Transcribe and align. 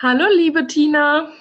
Hallo, 0.00 0.26
liebe 0.28 0.64
Tina. 0.68 1.32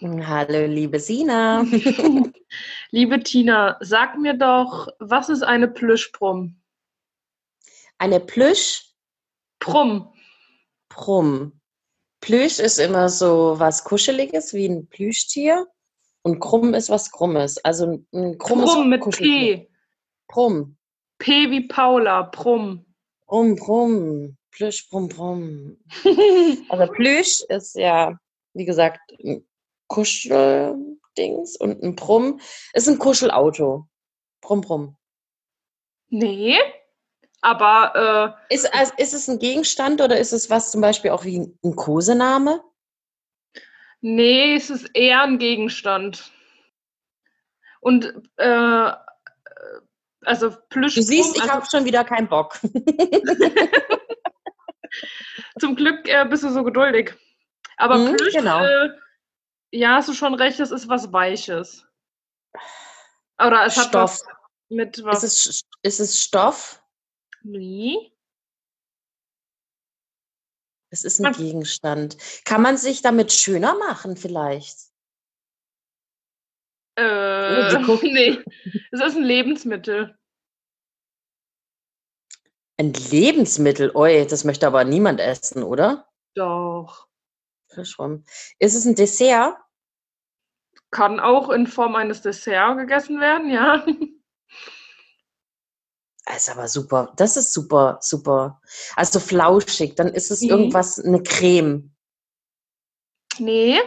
Hallo, 0.00 0.66
liebe 0.66 0.98
Sina. 0.98 1.66
liebe 2.90 3.20
Tina, 3.20 3.76
sag 3.80 4.16
mir 4.16 4.32
doch, 4.32 4.88
was 4.98 5.28
ist 5.28 5.42
eine 5.42 5.68
Plüschbrumm? 5.68 6.58
Eine 7.98 8.20
Plüsch? 8.20 8.94
Brumm. 9.58 10.14
Brumm. 10.88 11.60
Plüsch 12.22 12.58
ist 12.58 12.78
immer 12.78 13.10
so 13.10 13.56
was 13.58 13.84
Kuscheliges 13.84 14.54
wie 14.54 14.66
ein 14.66 14.88
Plüschtier 14.88 15.66
und 16.22 16.40
Krumm 16.40 16.72
ist 16.72 16.88
was 16.88 17.10
Krummes. 17.10 17.58
Also 17.58 18.02
ein 18.14 18.38
krummes 18.38 18.72
Brumm 18.72 18.88
mit 18.88 19.10
P. 19.10 19.68
Brumm. 20.26 20.78
P 21.18 21.50
wie 21.50 21.68
Paula, 21.68 22.22
Brumm. 22.22 22.86
Brumm, 23.26 23.56
Brumm. 23.56 24.38
Plüsch, 24.56 24.88
Brumm, 24.88 25.08
Brumm. 25.08 25.76
also 26.70 26.92
Plüsch 26.92 27.42
ist 27.50 27.74
ja, 27.74 28.18
wie 28.54 28.64
gesagt, 28.64 29.00
ein 29.22 29.46
Kuscheldings 29.86 31.56
und 31.58 31.82
ein 31.82 31.94
Brumm 31.94 32.40
ist 32.72 32.88
ein 32.88 32.98
Kuschelauto. 32.98 33.86
Brumm, 34.40 34.62
Brumm. 34.62 34.96
Nee, 36.08 36.56
aber. 37.42 38.38
Äh, 38.48 38.54
ist, 38.54 38.74
also, 38.74 38.94
ist 38.96 39.12
es 39.12 39.28
ein 39.28 39.38
Gegenstand 39.38 40.00
oder 40.00 40.18
ist 40.18 40.32
es 40.32 40.48
was 40.48 40.70
zum 40.70 40.80
Beispiel 40.80 41.10
auch 41.10 41.24
wie 41.24 41.54
ein 41.62 41.76
Kosename? 41.76 42.64
Nee, 44.00 44.54
es 44.54 44.70
ist 44.70 44.88
eher 44.94 45.22
ein 45.22 45.38
Gegenstand. 45.38 46.32
Und 47.80 48.10
äh, 48.36 48.92
also 50.22 50.56
Plüsch. 50.70 50.94
Du 50.94 51.02
siehst, 51.02 51.36
ich 51.36 51.42
also, 51.42 51.54
habe 51.54 51.66
schon 51.70 51.84
wieder 51.84 52.04
keinen 52.04 52.28
Bock. 52.28 52.58
Zum 55.58 55.74
Glück 55.76 56.08
äh, 56.08 56.24
bist 56.28 56.42
du 56.44 56.50
so 56.50 56.62
geduldig. 56.64 57.14
Aber 57.76 57.96
hm, 57.96 58.16
Plüsch, 58.16 58.34
genau. 58.34 58.62
äh, 58.64 58.90
ja, 59.72 59.96
hast 59.96 60.08
du 60.08 60.12
schon 60.12 60.34
recht, 60.34 60.60
es 60.60 60.70
ist 60.70 60.88
was 60.88 61.12
Weiches. 61.12 61.86
Oder 63.38 63.66
es 63.66 63.76
hat 63.76 63.88
Stoff. 63.88 64.10
was 64.10 64.26
mit 64.68 65.04
was. 65.04 65.22
Ist 65.22 65.46
es, 65.46 65.62
ist 65.82 66.00
es 66.00 66.22
Stoff? 66.22 66.82
Nee. 67.42 68.12
Es 70.90 71.04
ist 71.04 71.22
ein 71.22 71.32
Gegenstand. 71.32 72.16
Kann 72.44 72.62
man 72.62 72.76
sich 72.76 73.02
damit 73.02 73.32
schöner 73.32 73.76
machen, 73.76 74.16
vielleicht? 74.16 74.78
Äh, 76.96 77.76
Oh, 77.88 77.98
nee. 78.02 78.42
Es 78.90 79.00
ist 79.00 79.16
ein 79.16 79.24
Lebensmittel. 79.24 80.16
Ein 82.78 82.92
Lebensmittel? 82.92 83.90
Oi, 83.94 84.26
das 84.26 84.44
möchte 84.44 84.66
aber 84.66 84.84
niemand 84.84 85.20
essen, 85.20 85.62
oder? 85.62 86.08
Doch. 86.34 87.08
Verschwommen. 87.68 88.24
Ist 88.58 88.74
es 88.74 88.84
ein 88.84 88.94
Dessert? 88.94 89.56
Kann 90.90 91.18
auch 91.20 91.50
in 91.50 91.66
Form 91.66 91.96
eines 91.96 92.22
Desserts 92.22 92.78
gegessen 92.78 93.20
werden, 93.20 93.50
ja. 93.50 93.84
Das 96.26 96.36
ist 96.48 96.50
aber 96.50 96.68
super. 96.68 97.12
Das 97.16 97.36
ist 97.36 97.52
super, 97.52 97.98
super. 98.00 98.60
Also 98.94 99.20
flauschig. 99.20 99.94
Dann 99.96 100.08
ist 100.08 100.30
es 100.30 100.42
Mhm. 100.42 100.50
irgendwas, 100.50 100.98
eine 100.98 101.22
Creme. 101.22 101.92
Nee, 103.38 103.80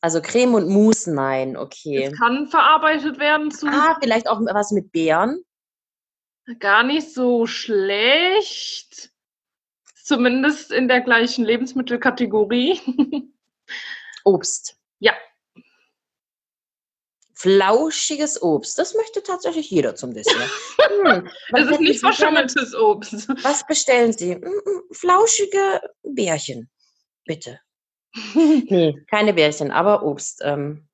Also 0.00 0.20
Creme 0.20 0.54
und 0.56 0.68
Mousse, 0.68 1.14
nein, 1.14 1.56
okay. 1.56 2.04
es 2.06 2.18
kann 2.18 2.48
verarbeitet 2.48 3.18
werden 3.20 3.50
zu 3.52 3.66
Ah, 3.68 3.96
vielleicht 4.02 4.28
auch 4.28 4.40
was 4.40 4.72
mit 4.72 4.90
Beeren? 4.92 5.44
Gar 6.58 6.82
nicht 6.82 7.12
so 7.12 7.46
schlecht. 7.46 9.10
Zumindest 9.94 10.72
in 10.72 10.88
der 10.88 11.00
gleichen 11.00 11.44
Lebensmittelkategorie. 11.44 12.80
Obst. 14.24 14.76
ja, 14.98 15.14
Flauschiges 17.42 18.40
Obst. 18.40 18.78
Das 18.78 18.94
möchte 18.94 19.20
tatsächlich 19.24 19.68
jeder 19.68 19.96
zum 19.96 20.14
Dessert. 20.14 20.36
Hm, 21.04 21.28
was 21.50 21.62
es 21.62 21.70
ist 21.72 21.80
nicht 21.80 22.00
verschimmeltes 22.00 22.74
Obst. 22.76 23.28
Was 23.42 23.66
bestellen 23.66 24.12
Sie? 24.12 24.36
Mm, 24.36 24.44
mm, 24.44 24.92
Flauschige 24.92 25.80
Bärchen, 26.04 26.70
bitte. 27.24 27.58
Nee, 28.34 28.94
keine 29.10 29.32
Bärchen, 29.32 29.72
aber 29.72 30.04
Obst. 30.04 30.42
Ähm, 30.44 30.86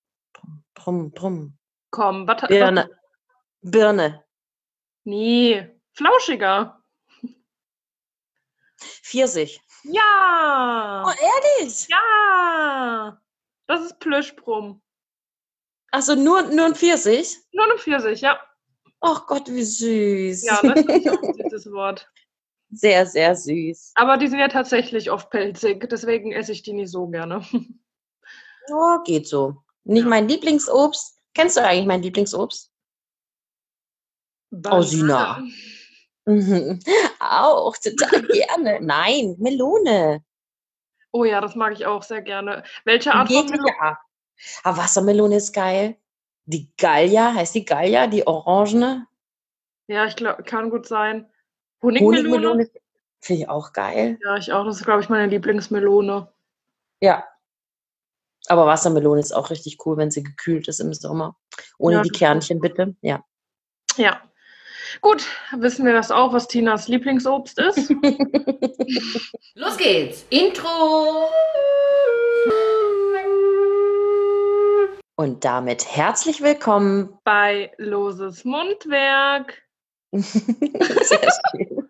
brumm, 0.75 1.11
brumm. 1.11 1.59
Komm, 1.91 2.25
Birne. 2.25 2.89
Birne. 3.61 4.25
Nee, 5.09 5.67
flauschiger. 5.95 6.83
Pfirsich. 8.77 9.59
Ja! 9.85 11.03
Oh, 11.07 11.11
ehrlich? 11.59 11.89
Ja! 11.89 13.19
Das 13.67 13.81
ist 13.87 13.99
Plüschbrumm. 14.01 14.83
Achso, 15.93 16.15
nur, 16.15 16.43
nur 16.43 16.67
ein 16.67 16.75
Pfirsich? 16.75 17.39
Nur 17.53 17.65
eine 17.65 17.79
Pfirsich, 17.79 18.21
ja. 18.21 18.39
Ach 19.01 19.27
Gott, 19.27 19.49
wie 19.51 19.63
süß. 19.63 20.45
Ja, 20.45 20.61
das 20.61 20.85
ist 20.85 21.09
auch 21.09 21.23
ein 21.23 21.35
süßes 21.35 21.73
Wort. 21.73 22.07
Sehr, 22.71 23.07
sehr 23.07 23.35
süß. 23.35 23.93
Aber 23.95 24.19
die 24.19 24.27
sind 24.27 24.41
ja 24.41 24.49
tatsächlich 24.49 25.11
oft 25.11 25.31
pelzig, 25.31 25.89
deswegen 25.89 26.33
esse 26.33 26.53
ich 26.53 26.63
die 26.63 26.75
nicht 26.75 26.91
so 26.91 27.07
gerne. 27.09 27.43
Oh, 28.71 28.99
geht 29.05 29.27
so. 29.27 29.63
Nicht 29.85 30.03
Ja. 30.03 30.09
mein 30.11 30.29
Lieblingsobst. 30.29 31.19
Kennst 31.33 31.57
du 31.57 31.65
eigentlich 31.65 31.87
mein 31.87 32.03
Lieblingsobst? 32.03 32.71
Oh, 34.71 34.83
Sina. 34.83 35.43
Mhm. 36.25 36.81
Auch, 37.21 37.77
total 37.77 38.23
gerne. 38.23 38.81
Nein, 38.81 39.37
Melone. 39.39 40.23
Oh 41.13 41.25
ja, 41.25 41.41
das 41.41 41.55
mag 41.55 41.73
ich 41.73 41.87
auch 41.87 42.03
sehr 42.03 42.23
gerne. 42.23 42.63
Welche 42.85 43.15
Art 43.15 43.29
von 43.29 43.37
Jegliche 43.37 43.63
Melone? 43.63 43.81
Art. 43.81 43.99
Aber 44.63 44.77
Wassermelone 44.77 45.37
ist 45.37 45.53
geil. 45.53 45.97
Die 46.45 46.71
Gallia, 46.77 47.35
heißt 47.35 47.55
die 47.55 47.65
Gallia, 47.65 48.07
die 48.07 48.27
orangene? 48.27 49.07
Ja, 49.87 50.07
ich 50.07 50.17
glaube, 50.17 50.43
kann 50.43 50.71
gut 50.71 50.87
sein. 50.87 51.31
Honigmelone? 51.83 52.29
Honigmelone 52.29 52.71
finde 53.21 53.43
ich 53.43 53.49
auch 53.49 53.73
geil. 53.73 54.19
Ja, 54.23 54.37
ich 54.37 54.53
auch. 54.53 54.65
Das 54.65 54.77
ist, 54.77 54.85
glaube 54.85 55.01
ich, 55.01 55.09
meine 55.09 55.27
Lieblingsmelone. 55.27 56.33
Ja. 57.01 57.25
Aber 58.49 58.67
Wassermelone 58.67 59.21
ist 59.21 59.33
auch 59.33 59.51
richtig 59.51 59.85
cool, 59.85 59.97
wenn 59.97 60.11
sie 60.11 60.23
gekühlt 60.23 60.69
ist 60.69 60.81
im 60.81 60.95
Sommer. 60.95 61.37
Ohne 61.79 61.97
Ja, 61.97 62.03
die 62.03 62.11
Kernchen, 62.11 62.61
bitte. 62.61 62.97
Ja. 63.03 63.25
Ja. 63.97 64.23
Gut, 65.01 65.27
wissen 65.53 65.85
wir 65.87 65.93
das 65.93 66.11
auch, 66.11 66.33
was 66.33 66.49
Tinas 66.49 66.89
Lieblingsobst 66.89 67.59
ist? 67.59 67.91
Los 69.55 69.77
geht's. 69.77 70.27
Intro. 70.31 71.29
Und 75.17 75.45
damit 75.45 75.85
herzlich 75.85 76.43
willkommen. 76.43 77.19
Bei 77.25 77.73
Loses 77.77 78.45
Mundwerk. 78.45 79.63
Sehr 80.13 81.29
schön. 81.53 81.89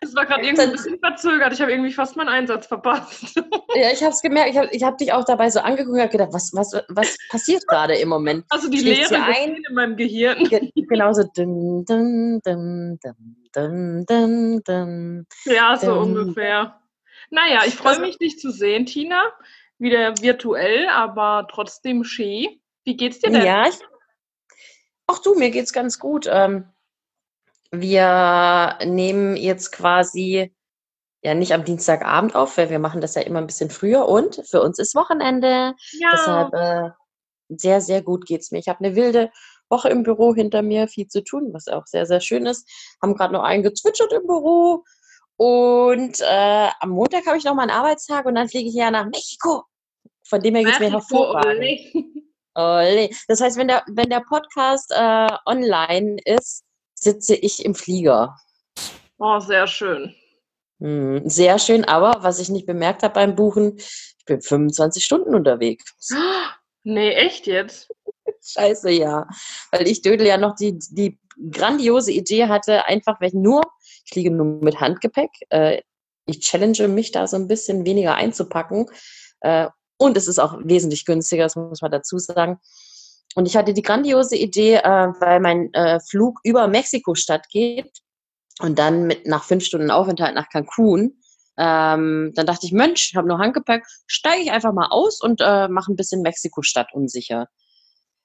Das 0.00 0.14
war 0.14 0.26
gerade 0.26 0.44
irgendwie 0.44 0.62
ein 0.62 0.72
bisschen 0.72 0.98
verzögert. 0.98 1.52
Ich 1.52 1.60
habe 1.60 1.70
irgendwie 1.70 1.92
fast 1.92 2.16
meinen 2.16 2.28
Einsatz 2.28 2.66
verpasst. 2.66 3.40
Ja, 3.74 3.90
ich 3.90 4.02
habe 4.02 4.12
es 4.12 4.20
gemerkt. 4.20 4.50
Ich 4.50 4.56
habe 4.58 4.68
ich 4.70 4.82
hab 4.82 4.98
dich 4.98 5.12
auch 5.14 5.24
dabei 5.24 5.48
so 5.48 5.60
angeguckt 5.60 5.98
und 5.98 6.10
gedacht, 6.10 6.28
was, 6.32 6.52
was, 6.52 6.74
was 6.90 7.16
passiert 7.30 7.66
gerade 7.66 7.94
im 7.96 8.10
Moment? 8.10 8.44
Also 8.50 8.68
die 8.68 8.80
Leere 8.80 9.16
ein? 9.22 9.62
in 9.66 9.74
meinem 9.74 9.96
Gehirn. 9.96 10.44
Ge- 10.44 10.70
Genauso. 10.74 11.22
Dun, 11.34 11.82
dun, 11.86 12.40
dun, 12.44 12.98
dun, 13.00 13.38
dun, 13.54 14.04
dun, 14.06 14.60
dun. 14.62 15.26
Ja, 15.46 15.74
so 15.78 15.92
Ähm, 15.92 15.98
ungefähr. 16.02 16.78
Naja, 17.30 17.62
ich 17.66 17.74
freue 17.74 17.92
das- 17.94 18.00
mich, 18.02 18.18
dich 18.18 18.38
zu 18.38 18.50
sehen, 18.50 18.84
Tina. 18.84 19.32
Wieder 19.78 20.18
virtuell, 20.20 20.86
aber 20.88 21.48
trotzdem 21.50 22.04
schön. 22.04 22.60
Wie 22.84 22.96
geht's 22.98 23.20
dir 23.20 23.30
denn? 23.30 23.42
Ja, 23.46 23.66
ich, 23.68 23.78
auch 25.06 25.18
du, 25.20 25.34
mir 25.34 25.50
geht's 25.50 25.72
ganz 25.72 25.98
gut. 25.98 26.28
Ähm, 26.30 26.66
wir 27.72 28.78
nehmen 28.84 29.36
jetzt 29.36 29.72
quasi 29.72 30.54
ja 31.22 31.34
nicht 31.34 31.52
am 31.52 31.64
Dienstagabend 31.64 32.34
auf, 32.34 32.56
weil 32.58 32.70
wir 32.70 32.78
machen 32.78 33.00
das 33.00 33.14
ja 33.14 33.22
immer 33.22 33.38
ein 33.38 33.46
bisschen 33.46 33.70
früher 33.70 34.08
und 34.08 34.42
für 34.48 34.60
uns 34.60 34.78
ist 34.78 34.94
Wochenende. 34.94 35.74
Ja. 35.92 36.10
Deshalb 36.12 36.54
äh, 36.54 36.90
sehr, 37.48 37.80
sehr 37.80 38.02
gut 38.02 38.26
geht's 38.26 38.50
mir. 38.50 38.58
Ich 38.58 38.68
habe 38.68 38.84
eine 38.84 38.94
wilde 38.94 39.30
Woche 39.68 39.88
im 39.88 40.02
Büro 40.02 40.34
hinter 40.34 40.62
mir, 40.62 40.88
viel 40.88 41.08
zu 41.08 41.24
tun, 41.24 41.50
was 41.52 41.68
auch 41.68 41.86
sehr, 41.86 42.06
sehr 42.06 42.20
schön 42.20 42.46
ist. 42.46 42.68
Haben 43.00 43.14
gerade 43.14 43.32
noch 43.32 43.42
einen 43.42 43.62
gezwitschert 43.62 44.12
im 44.12 44.26
Büro. 44.26 44.84
Und 45.36 46.20
äh, 46.20 46.68
am 46.80 46.90
Montag 46.90 47.26
habe 47.26 47.38
ich 47.38 47.44
noch 47.44 47.54
mal 47.54 47.62
einen 47.62 47.70
Arbeitstag 47.70 48.26
und 48.26 48.34
dann 48.34 48.48
fliege 48.48 48.68
ich 48.68 48.74
ja 48.74 48.90
nach 48.90 49.06
Mexiko. 49.06 49.64
Von 50.28 50.40
dem 50.40 50.54
her 50.54 50.64
geht's 50.64 50.78
mir 50.78 50.90
Mexiko, 50.90 51.34
hervorragend. 51.34 51.80
Ole. 52.54 53.10
Das 53.28 53.40
heißt, 53.40 53.56
wenn 53.56 53.68
der, 53.68 53.82
wenn 53.88 54.10
der 54.10 54.20
Podcast 54.20 54.92
äh, 54.94 55.28
online 55.46 56.18
ist, 56.26 56.64
sitze 57.02 57.34
ich 57.34 57.64
im 57.64 57.74
Flieger. 57.74 58.36
Oh, 59.18 59.38
sehr 59.40 59.66
schön. 59.66 60.14
Hm, 60.80 61.28
sehr 61.28 61.58
schön, 61.58 61.84
aber 61.84 62.22
was 62.22 62.40
ich 62.40 62.48
nicht 62.48 62.66
bemerkt 62.66 63.02
habe 63.02 63.14
beim 63.14 63.36
Buchen, 63.36 63.76
ich 63.76 64.24
bin 64.26 64.40
25 64.40 65.04
Stunden 65.04 65.34
unterwegs. 65.34 65.94
Nee, 66.84 67.12
echt 67.12 67.46
jetzt? 67.46 67.88
Scheiße, 68.44 68.90
ja. 68.90 69.28
Weil 69.70 69.86
ich 69.86 70.02
Dödel 70.02 70.26
ja 70.26 70.36
noch 70.36 70.56
die, 70.56 70.78
die 70.90 71.18
grandiose 71.50 72.12
Idee 72.12 72.48
hatte, 72.48 72.86
einfach, 72.86 73.20
weil 73.20 73.28
ich 73.28 73.34
nur, 73.34 73.62
ich 74.04 74.12
fliege 74.12 74.30
nur 74.30 74.46
mit 74.62 74.80
Handgepäck. 74.80 75.30
Äh, 75.50 75.82
ich 76.26 76.40
challenge 76.40 76.88
mich 76.88 77.12
da 77.12 77.26
so 77.26 77.36
ein 77.36 77.48
bisschen 77.48 77.84
weniger 77.84 78.14
einzupacken. 78.14 78.86
Äh, 79.40 79.68
und 79.98 80.16
es 80.16 80.26
ist 80.26 80.40
auch 80.40 80.58
wesentlich 80.64 81.04
günstiger, 81.04 81.44
das 81.44 81.56
muss 81.56 81.82
man 81.82 81.92
dazu 81.92 82.18
sagen. 82.18 82.58
Und 83.34 83.46
ich 83.46 83.56
hatte 83.56 83.72
die 83.72 83.82
grandiose 83.82 84.36
Idee, 84.36 84.76
äh, 84.76 85.08
weil 85.20 85.40
mein 85.40 85.72
äh, 85.72 86.00
Flug 86.00 86.40
über 86.44 86.68
Mexiko-Stadt 86.68 87.48
geht 87.48 87.90
und 88.60 88.78
dann 88.78 89.06
mit 89.06 89.26
nach 89.26 89.44
fünf 89.44 89.64
Stunden 89.64 89.90
Aufenthalt 89.90 90.34
nach 90.34 90.48
Cancun. 90.50 91.18
Ähm, 91.58 92.32
dann 92.34 92.46
dachte 92.46 92.66
ich, 92.66 92.72
Mensch, 92.72 93.10
ich 93.10 93.16
habe 93.16 93.28
nur 93.28 93.38
Handgepäck, 93.38 93.84
steige 94.06 94.42
ich 94.42 94.52
einfach 94.52 94.72
mal 94.72 94.88
aus 94.90 95.20
und 95.20 95.40
äh, 95.42 95.68
mache 95.68 95.92
ein 95.92 95.96
bisschen 95.96 96.22
Mexiko-Stadt 96.22 96.92
unsicher. 96.92 97.48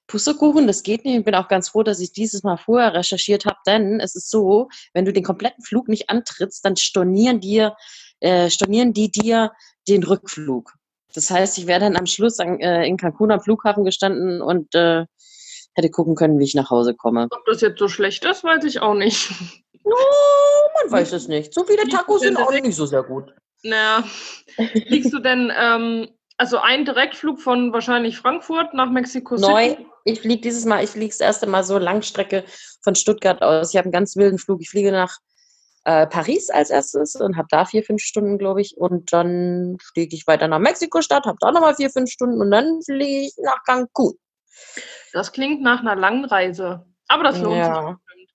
Pustekuchen, 0.06 0.66
das 0.66 0.82
geht 0.82 1.04
nicht. 1.04 1.18
Ich 1.18 1.24
bin 1.24 1.34
auch 1.34 1.48
ganz 1.48 1.68
froh, 1.68 1.82
dass 1.82 2.00
ich 2.00 2.12
dieses 2.12 2.42
Mal 2.42 2.56
vorher 2.56 2.94
recherchiert 2.94 3.44
habe, 3.44 3.58
denn 3.66 4.00
es 4.00 4.14
ist 4.14 4.30
so, 4.30 4.68
wenn 4.94 5.04
du 5.04 5.12
den 5.12 5.22
kompletten 5.22 5.62
Flug 5.62 5.88
nicht 5.88 6.08
antrittst, 6.08 6.64
dann 6.64 6.76
stornieren 6.76 7.40
dir, 7.40 7.76
äh, 8.20 8.48
stornieren 8.48 8.94
die 8.94 9.10
dir 9.10 9.52
den 9.86 10.02
Rückflug. 10.02 10.77
Das 11.14 11.30
heißt, 11.30 11.58
ich 11.58 11.66
wäre 11.66 11.80
dann 11.80 11.96
am 11.96 12.06
Schluss 12.06 12.38
an, 12.38 12.60
äh, 12.60 12.86
in 12.86 12.96
Cancun 12.96 13.30
am 13.30 13.40
Flughafen 13.40 13.84
gestanden 13.84 14.42
und 14.42 14.74
äh, 14.74 15.06
hätte 15.74 15.90
gucken 15.90 16.14
können, 16.14 16.38
wie 16.38 16.44
ich 16.44 16.54
nach 16.54 16.70
Hause 16.70 16.94
komme. 16.94 17.28
Ob 17.30 17.44
das 17.46 17.60
jetzt 17.60 17.78
so 17.78 17.88
schlecht 17.88 18.24
ist, 18.24 18.44
weiß 18.44 18.64
ich 18.64 18.80
auch 18.80 18.94
nicht. 18.94 19.30
No, 19.84 19.94
man 20.82 20.92
weiß 20.92 21.12
es 21.12 21.28
nicht. 21.28 21.54
So 21.54 21.64
viele 21.64 21.88
Tacos 21.88 22.20
sind 22.20 22.36
auch 22.36 22.50
nicht 22.50 22.74
so 22.74 22.84
sehr 22.84 23.02
gut. 23.02 23.32
Naja, 23.62 24.04
fliegst 24.86 25.12
du 25.12 25.18
denn, 25.18 25.50
ähm, 25.56 26.08
also 26.36 26.58
ein 26.58 26.84
Direktflug 26.84 27.40
von 27.40 27.72
wahrscheinlich 27.72 28.18
Frankfurt 28.18 28.74
nach 28.74 28.90
Mexiko 28.90 29.36
City? 29.36 29.50
Neu, 29.50 29.76
ich 30.04 30.20
fliege 30.20 30.42
dieses 30.42 30.64
Mal, 30.64 30.84
ich 30.84 30.90
fliege 30.90 31.08
das 31.08 31.20
erste 31.20 31.46
Mal 31.46 31.64
so 31.64 31.78
Langstrecke 31.78 32.44
von 32.82 32.94
Stuttgart 32.94 33.42
aus. 33.42 33.72
Ich 33.72 33.78
habe 33.78 33.86
einen 33.86 33.92
ganz 33.92 34.14
wilden 34.16 34.38
Flug. 34.38 34.60
Ich 34.60 34.70
fliege 34.70 34.92
nach 34.92 35.18
äh, 35.88 36.06
Paris 36.06 36.50
als 36.50 36.68
erstes 36.68 37.16
und 37.16 37.38
habe 37.38 37.48
da 37.50 37.64
vier, 37.64 37.82
fünf 37.82 38.02
Stunden, 38.02 38.36
glaube 38.36 38.60
ich. 38.60 38.76
Und 38.76 39.10
dann 39.14 39.78
fliege 39.80 40.14
ich 40.14 40.26
weiter 40.26 40.46
nach 40.46 40.58
Mexiko-Stadt, 40.58 41.24
habe 41.24 41.38
da 41.40 41.50
nochmal 41.50 41.74
vier, 41.76 41.88
fünf 41.88 42.10
Stunden 42.10 42.40
und 42.42 42.50
dann 42.50 42.82
fliege 42.82 43.26
ich 43.26 43.34
nach 43.42 43.64
Cancun. 43.64 44.12
Das 45.14 45.32
klingt 45.32 45.62
nach 45.62 45.80
einer 45.80 45.96
langen 45.96 46.26
Reise. 46.26 46.84
Aber 47.08 47.24
das 47.24 47.40
lohnt 47.40 47.56
Ja. 47.56 47.74
sich. 47.74 47.96
bestimmt. 47.96 48.28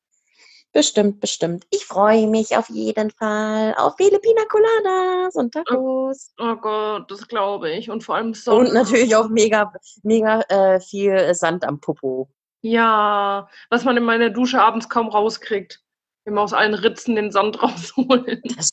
Bestimmt, 0.71 1.19
bestimmt. 1.19 1.67
Ich 1.69 1.85
freue 1.85 2.25
mich 2.25 2.57
auf 2.57 2.67
jeden 2.69 3.11
Fall 3.11 3.75
auf 3.77 3.93
viele 3.97 4.17
Pina 4.17 4.41
Coladas 4.49 5.35
und 5.35 5.53
Tacos. 5.53 6.33
Oh 6.39 6.55
Gott, 6.55 7.11
das 7.11 7.27
glaube 7.27 7.69
ich. 7.69 7.91
Und 7.91 8.03
vor 8.03 8.15
allem 8.15 8.33
Sonne. 8.33 8.69
Und 8.69 8.73
natürlich 8.73 9.15
auch 9.15 9.29
mega, 9.29 9.71
mega 10.01 10.41
äh, 10.49 10.79
viel 10.79 11.35
Sand 11.35 11.63
am 11.65 11.79
Popo. 11.79 12.29
Ja, 12.61 13.47
was 13.69 13.83
man 13.83 13.95
in 13.97 14.03
meiner 14.03 14.31
Dusche 14.31 14.59
abends 14.59 14.89
kaum 14.89 15.09
rauskriegt. 15.09 15.83
Immer 16.25 16.41
aus 16.41 16.53
allen 16.53 16.73
Ritzen 16.73 17.15
den 17.15 17.31
Sand 17.31 17.59
rausholen. 17.63 18.41
Das, 18.55 18.69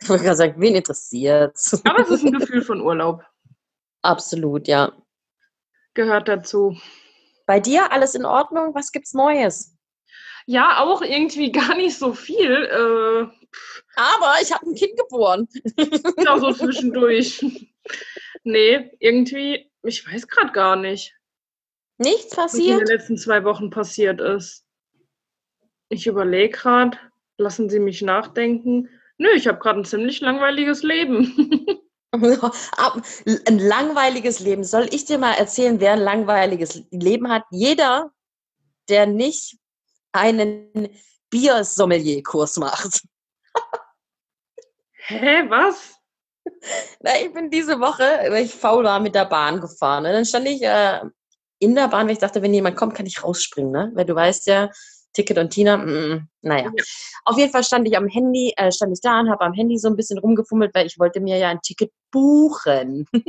ich 0.00 0.08
wollte 0.08 0.24
gerade 0.24 0.36
sagen, 0.36 0.54
wen 0.60 0.74
interessiert's? 0.74 1.80
Aber 1.84 2.00
es 2.00 2.10
ist 2.10 2.24
ein 2.24 2.32
Gefühl 2.32 2.62
von 2.62 2.80
Urlaub. 2.80 3.24
Absolut, 4.02 4.68
ja. 4.68 4.92
Gehört 5.94 6.28
dazu. 6.28 6.78
Bei 7.46 7.60
dir 7.60 7.92
alles 7.92 8.14
in 8.14 8.24
Ordnung? 8.24 8.74
Was 8.74 8.90
gibt's 8.92 9.14
Neues? 9.14 9.76
Ja, 10.46 10.80
auch 10.80 11.02
irgendwie 11.02 11.52
gar 11.52 11.74
nicht 11.76 11.96
so 11.96 12.12
viel. 12.14 12.50
Äh, 12.52 13.46
Aber 13.96 14.34
ich 14.42 14.52
habe 14.52 14.66
ein 14.66 14.74
Kind 14.74 14.96
geboren. 14.98 15.48
ja, 16.24 16.38
so 16.38 16.52
zwischendurch. 16.52 17.44
nee, 18.42 18.90
irgendwie, 18.98 19.70
ich 19.82 20.06
weiß 20.10 20.26
gerade 20.28 20.52
gar 20.52 20.76
nicht, 20.76 21.14
Nichts 21.98 22.36
was 22.36 22.54
in 22.54 22.60
den 22.64 22.70
passiert? 22.78 22.88
letzten 22.88 23.16
zwei 23.18 23.44
Wochen 23.44 23.70
passiert 23.70 24.20
ist. 24.20 24.63
Ich 25.88 26.06
überlege 26.06 26.56
gerade, 26.56 26.98
lassen 27.38 27.68
Sie 27.68 27.78
mich 27.78 28.02
nachdenken. 28.02 28.88
Nö, 29.18 29.28
ich 29.34 29.46
habe 29.46 29.58
gerade 29.58 29.80
ein 29.80 29.84
ziemlich 29.84 30.20
langweiliges 30.20 30.82
Leben. 30.82 31.80
Ein 32.14 33.58
langweiliges 33.58 34.38
Leben. 34.38 34.62
Soll 34.62 34.86
ich 34.92 35.04
dir 35.04 35.18
mal 35.18 35.32
erzählen, 35.32 35.80
wer 35.80 35.94
ein 35.94 35.98
langweiliges 35.98 36.84
Leben 36.92 37.28
hat? 37.28 37.42
Jeder, 37.50 38.12
der 38.88 39.06
nicht 39.06 39.58
einen 40.12 40.96
Biersommelier-Kurs 41.30 42.58
macht. 42.58 43.02
Hä, 45.06 45.44
was? 45.48 45.96
Na, 47.00 47.20
ich 47.20 47.32
bin 47.32 47.50
diese 47.50 47.80
Woche, 47.80 48.04
weil 48.30 48.44
ich 48.44 48.54
faul 48.54 48.84
war, 48.84 49.00
mit 49.00 49.14
der 49.16 49.24
Bahn 49.24 49.60
gefahren. 49.60 50.06
Und 50.06 50.12
dann 50.12 50.24
stand 50.24 50.46
ich 50.46 50.62
äh, 50.62 51.00
in 51.58 51.74
der 51.74 51.88
Bahn, 51.88 52.06
weil 52.06 52.14
ich 52.14 52.20
dachte, 52.20 52.42
wenn 52.42 52.54
jemand 52.54 52.76
kommt, 52.76 52.94
kann 52.94 53.06
ich 53.06 53.24
rausspringen, 53.24 53.72
ne? 53.72 53.90
Weil 53.94 54.04
du 54.04 54.14
weißt 54.14 54.46
ja, 54.46 54.70
Ticket 55.14 55.38
und 55.38 55.50
Tina, 55.50 55.78
mm, 55.78 56.28
naja. 56.42 56.64
Ja. 56.64 56.84
Auf 57.24 57.38
jeden 57.38 57.50
Fall 57.50 57.64
stand 57.64 57.88
ich 57.88 57.96
am 57.96 58.08
Handy, 58.08 58.52
äh, 58.56 58.70
stand 58.70 58.92
ich 58.92 59.00
da 59.00 59.20
und 59.20 59.30
habe 59.30 59.44
am 59.44 59.54
Handy 59.54 59.78
so 59.78 59.88
ein 59.88 59.96
bisschen 59.96 60.18
rumgefummelt, 60.18 60.74
weil 60.74 60.86
ich 60.86 60.98
wollte 60.98 61.20
mir 61.20 61.38
ja 61.38 61.48
ein 61.48 61.62
Ticket 61.62 61.90
buchen. 62.10 63.06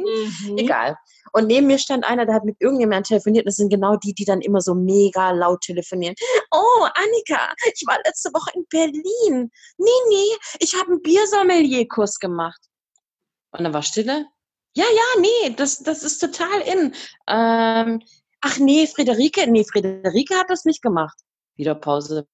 Mhm. 0.45 0.57
Egal. 0.57 0.97
Und 1.31 1.47
neben 1.47 1.67
mir 1.67 1.77
stand 1.79 2.05
einer, 2.05 2.25
der 2.25 2.35
hat 2.35 2.45
mit 2.45 2.57
irgendjemandem 2.59 3.03
telefoniert. 3.03 3.47
Das 3.47 3.55
sind 3.55 3.69
genau 3.69 3.95
die, 3.97 4.13
die 4.13 4.25
dann 4.25 4.41
immer 4.41 4.61
so 4.61 4.73
mega 4.75 5.31
laut 5.31 5.61
telefonieren. 5.61 6.15
Oh, 6.51 6.83
Annika, 6.83 7.53
ich 7.73 7.83
war 7.87 7.97
letzte 8.05 8.29
Woche 8.33 8.51
in 8.55 8.65
Berlin. 8.69 9.51
Nee, 9.77 9.89
nee, 10.09 10.37
ich 10.59 10.73
habe 10.73 10.91
einen 10.91 11.01
Biersommelier-Kurs 11.01 12.19
gemacht. 12.19 12.59
Und 13.51 13.63
dann 13.63 13.73
war 13.73 13.83
Stille. 13.83 14.27
Ja, 14.75 14.85
ja, 14.85 15.21
nee, 15.21 15.55
das, 15.55 15.79
das 15.79 16.03
ist 16.03 16.19
total 16.19 16.61
in. 16.61 16.93
Ähm, 17.27 18.01
ach 18.41 18.57
nee, 18.59 18.87
Friederike, 18.87 19.49
nee, 19.49 19.63
Friederike 19.63 20.35
hat 20.35 20.49
das 20.49 20.65
nicht 20.65 20.81
gemacht. 20.81 21.17
Wieder 21.55 21.75
Pause. 21.75 22.27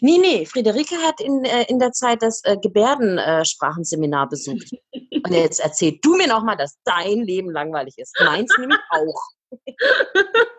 Nee, 0.00 0.18
nee, 0.18 0.44
Friederike 0.44 0.96
hat 0.96 1.20
in, 1.20 1.44
äh, 1.44 1.64
in 1.68 1.78
der 1.78 1.92
Zeit 1.92 2.22
das 2.22 2.42
äh, 2.44 2.56
Gebärdensprachenseminar 2.60 4.28
besucht. 4.28 4.70
Und 4.92 5.32
jetzt 5.32 5.60
erzähl 5.60 5.98
du 6.02 6.16
mir 6.16 6.28
noch 6.28 6.44
mal, 6.44 6.56
dass 6.56 6.78
dein 6.84 7.22
Leben 7.22 7.50
langweilig 7.50 7.94
ist. 7.96 8.14
Meins 8.24 8.56
nämlich 8.58 8.78
auch. 8.90 9.22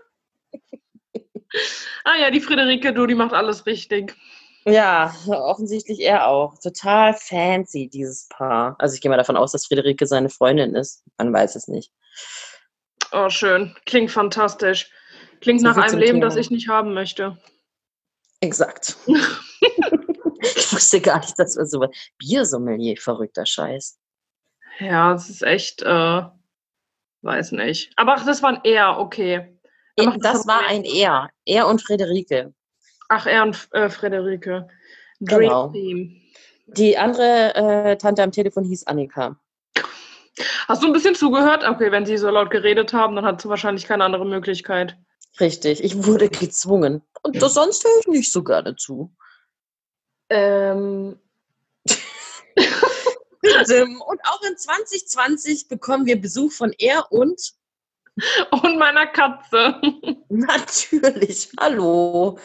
Ah 2.04 2.16
ja, 2.20 2.32
die 2.32 2.42
Friederike, 2.42 2.94
du, 2.94 3.08
die 3.08 3.16
macht 3.16 3.34
alles 3.34 3.66
richtig. 3.66 4.16
Ja, 4.66 5.16
offensichtlich 5.28 6.00
er 6.02 6.28
auch. 6.28 6.58
Total 6.60 7.14
fancy, 7.14 7.90
dieses 7.90 8.28
Paar. 8.28 8.76
Also 8.78 8.96
ich 8.96 9.02
gehe 9.02 9.10
mal 9.10 9.18
davon 9.18 9.38
aus, 9.38 9.52
dass 9.52 9.66
Friederike 9.66 10.06
seine 10.06 10.30
Freundin 10.30 10.76
ist. 10.76 11.04
Man 11.18 11.34
weiß 11.34 11.56
es 11.56 11.68
nicht. 11.68 11.92
Oh, 13.12 13.30
schön. 13.30 13.76
Klingt 13.86 14.12
fantastisch. 14.12 14.92
Klingt 15.42 15.62
So 15.62 15.68
nach 15.68 15.78
einem 15.78 15.98
Leben, 15.98 16.14
Thema. 16.20 16.26
das 16.26 16.36
ich 16.36 16.52
nicht 16.52 16.68
haben 16.68 16.94
möchte. 16.94 17.38
Exakt. 18.42 18.98
ich 19.08 20.74
wusste 20.74 21.02
gar 21.02 21.20
nicht, 21.20 21.38
dass 21.38 21.58
wir 21.58 21.66
so 21.66 21.86
Biersommelier, 22.18 22.98
verrückter 22.98 23.46
Scheiß. 23.46 24.00
Ja, 24.80 25.14
es 25.14 25.30
ist 25.30 25.44
echt, 25.44 25.82
äh, 25.82 26.22
weiß 27.22 27.52
nicht. 27.54 27.92
Aber 27.98 28.14
ach, 28.14 28.26
das 28.26 28.42
war 28.42 28.50
ein 28.52 28.62
Er, 28.64 28.98
okay. 29.00 29.60
Er 29.98 30.06
macht 30.06 30.20
Das 30.24 30.48
war 30.48 30.60
aber 30.60 30.68
ein 30.68 30.86
Er. 30.86 31.30
Er 31.46 31.68
und 31.68 31.82
Friederike. 31.82 32.54
Ach, 33.10 33.26
er 33.26 33.44
und 33.44 33.68
äh, 33.72 33.90
Friederike. 33.90 34.68
Dream 35.20 35.40
Genau. 35.42 35.68
Team. 35.70 36.22
Die 36.68 36.98
andere 36.98 37.56
äh, 37.56 37.98
Tante 37.98 38.24
am 38.24 38.32
Telefon 38.32 38.64
hieß 38.64 38.88
Annika. 38.88 39.36
Hast 40.68 40.84
du 40.84 40.88
ein 40.88 40.94
bisschen 40.94 41.16
zugehört? 41.16 41.68
Okay, 41.68 41.92
wenn 41.92 42.06
sie 42.06 42.18
so 42.18 42.30
laut 42.30 42.52
geredet 42.52 42.94
haben, 42.94 43.16
dann 43.16 43.26
hat 43.26 43.42
sie 43.42 43.50
wahrscheinlich 43.50 43.86
keine 43.86 44.06
andere 44.06 44.26
Möglichkeit. 44.26 44.96
Richtig, 45.40 45.84
ich 45.84 46.06
wurde 46.06 46.30
gezwungen. 46.30 47.02
Und 47.22 47.42
das 47.42 47.54
sonst 47.54 47.84
höre 47.84 48.00
ich 48.00 48.08
nicht 48.08 48.32
so 48.32 48.44
gerne 48.44 48.76
zu. 48.76 49.16
Ähm, 50.30 51.20
Und 53.42 54.20
auch 54.26 54.42
in 54.44 54.58
2020 54.58 55.68
bekommen 55.70 56.06
wir 56.06 56.20
Besuch 56.20 56.52
von 56.52 56.74
er 56.78 57.12
und 57.12 57.40
und 58.52 58.78
meiner 58.78 59.08
Katze. 59.08 59.80
natürlich, 60.30 61.50
hallo. 61.58 62.38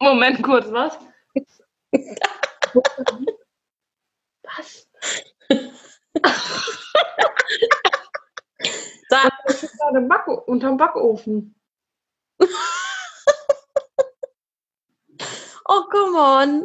Moment 0.00 0.42
kurz, 0.42 0.70
was? 0.70 0.98
was? 4.42 4.88
Da, 9.10 9.28
Im 9.94 10.08
Back 10.08 10.26
unterm 10.26 10.76
Backofen. 10.76 11.54
oh, 15.66 15.82
come 15.90 16.18
on. 16.18 16.64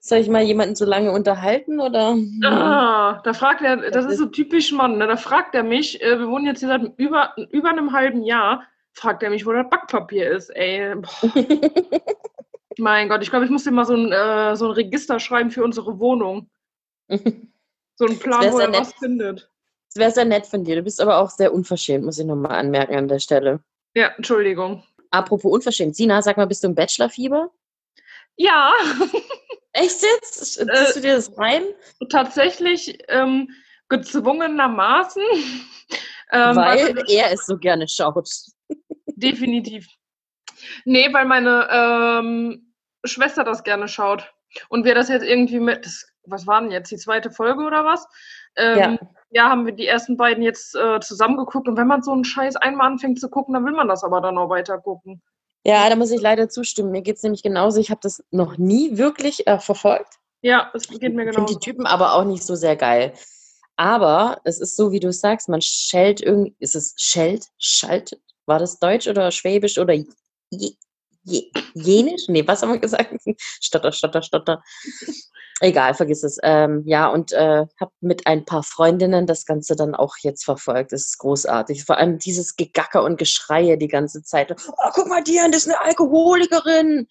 Soll 0.00 0.18
ich 0.18 0.28
mal 0.28 0.42
jemanden 0.42 0.76
so 0.76 0.84
lange 0.84 1.10
unterhalten 1.10 1.80
oder? 1.80 2.16
Ah, 2.44 3.20
da 3.24 3.32
fragt 3.32 3.62
er, 3.62 3.90
das 3.90 4.06
ist 4.06 4.18
so 4.18 4.26
typisch 4.26 4.70
Mann, 4.70 4.98
ne? 4.98 5.08
da 5.08 5.16
fragt 5.16 5.54
er 5.56 5.64
mich, 5.64 6.00
äh, 6.00 6.20
wir 6.20 6.28
wohnen 6.28 6.46
jetzt 6.46 6.60
hier 6.60 6.68
seit 6.68 6.96
über, 6.96 7.34
über 7.50 7.70
einem 7.70 7.92
halben 7.92 8.22
Jahr, 8.22 8.62
fragt 8.92 9.24
er 9.24 9.30
mich, 9.30 9.46
wo 9.46 9.52
das 9.52 9.68
Backpapier 9.68 10.30
ist, 10.30 10.50
ey. 10.50 10.94
Mein 12.78 13.08
Gott, 13.08 13.22
ich 13.22 13.30
glaube, 13.30 13.46
ich 13.46 13.50
muss 13.50 13.64
dir 13.64 13.72
mal 13.72 13.84
so 13.84 13.94
ein, 13.94 14.12
äh, 14.12 14.54
so 14.54 14.66
ein 14.66 14.72
Register 14.72 15.18
schreiben 15.18 15.50
für 15.50 15.64
unsere 15.64 15.98
Wohnung. 15.98 16.50
So 17.98 18.04
einen 18.04 18.18
Plan, 18.18 18.52
wo 18.52 18.58
er 18.58 18.68
nett. 18.68 18.80
was 18.80 18.92
findet. 18.92 19.50
Das 19.96 20.00
wäre 20.02 20.10
sehr 20.10 20.24
nett 20.26 20.46
von 20.46 20.62
dir. 20.62 20.76
Du 20.76 20.82
bist 20.82 21.00
aber 21.00 21.16
auch 21.16 21.30
sehr 21.30 21.54
unverschämt, 21.54 22.04
muss 22.04 22.18
ich 22.18 22.26
nochmal 22.26 22.52
anmerken 22.52 22.94
an 22.96 23.08
der 23.08 23.18
Stelle. 23.18 23.60
Ja, 23.94 24.08
Entschuldigung. 24.18 24.84
Apropos 25.10 25.50
unverschämt. 25.50 25.96
Sina, 25.96 26.20
sag 26.20 26.36
mal, 26.36 26.46
bist 26.46 26.62
du 26.62 26.68
im 26.68 26.74
Bachelorfieber? 26.74 27.50
Ja, 28.36 28.74
Echt 29.72 30.02
jetzt? 30.02 30.34
Ziehst 30.34 30.60
äh, 30.60 30.92
du 30.94 31.00
dir 31.00 31.14
das 31.16 31.38
rein? 31.38 31.62
Tatsächlich 32.10 32.98
ähm, 33.08 33.50
gezwungenermaßen. 33.88 35.22
Ähm, 36.32 36.56
weil 36.56 37.04
er 37.08 37.30
es 37.30 37.46
so 37.46 37.56
gerne 37.56 37.86
schaut. 37.86 38.28
Definitiv. 39.06 39.86
Nee, 40.84 41.08
weil 41.12 41.24
meine 41.24 41.68
ähm, 41.70 42.74
Schwester 43.04 43.44
das 43.44 43.62
gerne 43.62 43.86
schaut. 43.86 44.34
Und 44.68 44.84
wir 44.84 44.96
das 44.96 45.08
jetzt 45.08 45.22
irgendwie 45.22 45.60
mit, 45.60 45.86
das, 45.86 46.04
was 46.24 46.44
war 46.48 46.60
denn 46.60 46.72
jetzt, 46.72 46.90
die 46.90 46.96
zweite 46.96 47.30
Folge 47.30 47.62
oder 47.62 47.84
was? 47.84 48.08
Ähm, 48.56 48.78
ja. 48.78 48.98
ja. 49.30 49.50
haben 49.50 49.66
wir 49.66 49.72
die 49.72 49.86
ersten 49.86 50.16
beiden 50.16 50.42
jetzt 50.42 50.74
äh, 50.74 51.00
zusammengeguckt. 51.00 51.68
Und 51.68 51.76
wenn 51.76 51.86
man 51.86 52.02
so 52.02 52.12
einen 52.12 52.24
Scheiß 52.24 52.56
einmal 52.56 52.88
anfängt 52.88 53.20
zu 53.20 53.28
gucken, 53.28 53.54
dann 53.54 53.64
will 53.64 53.72
man 53.72 53.88
das 53.88 54.04
aber 54.04 54.20
dann 54.20 54.38
auch 54.38 54.48
weiter 54.48 54.78
gucken. 54.78 55.22
Ja, 55.64 55.88
da 55.88 55.96
muss 55.96 56.12
ich 56.12 56.20
leider 56.20 56.48
zustimmen. 56.48 56.92
Mir 56.92 57.02
geht 57.02 57.16
es 57.16 57.22
nämlich 57.22 57.42
genauso. 57.42 57.80
Ich 57.80 57.90
habe 57.90 58.00
das 58.02 58.22
noch 58.30 58.56
nie 58.56 58.98
wirklich 58.98 59.46
äh, 59.46 59.58
verfolgt. 59.58 60.14
Ja, 60.42 60.70
es 60.74 60.86
geht 60.86 61.14
mir 61.14 61.24
genauso. 61.24 61.52
Ich 61.52 61.58
die 61.58 61.64
Typen 61.64 61.86
aber 61.86 62.14
auch 62.14 62.24
nicht 62.24 62.44
so 62.44 62.54
sehr 62.54 62.76
geil. 62.76 63.14
Aber 63.76 64.40
es 64.44 64.60
ist 64.60 64.76
so, 64.76 64.92
wie 64.92 65.00
du 65.00 65.12
sagst, 65.12 65.48
man 65.48 65.60
schellt 65.60 66.20
irgendwie, 66.20 66.54
ist 66.60 66.76
es 66.76 66.94
schellt, 66.96 67.48
schaltet? 67.58 68.20
War 68.46 68.58
das 68.58 68.78
Deutsch 68.78 69.08
oder 69.08 69.30
Schwäbisch 69.32 69.76
oder 69.78 69.94
je, 71.26 71.50
je, 71.74 71.82
Jenisch? 71.96 72.28
Nee, 72.28 72.46
was 72.46 72.62
haben 72.62 72.72
wir 72.72 72.78
gesagt? 72.78 73.14
Stotter, 73.60 73.92
stotter, 73.92 74.22
stotter. 74.22 74.62
Egal, 75.60 75.94
vergiss 75.94 76.22
es. 76.22 76.38
Ähm, 76.42 76.82
ja, 76.84 77.08
und 77.08 77.32
äh, 77.32 77.64
habe 77.80 77.92
mit 78.00 78.26
ein 78.26 78.44
paar 78.44 78.62
Freundinnen 78.62 79.26
das 79.26 79.46
Ganze 79.46 79.74
dann 79.74 79.94
auch 79.94 80.16
jetzt 80.20 80.44
verfolgt. 80.44 80.92
Das 80.92 81.06
ist 81.06 81.18
großartig. 81.18 81.84
Vor 81.84 81.96
allem 81.96 82.18
dieses 82.18 82.56
Gegacker 82.56 83.02
und 83.02 83.18
Geschreie 83.18 83.78
die 83.78 83.88
ganze 83.88 84.22
Zeit. 84.22 84.54
Oh, 84.68 84.90
guck 84.92 85.08
mal, 85.08 85.22
Diane, 85.22 85.50
das 85.50 85.66
ist 85.66 85.72
eine 85.72 85.80
Alkoholikerin. 85.80 87.08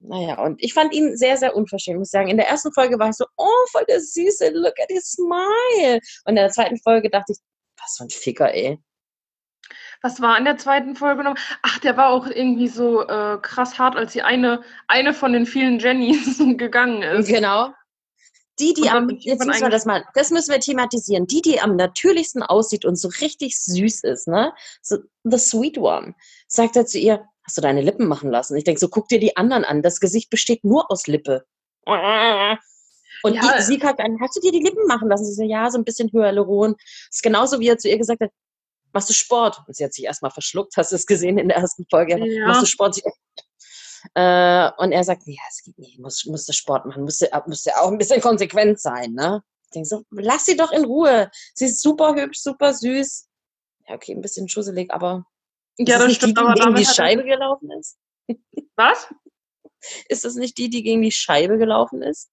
Naja, 0.00 0.42
und 0.42 0.62
ich 0.62 0.74
fand 0.74 0.94
ihn 0.94 1.16
sehr, 1.16 1.36
sehr 1.36 1.54
unverschämt, 1.54 1.98
muss 1.98 2.08
ich 2.08 2.12
sagen. 2.12 2.28
In 2.28 2.38
der 2.38 2.48
ersten 2.48 2.72
Folge 2.72 2.98
war 2.98 3.10
ich 3.10 3.16
so, 3.16 3.26
oh, 3.36 3.66
voll 3.70 3.84
der 3.88 4.00
Süße, 4.00 4.50
look 4.50 4.74
at 4.82 4.88
his 4.88 5.12
smile. 5.12 6.00
Und 6.24 6.30
in 6.30 6.36
der 6.36 6.50
zweiten 6.50 6.78
Folge 6.78 7.08
dachte 7.10 7.32
ich, 7.32 7.38
was 7.78 7.96
für 7.98 8.04
ein 8.04 8.10
Ficker, 8.10 8.52
ey. 8.52 8.78
Was 10.02 10.20
war 10.20 10.36
in 10.36 10.44
der 10.44 10.58
zweiten 10.58 10.96
Folge 10.96 11.22
noch? 11.22 11.36
Ach, 11.62 11.78
der 11.78 11.96
war 11.96 12.10
auch 12.10 12.26
irgendwie 12.26 12.68
so 12.68 13.06
äh, 13.06 13.38
krass 13.40 13.78
hart, 13.78 13.96
als 13.96 14.12
die 14.12 14.22
eine, 14.22 14.62
eine 14.88 15.14
von 15.14 15.32
den 15.32 15.46
vielen 15.46 15.78
Jennys 15.78 16.38
gegangen 16.56 17.02
ist. 17.02 17.28
Genau. 17.28 17.70
Die, 18.58 18.74
die 18.74 18.90
am, 18.90 19.08
jetzt 19.08 19.46
müssen 19.46 19.62
wir 19.62 19.70
das 19.70 19.86
mal, 19.86 20.04
das 20.14 20.30
müssen 20.30 20.52
wir 20.52 20.60
thematisieren. 20.60 21.26
Die, 21.26 21.40
die 21.40 21.60
am 21.60 21.76
natürlichsten 21.76 22.42
aussieht 22.42 22.84
und 22.84 22.96
so 22.96 23.08
richtig 23.20 23.58
süß 23.58 24.04
ist, 24.04 24.28
ne? 24.28 24.52
So, 24.82 24.98
the 25.24 25.38
sweet 25.38 25.78
one. 25.78 26.14
Sagt 26.48 26.76
er 26.76 26.84
zu 26.84 26.98
ihr, 26.98 27.24
hast 27.44 27.56
du 27.56 27.62
deine 27.62 27.80
Lippen 27.80 28.06
machen 28.08 28.30
lassen? 28.30 28.56
Ich 28.56 28.64
denke 28.64 28.80
so, 28.80 28.88
guck 28.88 29.08
dir 29.08 29.20
die 29.20 29.36
anderen 29.36 29.64
an. 29.64 29.82
Das 29.82 30.00
Gesicht 30.00 30.30
besteht 30.30 30.64
nur 30.64 30.90
aus 30.90 31.06
Lippe. 31.06 31.46
Und 33.22 33.34
ja. 33.34 33.56
die, 33.56 33.62
sie 33.62 33.78
kackt 33.78 34.00
an, 34.00 34.18
hast 34.20 34.36
du 34.36 34.40
dir 34.40 34.52
die 34.52 34.62
Lippen 34.62 34.86
machen 34.86 35.08
lassen? 35.08 35.24
Sie 35.24 35.34
so, 35.34 35.44
ja, 35.44 35.70
so 35.70 35.78
ein 35.78 35.84
bisschen 35.84 36.10
Hyaluron. 36.12 36.74
Das 36.76 37.16
ist 37.16 37.22
genauso, 37.22 37.60
wie 37.60 37.68
er 37.68 37.78
zu 37.78 37.88
ihr 37.88 37.98
gesagt 37.98 38.20
hat, 38.20 38.30
machst 38.92 39.08
du 39.08 39.14
Sport? 39.14 39.62
Und 39.66 39.76
sie 39.76 39.84
hat 39.84 39.92
sich 39.92 40.04
erstmal 40.04 40.30
verschluckt, 40.30 40.76
hast 40.76 40.92
du 40.92 40.96
es 40.96 41.06
gesehen 41.06 41.38
in 41.38 41.48
der 41.48 41.58
ersten 41.58 41.86
Folge. 41.88 42.18
Ja. 42.18 42.46
Machst 42.46 42.62
du 42.62 42.66
Sport? 42.66 43.00
Äh, 44.14 44.70
und 44.78 44.92
er 44.92 45.04
sagt, 45.04 45.22
ja, 45.26 45.42
es 45.48 45.62
geht 45.62 45.78
nicht, 45.78 45.98
muss, 45.98 46.24
muss 46.26 46.46
Sport 46.54 46.86
machen, 46.86 47.04
muss, 47.04 47.20
muss 47.46 47.64
ja 47.64 47.80
auch 47.80 47.90
ein 47.90 47.98
bisschen 47.98 48.20
konsequent 48.20 48.80
sein, 48.80 49.12
ne? 49.12 49.42
Ich 49.64 49.70
denke 49.70 49.88
so, 49.88 50.04
lass 50.10 50.44
sie 50.44 50.56
doch 50.56 50.72
in 50.72 50.84
Ruhe. 50.84 51.30
Sie 51.54 51.66
ist 51.66 51.80
super 51.80 52.14
hübsch, 52.14 52.40
super 52.40 52.74
süß. 52.74 53.28
Ja, 53.88 53.94
okay, 53.94 54.12
ein 54.12 54.20
bisschen 54.20 54.48
schusselig, 54.48 54.92
aber. 54.92 55.24
Ja, 55.78 55.98
das, 55.98 56.08
das 56.08 56.16
stimmt, 56.16 56.36
die, 56.36 56.42
aber 56.42 56.54
gegen 56.54 56.74
die 56.74 56.84
Scheibe 56.84 57.24
gelaufen 57.24 57.70
ist. 57.70 57.96
Was? 58.76 59.08
Ist 60.08 60.24
das 60.24 60.34
nicht 60.34 60.58
die, 60.58 60.68
die 60.68 60.82
gegen 60.82 61.02
die 61.02 61.10
Scheibe 61.10 61.58
gelaufen 61.58 62.02
ist? 62.02 62.30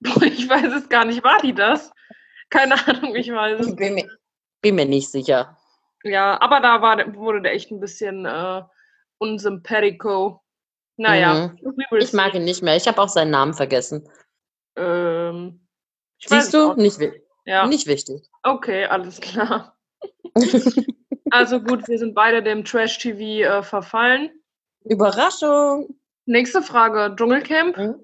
Boah, 0.00 0.22
ich 0.22 0.48
weiß 0.48 0.72
es 0.72 0.88
gar 0.88 1.04
nicht. 1.04 1.24
War 1.24 1.40
die 1.42 1.54
das? 1.54 1.90
Keine 2.48 2.74
Ahnung, 2.86 3.14
ich 3.16 3.32
weiß 3.32 3.60
es. 3.60 3.68
Ich 3.68 3.76
bin 3.76 3.94
mir, 3.94 4.08
bin 4.62 4.76
mir 4.76 4.86
nicht 4.86 5.10
sicher. 5.10 5.58
Ja, 6.04 6.40
aber 6.40 6.60
da 6.60 6.80
war, 6.80 7.14
wurde 7.14 7.42
der 7.42 7.52
echt 7.52 7.70
ein 7.70 7.80
bisschen 7.80 8.24
äh, 8.24 8.62
unsympathico. 9.18 10.40
Naja. 10.96 11.54
Mhm. 11.62 11.84
Ich 11.98 12.12
mag 12.12 12.34
ihn 12.34 12.44
nicht 12.44 12.62
mehr. 12.62 12.76
Ich 12.76 12.88
habe 12.88 13.00
auch 13.00 13.08
seinen 13.08 13.30
Namen 13.30 13.54
vergessen. 13.54 14.08
Ähm, 14.76 15.66
Siehst 16.24 16.54
du? 16.54 16.74
Nicht, 16.74 16.98
ja. 17.44 17.66
nicht 17.66 17.86
wichtig. 17.86 18.22
Okay, 18.42 18.84
alles 18.86 19.20
klar. 19.20 19.76
also 21.30 21.60
gut, 21.60 21.86
wir 21.88 21.98
sind 21.98 22.14
beide 22.14 22.42
dem 22.42 22.64
Trash-TV 22.64 23.20
äh, 23.48 23.62
verfallen. 23.62 24.30
Überraschung. 24.84 25.96
Nächste 26.26 26.62
Frage, 26.62 27.14
Dschungelcamp? 27.16 27.76
Mhm. 27.76 27.94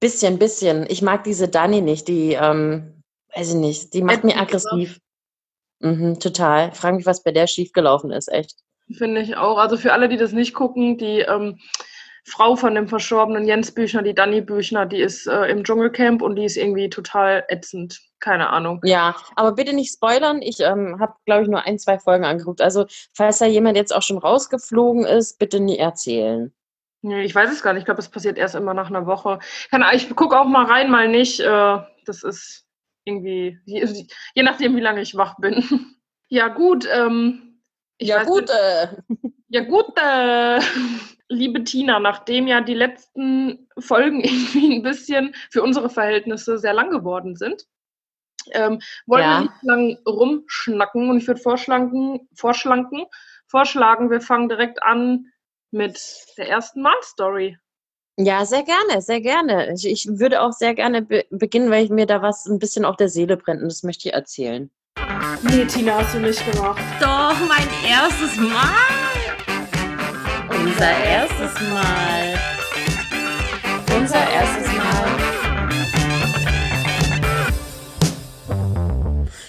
Bisschen, 0.00 0.38
bisschen. 0.38 0.86
Ich 0.88 1.02
mag 1.02 1.24
diese 1.24 1.48
Dani 1.48 1.80
nicht, 1.80 2.08
die, 2.08 2.32
ähm, 2.32 3.02
weiß 3.34 3.50
ich 3.50 3.54
nicht, 3.54 3.94
die 3.94 4.02
macht 4.02 4.24
mir 4.24 4.36
aggressiv. 4.36 4.98
Mhm, 5.80 6.18
total. 6.18 6.70
Ich 6.72 6.78
frage 6.78 6.96
mich, 6.96 7.06
was 7.06 7.22
bei 7.22 7.32
der 7.32 7.46
schiefgelaufen 7.46 8.10
ist, 8.10 8.30
echt. 8.30 8.56
Finde 8.96 9.20
ich 9.20 9.36
auch. 9.36 9.58
Also 9.58 9.76
für 9.76 9.92
alle, 9.92 10.08
die 10.08 10.16
das 10.16 10.32
nicht 10.32 10.54
gucken, 10.54 10.98
die 10.98 11.20
ähm, 11.20 11.58
Frau 12.24 12.56
von 12.56 12.74
dem 12.74 12.88
verstorbenen 12.88 13.46
Jens 13.46 13.72
Büchner, 13.72 14.02
die 14.02 14.14
Dani 14.14 14.40
Büchner, 14.40 14.86
die 14.86 15.00
ist 15.00 15.26
äh, 15.26 15.46
im 15.46 15.64
Dschungelcamp 15.64 16.22
und 16.22 16.36
die 16.36 16.44
ist 16.44 16.56
irgendwie 16.56 16.88
total 16.88 17.44
ätzend. 17.48 18.00
Keine 18.20 18.50
Ahnung. 18.50 18.80
Ja, 18.82 19.14
aber 19.36 19.52
bitte 19.52 19.72
nicht 19.72 19.92
spoilern. 19.92 20.42
Ich 20.42 20.58
ähm, 20.60 20.98
habe, 20.98 21.14
glaube 21.24 21.44
ich, 21.44 21.48
nur 21.48 21.64
ein, 21.64 21.78
zwei 21.78 22.00
Folgen 22.00 22.24
angeguckt. 22.24 22.60
Also, 22.60 22.86
falls 23.14 23.38
da 23.38 23.46
jemand 23.46 23.76
jetzt 23.76 23.94
auch 23.94 24.02
schon 24.02 24.18
rausgeflogen 24.18 25.04
ist, 25.04 25.38
bitte 25.38 25.60
nie 25.60 25.78
erzählen. 25.78 26.52
Nee, 27.02 27.22
ich 27.22 27.34
weiß 27.34 27.52
es 27.52 27.62
gar 27.62 27.72
nicht. 27.72 27.82
Ich 27.82 27.84
glaube, 27.84 28.00
es 28.00 28.08
passiert 28.08 28.36
erst 28.36 28.56
immer 28.56 28.74
nach 28.74 28.88
einer 28.88 29.06
Woche. 29.06 29.38
Ich 29.92 30.14
gucke 30.16 30.38
auch 30.38 30.46
mal 30.46 30.64
rein, 30.64 30.90
mal 30.90 31.08
nicht. 31.08 31.38
Äh, 31.38 31.78
das 32.06 32.24
ist 32.24 32.67
irgendwie, 33.08 33.58
je, 33.64 34.06
je 34.34 34.42
nachdem, 34.42 34.76
wie 34.76 34.80
lange 34.80 35.02
ich 35.02 35.16
wach 35.16 35.36
bin. 35.38 35.64
Ja, 36.30 36.48
gut. 36.48 36.86
Ähm, 36.92 37.62
ja, 37.98 38.22
gut. 38.24 38.50
Äh. 38.50 38.88
Ja, 39.48 39.64
gut. 39.64 39.86
Äh, 39.96 40.60
liebe 41.30 41.64
Tina, 41.64 42.00
nachdem 42.00 42.46
ja 42.46 42.60
die 42.60 42.74
letzten 42.74 43.68
Folgen 43.78 44.20
irgendwie 44.22 44.76
ein 44.76 44.82
bisschen 44.82 45.34
für 45.50 45.62
unsere 45.62 45.88
Verhältnisse 45.88 46.58
sehr 46.58 46.74
lang 46.74 46.90
geworden 46.90 47.36
sind, 47.36 47.64
ähm, 48.52 48.80
wollen 49.06 49.22
ja. 49.22 49.38
wir 49.38 49.40
nicht 49.40 49.62
lang 49.62 49.98
rumschnacken 50.06 51.10
und 51.10 51.18
ich 51.18 51.26
würde 51.26 51.40
vorschlagen, 51.40 52.28
vorschlagen, 52.34 53.06
vorschlagen, 53.46 54.10
wir 54.10 54.20
fangen 54.20 54.48
direkt 54.48 54.82
an 54.82 55.26
mit 55.70 55.98
der 56.36 56.48
ersten 56.48 56.82
Mal-Story. 56.82 57.58
Ja, 58.20 58.44
sehr 58.44 58.64
gerne, 58.64 59.00
sehr 59.00 59.20
gerne. 59.20 59.72
Ich, 59.72 59.86
ich 59.86 60.08
würde 60.18 60.42
auch 60.42 60.50
sehr 60.50 60.74
gerne 60.74 61.02
be 61.02 61.24
beginnen, 61.30 61.70
weil 61.70 61.84
ich 61.84 61.90
mir 61.90 62.04
da 62.04 62.20
was 62.20 62.46
ein 62.46 62.58
bisschen 62.58 62.84
auf 62.84 62.96
der 62.96 63.08
Seele 63.08 63.36
brennt 63.36 63.62
und 63.62 63.68
das 63.68 63.84
möchte 63.84 64.08
ich 64.08 64.14
erzählen. 64.14 64.70
Nee, 65.42 65.64
Tina, 65.66 65.98
hast 65.98 66.16
du 66.16 66.18
nicht 66.18 66.44
gemacht. 66.50 66.82
Doch, 67.00 67.36
mein 67.48 67.68
erstes 67.88 68.36
Mal. 68.36 68.74
Unser 70.48 70.90
erstes 71.04 71.60
Mal. 71.70 72.34
Unser 73.96 74.30
erstes 74.32 74.66
Mal. 74.66 75.06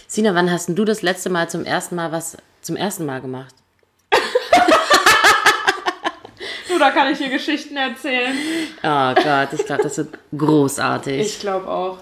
Sina, 0.07 0.35
wann 0.35 0.51
hast 0.51 0.69
du 0.69 0.85
das 0.85 1.01
letzte 1.01 1.31
Mal 1.31 1.49
zum 1.49 1.65
ersten 1.65 1.95
Mal 1.95 2.11
was 2.11 2.37
zum 2.61 2.75
ersten 2.75 3.07
Mal 3.07 3.21
gemacht? 3.21 3.58
Da 6.77 6.91
kann 6.91 7.11
ich 7.11 7.17
dir 7.17 7.29
Geschichten 7.29 7.77
erzählen. 7.77 8.37
Oh 8.83 9.13
Gott, 9.15 9.53
ich 9.53 9.65
glaube, 9.65 9.83
das 9.83 9.97
wird 9.97 10.17
großartig. 10.37 11.21
Ich 11.21 11.39
glaube 11.39 11.67
auch. 11.67 11.97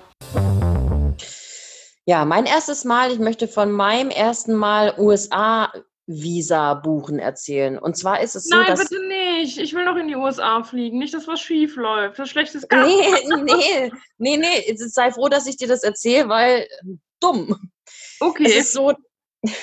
Ja, 2.05 2.25
mein 2.25 2.45
erstes 2.45 2.83
Mal, 2.85 3.11
ich 3.11 3.19
möchte 3.19 3.47
von 3.47 3.71
meinem 3.71 4.09
ersten 4.09 4.55
Mal 4.55 4.93
USA 4.97 5.71
Visa 6.07 6.73
buchen 6.73 7.19
erzählen. 7.19 7.77
Und 7.77 7.97
zwar 7.97 8.21
ist 8.21 8.35
es 8.35 8.45
so, 8.45 8.55
Nein, 8.55 8.67
dass... 8.67 8.87
bitte 8.87 9.05
nicht. 9.07 9.57
Ich 9.57 9.73
will 9.73 9.83
noch 9.83 9.97
in 9.97 10.07
die 10.07 10.15
USA 10.15 10.63
fliegen. 10.63 10.99
Nicht, 10.99 11.13
dass 11.13 11.27
was 11.27 11.41
schief 11.41 11.75
läuft. 11.75 12.17
Das 12.17 12.29
schlechtes 12.29 12.65
Garten. 12.67 12.89
Nee, 12.89 13.43
nee, 13.43 13.91
nee, 14.17 14.37
nee. 14.37 14.75
Sei 14.77 15.11
froh, 15.11 15.27
dass 15.27 15.47
ich 15.47 15.57
dir 15.57 15.67
das 15.67 15.83
erzähle, 15.83 16.29
weil 16.29 16.67
dumm. 17.19 17.71
Okay. 18.21 18.45
Es 18.45 18.55
ist 18.55 18.73
so... 18.73 18.93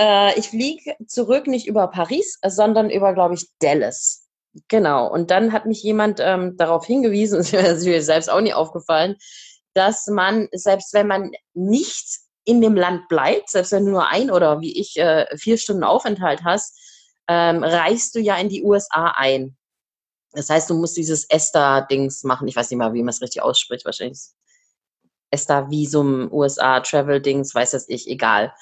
Äh, 0.00 0.38
ich 0.38 0.48
fliege 0.48 0.96
zurück 1.06 1.46
nicht 1.46 1.66
über 1.66 1.88
Paris, 1.88 2.38
sondern 2.46 2.88
über, 2.88 3.12
glaube 3.12 3.34
ich, 3.34 3.50
Dallas. 3.58 4.26
Genau. 4.68 5.06
Und 5.12 5.30
dann 5.30 5.52
hat 5.52 5.66
mich 5.66 5.82
jemand 5.82 6.20
ähm, 6.20 6.56
darauf 6.56 6.86
hingewiesen, 6.86 7.38
das 7.52 7.52
ist 7.52 7.84
mir 7.84 8.02
selbst 8.02 8.30
auch 8.30 8.40
nie 8.40 8.54
aufgefallen, 8.54 9.16
dass 9.74 10.06
man, 10.06 10.48
selbst 10.52 10.94
wenn 10.94 11.06
man 11.06 11.32
nicht 11.52 12.20
in 12.44 12.62
dem 12.62 12.74
Land 12.74 13.08
bleibt, 13.08 13.50
selbst 13.50 13.72
wenn 13.72 13.84
du 13.84 13.90
nur 13.90 14.08
ein 14.08 14.30
oder 14.30 14.60
wie 14.62 14.80
ich 14.80 14.96
äh, 14.96 15.26
vier 15.36 15.58
Stunden 15.58 15.84
Aufenthalt 15.84 16.44
hast, 16.44 16.78
ähm, 17.28 17.62
reist 17.62 18.14
du 18.14 18.20
ja 18.20 18.36
in 18.38 18.48
die 18.48 18.64
USA 18.64 19.12
ein. 19.16 19.56
Das 20.32 20.48
heißt, 20.48 20.70
du 20.70 20.74
musst 20.74 20.96
dieses 20.96 21.28
ESTA-Dings 21.28 22.24
machen. 22.24 22.48
Ich 22.48 22.56
weiß 22.56 22.70
nicht 22.70 22.78
mal, 22.78 22.94
wie 22.94 23.02
man 23.02 23.10
es 23.10 23.20
richtig 23.20 23.42
ausspricht, 23.42 23.84
wahrscheinlich. 23.84 24.20
ESTA-Visum, 25.30 26.32
USA-Travel-Dings, 26.32 27.54
weiß 27.54 27.72
das 27.72 27.88
ich, 27.88 28.08
egal. 28.08 28.54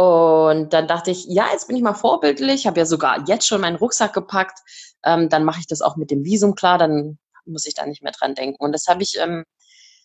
Und 0.00 0.72
dann 0.72 0.88
dachte 0.88 1.10
ich, 1.10 1.26
ja, 1.26 1.48
jetzt 1.52 1.66
bin 1.66 1.76
ich 1.76 1.82
mal 1.82 1.92
vorbildlich, 1.92 2.66
habe 2.66 2.80
ja 2.80 2.86
sogar 2.86 3.28
jetzt 3.28 3.46
schon 3.46 3.60
meinen 3.60 3.76
Rucksack 3.76 4.14
gepackt. 4.14 4.58
Ähm, 5.04 5.28
dann 5.28 5.44
mache 5.44 5.60
ich 5.60 5.66
das 5.66 5.82
auch 5.82 5.96
mit 5.96 6.10
dem 6.10 6.24
Visum 6.24 6.54
klar, 6.54 6.78
dann 6.78 7.18
muss 7.44 7.66
ich 7.66 7.74
da 7.74 7.84
nicht 7.84 8.02
mehr 8.02 8.12
dran 8.12 8.34
denken. 8.34 8.64
Und 8.64 8.72
das 8.72 8.86
habe 8.86 9.02
ich 9.02 9.18
ähm, 9.20 9.44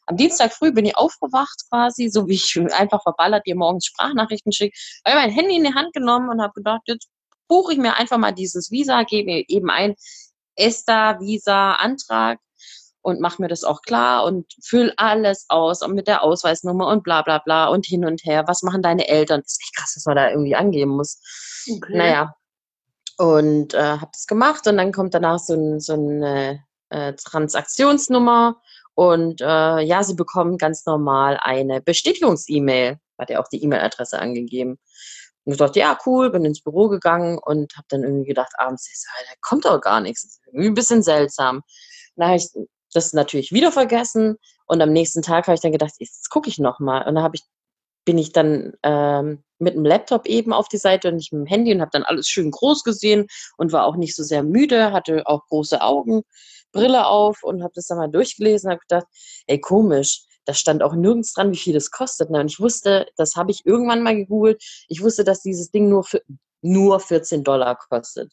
am 0.06 0.18
Dienstag 0.18 0.52
früh 0.52 0.74
bin 0.74 0.86
ich 0.86 0.98
aufgewacht 0.98 1.64
quasi, 1.70 2.10
so 2.10 2.28
wie 2.28 2.34
ich 2.34 2.60
einfach 2.78 3.04
verballert 3.04 3.46
dir 3.48 3.56
morgens 3.56 3.86
Sprachnachrichten 3.86 4.52
schicke. 4.52 4.78
Habe 5.08 5.16
mein 5.16 5.32
Handy 5.32 5.56
in 5.56 5.64
die 5.64 5.74
Hand 5.74 5.94
genommen 5.94 6.30
und 6.30 6.42
habe 6.42 6.52
gedacht, 6.56 6.82
jetzt 6.88 7.08
buche 7.48 7.72
ich 7.72 7.80
mir 7.80 7.96
einfach 7.96 8.18
mal 8.18 8.34
dieses 8.34 8.72
Visa, 8.72 9.04
gebe 9.04 9.46
eben 9.48 9.70
ein 9.70 9.96
ESTA 10.58 11.22
Visa 11.22 11.76
Antrag 11.76 12.40
und 13.06 13.22
mache 13.22 13.40
mir 13.40 13.48
das 13.48 13.64
auch 13.64 13.84
klar 13.84 14.24
und 14.24 14.52
fülle 14.64 14.92
alles 14.98 15.46
aus 15.50 15.84
und 15.84 15.94
mit 15.94 16.08
der 16.08 16.24
Ausweisnummer 16.24 16.88
und 16.88 17.04
bla 17.04 17.22
bla 17.22 17.38
bla 17.38 17.68
und 17.68 17.86
hin 17.86 18.04
und 18.04 18.26
her. 18.26 18.46
Was 18.48 18.64
machen 18.64 18.82
deine 18.82 19.08
Eltern? 19.08 19.42
Das 19.42 19.52
ist 19.52 19.62
echt 19.62 19.76
krass, 19.76 19.94
dass 19.94 20.06
man 20.08 20.16
da 20.16 20.32
irgendwie 20.32 20.56
angeben 20.56 20.90
muss. 20.90 21.22
Okay. 21.72 21.98
Naja. 21.98 22.36
Und 23.20 23.76
äh, 23.76 24.00
habe 24.00 24.10
das 24.12 24.26
gemacht 24.26 24.66
und 24.66 24.78
dann 24.78 24.92
kommt 24.92 25.14
danach 25.14 25.38
so, 25.38 25.54
ein, 25.54 25.80
so 25.80 25.94
eine 25.94 26.64
äh, 26.90 27.14
Transaktionsnummer 27.14 28.60
und 28.96 29.40
äh, 29.40 29.82
ja, 29.82 30.02
sie 30.02 30.16
bekommen 30.16 30.58
ganz 30.58 30.88
normal 30.88 31.38
eine 31.40 31.82
Bestätigungs-E-Mail. 31.82 32.98
Hat 33.20 33.30
ja 33.30 33.40
auch 33.40 33.48
die 33.50 33.64
E-Mail-Adresse 33.64 34.18
angegeben. 34.18 34.80
Und 35.44 35.52
ich 35.52 35.60
dachte, 35.60 35.80
ja, 35.80 35.96
cool, 36.08 36.32
bin 36.32 36.44
ins 36.44 36.64
Büro 36.64 36.90
gegangen 36.90 37.38
und 37.38 37.72
habe 37.78 37.86
dann 37.90 38.02
irgendwie 38.02 38.30
gedacht, 38.30 38.54
abends, 38.58 38.90
da 39.06 39.34
kommt 39.42 39.66
doch 39.66 39.80
gar 39.80 40.02
nichts. 40.02 40.24
Das 40.24 40.32
ist 40.32 40.42
irgendwie 40.48 40.70
ein 40.70 40.74
bisschen 40.74 41.04
seltsam. 41.04 41.62
Habe 42.20 42.38
ich 42.38 42.50
das 42.96 43.14
natürlich 43.14 43.52
wieder 43.52 43.72
vergessen 43.72 44.38
und 44.68 44.82
am 44.82 44.92
nächsten 44.92 45.22
Tag 45.22 45.48
habe 45.48 45.56
ich 45.56 45.62
dann 45.62 45.72
gedacht, 45.72 45.94
jetzt 46.00 46.30
gucke 46.30 46.50
ich 46.50 46.60
nochmal. 46.60 47.08
Und 47.08 47.16
dann 47.16 47.24
habe 47.24 47.36
ich, 47.36 47.44
bin 48.06 48.18
ich 48.18 48.32
dann 48.32 48.74
ähm, 48.84 49.44
mit 49.60 49.76
dem 49.76 49.86
Laptop 49.86 50.26
eben 50.28 50.54
auf 50.54 50.68
die 50.68 50.78
Seite 50.78 51.10
und 51.10 51.16
nicht 51.16 51.32
mit 51.32 51.42
dem 51.42 51.46
Handy 51.48 51.74
und 51.74 51.82
habe 51.82 51.92
dann 51.92 52.04
alles 52.04 52.28
schön 52.28 52.52
groß 52.52 52.84
gesehen 52.84 53.28
und 53.58 53.72
war 53.72 53.86
auch 53.86 53.96
nicht 53.96 54.16
so 54.16 54.24
sehr 54.24 54.44
müde, 54.44 54.92
hatte 54.92 55.24
auch 55.26 55.46
große 55.48 55.82
Augen 55.82 56.24
Brille 56.72 57.08
auf 57.08 57.42
und 57.44 57.64
habe 57.64 57.72
das 57.74 57.86
dann 57.86 57.98
mal 57.98 58.10
durchgelesen 58.10 58.68
und 58.68 58.74
habe 58.74 58.82
gedacht, 58.88 59.08
ey, 59.48 59.60
komisch, 59.60 60.26
da 60.46 60.54
stand 60.54 60.84
auch 60.84 60.94
nirgends 60.94 61.34
dran, 61.34 61.52
wie 61.52 61.58
viel 61.58 61.74
das 61.74 61.90
kostet. 61.90 62.30
Ne? 62.30 62.40
Und 62.40 62.52
ich 62.52 62.60
wusste, 62.60 63.08
das 63.16 63.36
habe 63.36 63.52
ich 63.52 63.66
irgendwann 63.66 64.04
mal 64.04 64.16
gegoogelt, 64.16 64.62
ich 64.88 65.02
wusste, 65.02 65.24
dass 65.24 65.42
dieses 65.42 65.72
Ding 65.72 65.90
nur, 65.90 66.04
für, 66.04 66.22
nur 66.62 67.00
14 67.00 67.44
Dollar 67.44 67.78
kostet. 67.78 68.32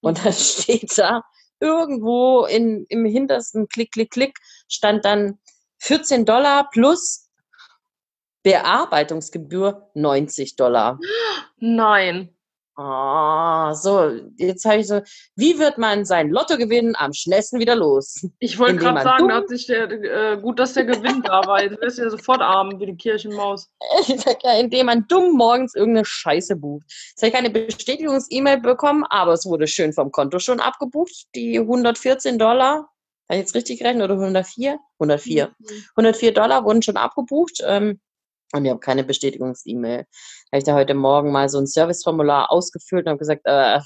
Und 0.00 0.18
mhm. 0.18 0.24
dann 0.24 0.32
steht 0.32 0.96
da 0.96 1.22
irgendwo 1.60 2.44
in, 2.46 2.86
im 2.88 3.04
hintersten 3.04 3.68
Klick, 3.68 3.92
Klick, 3.92 4.10
Klick 4.10 4.38
stand 4.68 5.04
dann 5.04 5.38
14 5.78 6.24
Dollar 6.24 6.68
plus 6.70 7.30
Bearbeitungsgebühr 8.42 9.90
90 9.94 10.56
Dollar. 10.56 10.98
Nein. 11.58 12.34
Ah, 12.82 13.74
so, 13.74 14.10
jetzt 14.38 14.64
habe 14.64 14.78
ich 14.78 14.86
so, 14.86 15.02
wie 15.36 15.58
wird 15.58 15.76
man 15.76 16.06
sein 16.06 16.30
Lottogewinn 16.30 16.94
am 16.96 17.12
schnellsten 17.12 17.60
wieder 17.60 17.76
los? 17.76 18.26
Ich 18.38 18.58
wollte 18.58 18.76
gerade 18.76 19.02
sagen, 19.02 19.28
da 19.28 19.34
hat 19.34 19.50
sich 19.50 19.66
der, 19.66 19.90
äh, 19.90 20.40
gut, 20.40 20.58
dass 20.58 20.72
der 20.72 20.86
Gewinn 20.86 21.20
da 21.20 21.44
war. 21.44 21.62
Jetzt 21.62 21.78
wirst 21.82 21.98
du 21.98 22.04
ja 22.04 22.08
sofort 22.08 22.40
arm 22.40 22.80
wie 22.80 22.86
die 22.86 22.96
Kirchenmaus. 22.96 23.68
Indem 24.58 24.86
man 24.86 25.06
dumm 25.08 25.36
morgens 25.36 25.74
irgendeine 25.74 26.06
Scheiße 26.06 26.56
bucht. 26.56 26.86
Jetzt 26.88 27.20
habe 27.20 27.28
ich 27.28 27.34
keine 27.34 27.50
Bestätigungs-E-Mail 27.50 28.60
bekommen, 28.60 29.04
aber 29.10 29.34
es 29.34 29.44
wurde 29.44 29.66
schön 29.66 29.92
vom 29.92 30.10
Konto 30.10 30.38
schon 30.38 30.60
abgebucht. 30.60 31.26
Die 31.34 31.58
114 31.58 32.38
Dollar, 32.38 32.88
habe 33.28 33.34
ich 33.34 33.40
jetzt 33.40 33.54
richtig 33.54 33.80
gerechnet, 33.80 34.04
oder 34.04 34.14
104? 34.14 34.78
104. 34.98 35.48
Mhm. 35.48 35.84
104 35.96 36.32
Dollar 36.32 36.64
wurden 36.64 36.80
schon 36.80 36.96
abgebucht. 36.96 37.60
Ähm, 37.62 38.00
und 38.52 38.64
ich 38.64 38.70
habe 38.70 38.80
keine 38.80 39.04
Bestätigungs-E-Mail. 39.04 39.98
Habe 40.00 40.58
ich 40.58 40.64
da 40.64 40.74
heute 40.74 40.94
Morgen 40.94 41.32
mal 41.32 41.48
so 41.48 41.58
ein 41.58 41.66
Serviceformular 41.66 42.50
ausgefüllt 42.50 43.06
und 43.06 43.10
habe 43.10 43.18
gesagt, 43.18 43.42
äh, 43.44 43.80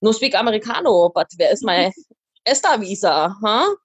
no 0.00 0.12
speak 0.12 0.34
Americano, 0.34 1.10
but 1.14 1.26
wer 1.38 1.50
ist 1.50 1.64
mein 1.64 1.92
Esta-Visa? 2.44 3.36
Huh? 3.42 3.76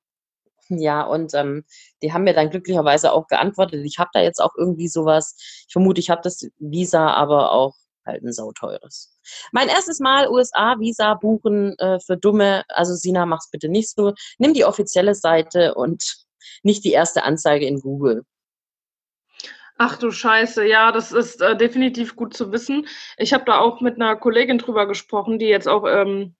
Ja, 0.69 1.03
und 1.03 1.33
ähm, 1.33 1.63
die 2.01 2.11
haben 2.11 2.25
mir 2.25 2.33
dann 2.33 2.49
glücklicherweise 2.49 3.13
auch 3.13 3.27
geantwortet. 3.27 3.85
Ich 3.85 3.99
habe 3.99 4.09
da 4.13 4.21
jetzt 4.21 4.39
auch 4.41 4.53
irgendwie 4.57 4.89
sowas. 4.89 5.35
Ich 5.67 5.71
vermute, 5.71 5.99
ich 5.99 6.09
habe 6.09 6.21
das 6.23 6.45
Visa, 6.59 7.07
aber 7.07 7.51
auch 7.51 7.73
halt 8.05 8.23
ein 8.23 8.33
sauteures. 8.33 9.17
Mein 9.51 9.69
erstes 9.69 9.99
Mal 9.99 10.29
USA-Visa 10.29 11.13
buchen 11.15 11.77
äh, 11.79 11.99
für 11.99 12.17
Dumme. 12.17 12.63
Also 12.69 12.95
Sina, 12.95 13.25
mach's 13.25 13.49
bitte 13.49 13.69
nicht 13.69 13.89
so. 13.89 14.13
Nimm 14.37 14.53
die 14.53 14.65
offizielle 14.65 15.15
Seite 15.15 15.75
und 15.75 16.25
nicht 16.63 16.83
die 16.83 16.91
erste 16.91 17.23
Anzeige 17.23 17.65
in 17.65 17.79
Google. 17.79 18.23
Ach 19.77 19.97
du 19.97 20.09
Scheiße, 20.09 20.65
ja, 20.65 20.91
das 20.91 21.11
ist 21.11 21.41
äh, 21.41 21.55
definitiv 21.55 22.15
gut 22.15 22.33
zu 22.33 22.51
wissen. 22.51 22.87
Ich 23.17 23.33
habe 23.33 23.45
da 23.45 23.59
auch 23.59 23.79
mit 23.79 23.95
einer 23.95 24.15
Kollegin 24.15 24.57
drüber 24.57 24.87
gesprochen, 24.87 25.37
die 25.37 25.45
jetzt 25.45 25.67
auch, 25.67 25.85
ähm, 25.87 26.35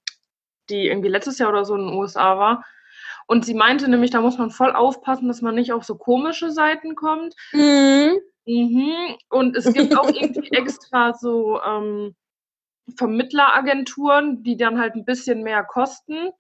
die 0.70 0.88
irgendwie 0.88 1.10
letztes 1.10 1.38
Jahr 1.38 1.50
oder 1.50 1.64
so 1.64 1.76
in 1.76 1.88
den 1.88 1.94
USA 1.96 2.38
war. 2.38 2.66
Und 3.28 3.46
sie 3.46 3.54
meinte 3.54 3.90
nämlich, 3.90 4.12
da 4.12 4.22
muss 4.22 4.38
man 4.38 4.50
voll 4.50 4.72
aufpassen, 4.72 5.28
dass 5.28 5.42
man 5.42 5.56
nicht 5.56 5.72
auf 5.72 5.84
so 5.84 5.96
komische 5.96 6.50
Seiten 6.52 6.96
kommt. 6.96 7.36
Mhm. 7.52 8.18
Mhm. 8.46 9.18
Und 9.30 9.56
es 9.56 9.72
gibt 9.72 9.96
auch 9.96 10.10
irgendwie 10.14 10.50
extra 10.52 11.14
so 11.14 11.62
ähm, 11.62 12.16
Vermittleragenturen, 12.96 14.44
die 14.44 14.58
dann 14.58 14.80
halt 14.80 14.96
ein 14.96 15.06
bisschen 15.06 15.44
mehr 15.44 15.64
kosten. 15.64 16.32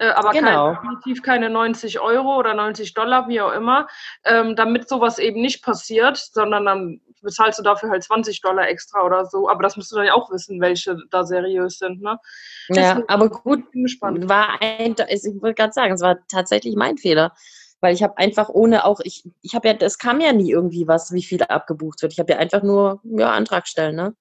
Äh, 0.00 0.12
aber 0.12 0.30
genau. 0.30 0.72
kein, 0.72 0.76
definitiv 0.76 1.22
keine 1.22 1.50
90 1.50 2.00
Euro 2.00 2.38
oder 2.38 2.54
90 2.54 2.94
Dollar, 2.94 3.28
wie 3.28 3.42
auch 3.42 3.52
immer, 3.52 3.86
ähm, 4.24 4.56
damit 4.56 4.88
sowas 4.88 5.18
eben 5.18 5.42
nicht 5.42 5.62
passiert, 5.62 6.16
sondern 6.16 6.64
dann 6.64 7.00
bezahlst 7.20 7.58
du 7.58 7.62
dafür 7.62 7.90
halt 7.90 8.02
20 8.02 8.40
Dollar 8.40 8.66
extra 8.66 9.04
oder 9.04 9.26
so. 9.26 9.46
Aber 9.50 9.62
das 9.62 9.76
musst 9.76 9.92
du 9.92 9.96
dann 9.96 10.06
ja 10.06 10.14
auch 10.14 10.30
wissen, 10.30 10.58
welche 10.58 10.96
da 11.10 11.24
seriös 11.24 11.78
sind. 11.78 12.00
Ne? 12.00 12.18
Ja, 12.70 13.02
aber 13.08 13.28
gut, 13.28 13.62
war 13.74 14.58
ein, 14.62 14.94
ich 15.08 15.24
wollte 15.42 15.54
gerade 15.54 15.72
sagen, 15.74 15.92
es 15.92 16.00
war 16.00 16.16
tatsächlich 16.28 16.76
mein 16.76 16.96
Fehler. 16.96 17.34
Weil 17.82 17.94
ich 17.94 18.02
habe 18.02 18.16
einfach 18.16 18.48
ohne 18.48 18.84
auch, 18.86 19.00
ich, 19.04 19.24
ich 19.42 19.54
habe 19.54 19.68
ja, 19.68 19.74
es 19.80 19.98
kam 19.98 20.20
ja 20.20 20.32
nie 20.32 20.50
irgendwie 20.50 20.86
was, 20.86 21.12
wie 21.12 21.22
viel 21.22 21.42
abgebucht 21.42 22.00
wird. 22.00 22.12
Ich 22.12 22.18
habe 22.18 22.32
ja 22.32 22.38
einfach 22.38 22.62
nur, 22.62 23.00
ja, 23.04 23.32
Antrag 23.32 23.66
stellen, 23.68 23.96
ne? 23.96 24.14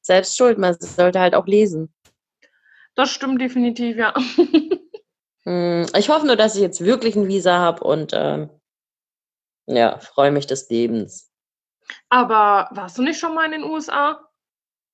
Selbst 0.00 0.36
schuld, 0.36 0.58
man 0.58 0.74
sollte 0.78 1.20
halt 1.20 1.34
auch 1.34 1.46
lesen. 1.46 1.92
Das 2.94 3.10
stimmt 3.10 3.40
definitiv, 3.40 3.96
ja. 3.96 4.14
Hm, 5.46 5.86
ich 5.96 6.08
hoffe 6.08 6.26
nur, 6.26 6.36
dass 6.36 6.54
ich 6.54 6.62
jetzt 6.62 6.84
wirklich 6.84 7.16
ein 7.16 7.28
Visa 7.28 7.58
habe 7.58 7.84
und 7.84 8.12
ähm, 8.14 8.50
ja, 9.66 9.98
freue 9.98 10.30
mich 10.30 10.46
des 10.46 10.68
Lebens. 10.68 11.30
Aber 12.08 12.68
warst 12.72 12.98
du 12.98 13.02
nicht 13.02 13.18
schon 13.18 13.34
mal 13.34 13.44
in 13.44 13.52
den 13.52 13.64
USA? 13.64 14.28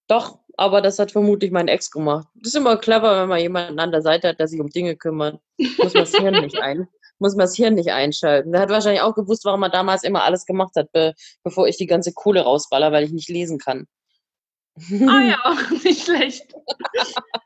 Doch, 0.09 0.41
aber 0.57 0.81
das 0.81 0.99
hat 0.99 1.13
vermutlich 1.13 1.53
mein 1.53 1.69
Ex 1.69 1.91
gemacht. 1.91 2.27
Das 2.35 2.49
ist 2.49 2.57
immer 2.57 2.77
clever, 2.77 3.23
wenn 3.23 3.29
man 3.29 3.41
jemanden 3.41 3.79
an 3.79 3.93
der 3.93 4.03
Seite 4.03 4.29
hat, 4.29 4.41
der 4.41 4.49
sich 4.49 4.61
um 4.61 4.69
Dinge 4.69 4.97
kümmert. 4.97 5.41
Muss 5.57 5.95
man 5.95 6.03
das 6.03 6.15
Hirn 6.15 6.41
nicht 6.41 6.61
ein, 6.61 6.89
muss 7.21 7.37
man 7.37 7.45
das 7.45 7.55
Hirn 7.55 7.75
nicht 7.75 7.93
einschalten. 7.93 8.51
Der 8.51 8.63
hat 8.63 8.71
wahrscheinlich 8.71 9.03
auch 9.03 9.15
gewusst, 9.15 9.45
warum 9.45 9.63
er 9.63 9.69
damals 9.69 10.03
immer 10.03 10.25
alles 10.25 10.47
gemacht 10.47 10.75
hat, 10.75 10.91
be 10.91 11.15
bevor 11.45 11.69
ich 11.69 11.77
die 11.77 11.87
ganze 11.87 12.13
Kohle 12.13 12.41
rausballer, 12.41 12.91
weil 12.91 13.05
ich 13.05 13.13
nicht 13.13 13.29
lesen 13.29 13.59
kann. 13.59 13.87
Ah 14.77 14.81
ja, 15.29 15.57
nicht 15.85 16.05
schlecht. 16.05 16.55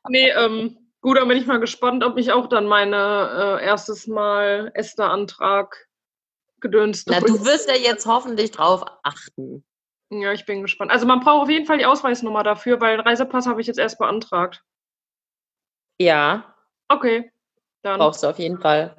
nee, 0.09 0.31
ähm, 0.31 0.79
Gut, 1.05 1.19
dann 1.19 1.29
bin 1.29 1.37
ich 1.37 1.47
mal 1.47 1.61
gespannt, 1.61 2.03
ob 2.03 2.17
ich 2.17 2.33
auch 2.33 2.47
dann 2.47 2.65
meine 2.65 3.59
äh, 3.61 3.65
erstes 3.67 4.07
Mal 4.07 4.71
Esther-Antrag 4.73 5.87
gedönst. 6.61 7.11
Na, 7.11 7.21
du 7.21 7.45
wirst 7.45 7.69
ja 7.69 7.75
jetzt 7.75 8.07
hoffentlich 8.07 8.53
drauf 8.53 8.87
achten. 9.03 9.67
Ja, 10.09 10.33
ich 10.33 10.47
bin 10.47 10.63
gespannt. 10.63 10.91
Also 10.91 11.05
man 11.05 11.21
braucht 11.21 11.43
auf 11.43 11.51
jeden 11.51 11.67
Fall 11.67 11.77
die 11.77 11.85
Ausweisnummer 11.85 12.43
dafür, 12.43 12.81
weil 12.81 12.97
den 12.97 13.07
Reisepass 13.07 13.47
habe 13.47 13.61
ich 13.61 13.67
jetzt 13.67 13.79
erst 13.79 13.99
beantragt. 13.99 14.65
Ja. 15.99 16.57
Okay. 16.89 17.31
Dann. 17.83 17.99
Brauchst 17.99 18.23
du 18.23 18.29
auf 18.29 18.39
jeden 18.39 18.59
Fall. 18.59 18.97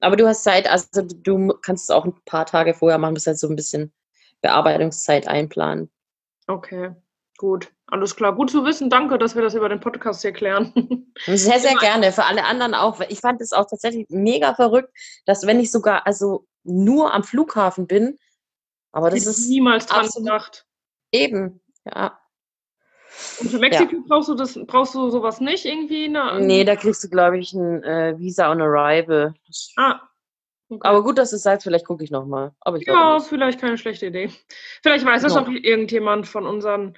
Aber 0.00 0.16
du 0.16 0.26
hast 0.26 0.42
Zeit, 0.42 0.68
also 0.68 1.02
du 1.02 1.56
kannst 1.62 1.84
es 1.84 1.94
auch 1.94 2.06
ein 2.06 2.20
paar 2.24 2.46
Tage 2.46 2.74
vorher 2.74 2.98
machen, 2.98 3.14
bis 3.14 3.28
halt 3.28 3.38
so 3.38 3.48
ein 3.48 3.54
bisschen 3.54 3.92
Bearbeitungszeit 4.40 5.28
einplanen. 5.28 5.92
Okay. 6.48 6.90
Gut, 7.40 7.72
alles 7.86 8.16
klar. 8.16 8.34
Gut 8.34 8.50
zu 8.50 8.66
wissen. 8.66 8.90
Danke, 8.90 9.16
dass 9.16 9.34
wir 9.34 9.40
das 9.40 9.54
über 9.54 9.70
den 9.70 9.80
Podcast 9.80 10.20
hier 10.20 10.32
klären. 10.32 10.74
Sehr, 11.26 11.58
sehr 11.58 11.74
gerne. 11.76 12.12
Für 12.12 12.24
alle 12.24 12.44
anderen 12.44 12.74
auch. 12.74 13.00
Ich 13.08 13.20
fand 13.20 13.40
es 13.40 13.54
auch 13.54 13.64
tatsächlich 13.64 14.06
mega 14.10 14.52
verrückt, 14.52 14.94
dass 15.24 15.46
wenn 15.46 15.58
ich 15.58 15.70
sogar 15.70 16.06
also 16.06 16.46
nur 16.64 17.14
am 17.14 17.24
Flughafen 17.24 17.86
bin, 17.86 18.18
aber 18.92 19.08
das 19.08 19.24
ist 19.24 19.48
niemals 19.48 19.86
dran 19.86 20.06
gedacht. 20.14 20.66
Eben, 21.12 21.62
ja. 21.86 22.20
Und 23.40 23.50
für 23.50 23.58
Mexiko 23.58 23.96
ja. 23.96 24.02
brauchst 24.06 24.28
du 24.28 24.34
das, 24.34 24.58
brauchst 24.66 24.94
du 24.94 25.08
sowas 25.08 25.40
nicht 25.40 25.64
irgendwie? 25.64 26.10
Ne? 26.10 26.40
Nee, 26.42 26.64
da 26.64 26.76
kriegst 26.76 27.02
du, 27.02 27.08
glaube 27.08 27.38
ich, 27.38 27.54
ein 27.54 27.82
äh, 27.84 28.18
Visa 28.18 28.50
on 28.50 28.60
Arrival. 28.60 29.32
Ah. 29.76 29.98
Okay. 30.68 30.86
Aber 30.86 31.02
gut, 31.02 31.16
dass 31.16 31.30
du 31.30 31.36
es 31.36 31.42
sagst, 31.42 31.64
vielleicht 31.64 31.86
gucke 31.86 32.04
ich 32.04 32.10
nochmal. 32.10 32.52
Ja, 32.80 33.18
vielleicht 33.18 33.62
keine 33.62 33.78
schlechte 33.78 34.08
Idee. 34.08 34.30
Vielleicht 34.82 35.06
weiß 35.06 35.24
es 35.24 35.34
no. 35.34 35.40
auch 35.40 35.48
irgendjemand 35.48 36.28
von 36.28 36.46
unseren 36.46 36.96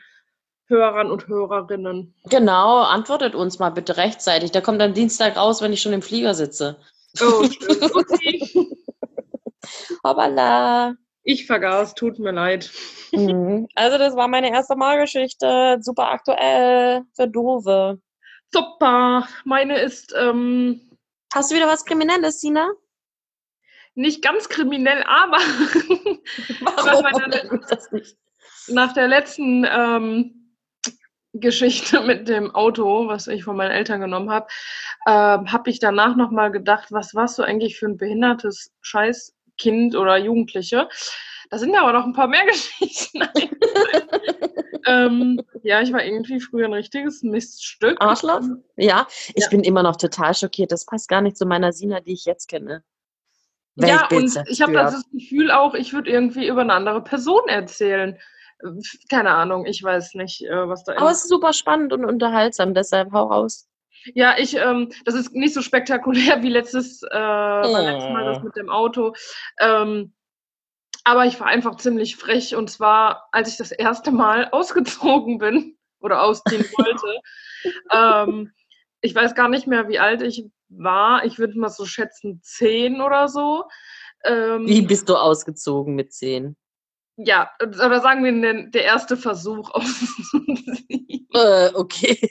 Hörern 0.72 1.10
und 1.10 1.28
Hörerinnen. 1.28 2.14
Genau, 2.24 2.80
antwortet 2.82 3.34
uns 3.34 3.58
mal 3.58 3.70
bitte 3.70 3.96
rechtzeitig. 3.96 4.50
Der 4.52 4.62
kommt 4.62 4.80
dann 4.80 4.94
Dienstag 4.94 5.36
raus, 5.36 5.60
wenn 5.62 5.72
ich 5.72 5.82
schon 5.82 5.92
im 5.92 6.02
Flieger 6.02 6.34
sitze. 6.34 6.78
Oh, 7.20 7.44
schön. 8.20 8.66
Hoppala. 10.02 10.94
Ich 11.24 11.46
vergaß, 11.46 11.94
tut 11.94 12.18
mir 12.18 12.32
leid. 12.32 12.70
Mhm. 13.12 13.68
Also 13.74 13.98
das 13.98 14.16
war 14.16 14.26
meine 14.26 14.50
erste 14.50 14.74
Malgeschichte. 14.74 15.78
Super 15.80 16.10
aktuell 16.10 17.02
für 17.14 17.28
Dove. 17.28 17.98
Super. 18.50 19.28
Meine 19.44 19.80
ist 19.80 20.14
ähm, 20.18 20.80
Hast 21.32 21.50
du 21.50 21.54
wieder 21.54 21.68
was 21.68 21.84
Kriminelles, 21.84 22.40
Sina? 22.40 22.68
nicht 23.94 24.22
ganz 24.22 24.48
kriminell, 24.48 25.02
aber 25.06 25.36
Warum? 26.60 27.60
das 27.68 27.92
nicht? 27.92 28.16
nach 28.68 28.92
der 28.94 29.08
letzten 29.08 29.66
ähm, 29.68 30.41
Geschichte 31.32 32.00
mit 32.06 32.28
dem 32.28 32.54
Auto, 32.54 33.08
was 33.08 33.26
ich 33.26 33.44
von 33.44 33.56
meinen 33.56 33.70
Eltern 33.70 34.00
genommen 34.00 34.30
habe, 34.30 34.46
ähm, 35.06 35.52
habe 35.52 35.70
ich 35.70 35.78
danach 35.78 36.16
nochmal 36.16 36.50
gedacht, 36.50 36.92
was 36.92 37.14
warst 37.14 37.38
du 37.38 37.42
eigentlich 37.42 37.78
für 37.78 37.86
ein 37.86 37.96
behindertes 37.96 38.72
Scheißkind 38.80 39.96
oder 39.96 40.16
Jugendliche? 40.16 40.88
Da 41.50 41.58
sind 41.58 41.74
ja 41.74 41.82
aber 41.82 41.92
noch 41.92 42.04
ein 42.06 42.14
paar 42.14 42.28
mehr 42.28 42.46
Geschichten. 42.46 43.22
ähm, 44.86 45.40
ja, 45.62 45.80
ich 45.82 45.92
war 45.92 46.04
irgendwie 46.04 46.40
früher 46.40 46.66
ein 46.66 46.72
richtiges 46.72 47.22
Miststück. 47.22 48.00
Arschloch? 48.00 48.40
Ja, 48.76 49.06
ich 49.34 49.44
Ja. 49.44 49.48
bin 49.50 49.62
immer 49.62 49.82
noch 49.82 49.96
total 49.96 50.34
schockiert. 50.34 50.72
Das 50.72 50.86
passt 50.86 51.08
gar 51.08 51.20
nicht 51.20 51.36
zu 51.36 51.46
meiner 51.46 51.72
Sina, 51.72 52.00
die 52.00 52.14
ich 52.14 52.24
jetzt 52.24 52.48
kenne. 52.48 52.82
Ja, 53.76 54.06
und 54.08 54.34
Weltbild 54.34 54.48
ich 54.48 54.60
habe 54.60 54.72
das 54.74 55.04
Gefühl 55.10 55.50
auch, 55.50 55.74
ich 55.74 55.92
würde 55.92 56.10
irgendwie 56.10 56.46
über 56.46 56.60
eine 56.60 56.74
andere 56.74 57.02
Person 57.02 57.48
erzählen. 57.48 58.18
Keine 59.10 59.30
Ahnung, 59.30 59.66
ich 59.66 59.82
weiß 59.82 60.14
nicht, 60.14 60.42
äh, 60.44 60.68
was 60.68 60.84
da 60.84 60.96
Aber 60.96 61.10
es 61.10 61.22
ist 61.24 61.28
super 61.30 61.52
spannend 61.52 61.92
und 61.92 62.04
unterhaltsam, 62.04 62.74
deshalb 62.74 63.12
hau 63.12 63.26
raus. 63.26 63.68
Ja, 64.14 64.36
ich, 64.38 64.56
ähm, 64.56 64.90
das 65.04 65.14
ist 65.14 65.32
nicht 65.32 65.54
so 65.54 65.62
spektakulär 65.62 66.42
wie 66.42 66.48
letztes, 66.50 67.02
äh, 67.02 67.08
beim 67.10 67.84
letzten 67.86 68.12
Mal 68.12 68.24
das 68.24 68.38
Oh. 68.38 68.44
mit 68.44 68.56
dem 68.56 68.70
Auto. 68.70 69.14
Ähm, 69.60 70.12
aber 71.04 71.26
ich 71.26 71.38
war 71.40 71.46
einfach 71.48 71.76
ziemlich 71.76 72.16
frech 72.16 72.54
und 72.54 72.70
zwar, 72.70 73.28
als 73.32 73.48
ich 73.48 73.56
das 73.56 73.72
erste 73.72 74.10
Mal 74.12 74.48
ausgezogen 74.52 75.38
bin 75.38 75.76
oder 76.00 76.22
ausziehen 76.22 76.64
wollte. 76.76 77.20
ähm, 77.92 78.52
ich 79.00 79.14
weiß 79.14 79.34
gar 79.34 79.48
nicht 79.48 79.66
mehr, 79.66 79.88
wie 79.88 79.98
alt 79.98 80.22
ich 80.22 80.44
war. 80.68 81.24
Ich 81.24 81.38
würde 81.38 81.58
mal 81.58 81.68
so 81.68 81.84
schätzen, 81.86 82.40
zehn 82.42 83.00
oder 83.00 83.26
so. 83.28 83.64
Ähm, 84.24 84.66
Wie 84.66 84.82
bist 84.82 85.08
du 85.08 85.16
ausgezogen 85.16 85.96
mit 85.96 86.12
zehn? 86.12 86.56
Ja, 87.16 87.50
oder 87.60 88.00
sagen 88.00 88.24
wir 88.24 88.32
den, 88.32 88.70
der 88.70 88.84
erste 88.84 89.16
Versuch 89.16 89.70
auszuziehen. 89.70 91.28
Äh, 91.34 91.70
okay. 91.74 92.18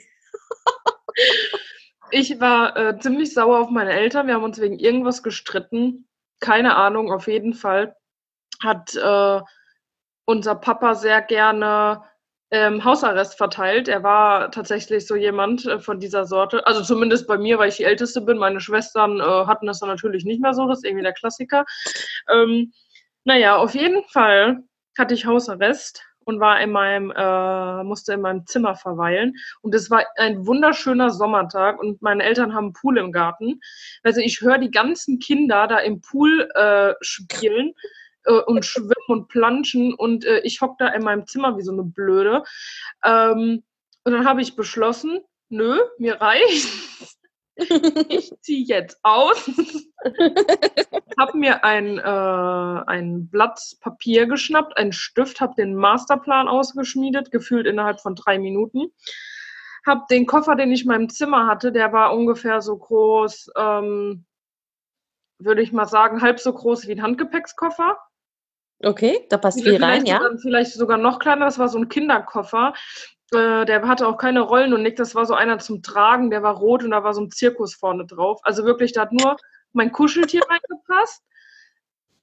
Ich 2.14 2.38
war 2.40 2.76
äh, 2.76 2.98
ziemlich 2.98 3.32
sauer 3.32 3.58
auf 3.58 3.70
meine 3.70 3.92
Eltern. 3.92 4.26
Wir 4.26 4.34
haben 4.34 4.44
uns 4.44 4.60
wegen 4.60 4.78
irgendwas 4.78 5.22
gestritten. 5.22 6.06
Keine 6.40 6.76
Ahnung, 6.76 7.10
auf 7.10 7.26
jeden 7.26 7.54
Fall 7.54 7.96
hat 8.62 8.94
äh, 8.94 9.40
unser 10.26 10.54
Papa 10.56 10.94
sehr 10.94 11.22
gerne 11.22 12.02
ähm, 12.50 12.84
Hausarrest 12.84 13.38
verteilt. 13.38 13.88
Er 13.88 14.02
war 14.02 14.50
tatsächlich 14.50 15.06
so 15.06 15.16
jemand 15.16 15.64
äh, 15.64 15.78
von 15.80 16.00
dieser 16.00 16.26
Sorte. 16.26 16.66
Also 16.66 16.82
zumindest 16.82 17.26
bei 17.26 17.38
mir, 17.38 17.58
weil 17.58 17.70
ich 17.70 17.76
die 17.76 17.84
Älteste 17.84 18.20
bin. 18.20 18.36
Meine 18.36 18.60
Schwestern 18.60 19.18
äh, 19.18 19.22
hatten 19.22 19.66
das 19.66 19.80
dann 19.80 19.88
natürlich 19.88 20.26
nicht 20.26 20.42
mehr 20.42 20.52
so. 20.52 20.68
Das 20.68 20.78
ist 20.80 20.84
irgendwie 20.84 21.04
der 21.04 21.14
Klassiker. 21.14 21.64
Ähm, 22.28 22.74
naja, 23.24 23.56
auf 23.56 23.74
jeden 23.74 24.04
Fall 24.08 24.62
hatte 24.98 25.14
ich 25.14 25.26
Hausarrest 25.26 26.02
und 26.24 26.40
war 26.40 26.60
in 26.60 26.70
meinem, 26.70 27.10
äh, 27.10 27.84
musste 27.84 28.12
in 28.12 28.20
meinem 28.20 28.46
Zimmer 28.46 28.76
verweilen. 28.76 29.34
Und 29.60 29.74
es 29.74 29.90
war 29.90 30.04
ein 30.16 30.46
wunderschöner 30.46 31.10
Sommertag 31.10 31.80
und 31.80 32.00
meine 32.02 32.22
Eltern 32.22 32.54
haben 32.54 32.66
einen 32.66 32.72
Pool 32.72 32.98
im 32.98 33.12
Garten. 33.12 33.60
Also 34.02 34.20
ich 34.20 34.40
höre 34.40 34.58
die 34.58 34.70
ganzen 34.70 35.18
Kinder 35.18 35.66
da 35.66 35.78
im 35.78 36.00
Pool 36.00 36.48
äh, 36.54 36.94
spielen 37.00 37.74
äh, 38.24 38.32
und 38.32 38.64
schwimmen 38.64 38.92
und 39.08 39.28
planschen 39.28 39.94
und 39.94 40.24
äh, 40.24 40.40
ich 40.40 40.60
hock 40.60 40.78
da 40.78 40.88
in 40.88 41.02
meinem 41.02 41.26
Zimmer 41.26 41.56
wie 41.56 41.62
so 41.62 41.72
eine 41.72 41.84
Blöde. 41.84 42.44
Ähm, 43.04 43.62
und 44.04 44.12
dann 44.12 44.26
habe 44.26 44.42
ich 44.42 44.56
beschlossen, 44.56 45.20
nö, 45.48 45.78
mir 45.98 46.20
reicht. 46.20 46.68
Ich 47.56 48.32
ziehe 48.40 48.64
jetzt 48.64 48.98
aus. 49.02 49.50
habe 51.18 51.38
mir 51.38 51.64
ein, 51.64 51.98
äh, 51.98 52.02
ein 52.86 53.28
Blatt 53.28 53.60
Papier 53.80 54.26
geschnappt, 54.26 54.76
einen 54.76 54.92
Stift, 54.92 55.40
habe 55.40 55.54
den 55.56 55.74
Masterplan 55.74 56.48
ausgeschmiedet, 56.48 57.30
gefühlt 57.30 57.66
innerhalb 57.66 58.00
von 58.00 58.14
drei 58.14 58.38
Minuten. 58.38 58.92
Habe 59.86 60.02
den 60.10 60.26
Koffer, 60.26 60.54
den 60.54 60.72
ich 60.72 60.82
in 60.82 60.88
meinem 60.88 61.08
Zimmer 61.08 61.46
hatte, 61.46 61.72
der 61.72 61.92
war 61.92 62.14
ungefähr 62.14 62.62
so 62.62 62.76
groß, 62.76 63.50
ähm, 63.56 64.24
würde 65.38 65.62
ich 65.62 65.72
mal 65.72 65.86
sagen, 65.86 66.22
halb 66.22 66.38
so 66.38 66.52
groß 66.52 66.86
wie 66.86 66.92
ein 66.92 67.02
Handgepäckskoffer. 67.02 67.98
Okay, 68.84 69.26
da 69.28 69.38
passt 69.38 69.62
viel 69.62 69.82
rein, 69.82 70.06
ja? 70.06 70.18
sogar, 70.18 70.38
vielleicht 70.38 70.72
sogar 70.72 70.98
noch 70.98 71.18
kleiner, 71.18 71.44
das 71.44 71.58
war 71.58 71.68
so 71.68 71.78
ein 71.78 71.88
Kinderkoffer. 71.88 72.74
Äh, 73.32 73.64
der 73.64 73.86
hatte 73.88 74.06
auch 74.06 74.18
keine 74.18 74.40
Rollen 74.40 74.74
und 74.74 74.82
nichts, 74.82 74.98
das 74.98 75.14
war 75.14 75.24
so 75.24 75.34
einer 75.34 75.58
zum 75.58 75.82
Tragen, 75.82 76.30
der 76.30 76.42
war 76.42 76.54
rot 76.54 76.84
und 76.84 76.90
da 76.90 77.02
war 77.02 77.14
so 77.14 77.22
ein 77.22 77.30
Zirkus 77.30 77.74
vorne 77.74 78.06
drauf. 78.06 78.40
Also 78.42 78.64
wirklich, 78.64 78.92
da 78.92 79.02
hat 79.02 79.12
nur 79.12 79.36
mein 79.72 79.90
Kuscheltier 79.90 80.42
reingepasst. 80.48 81.24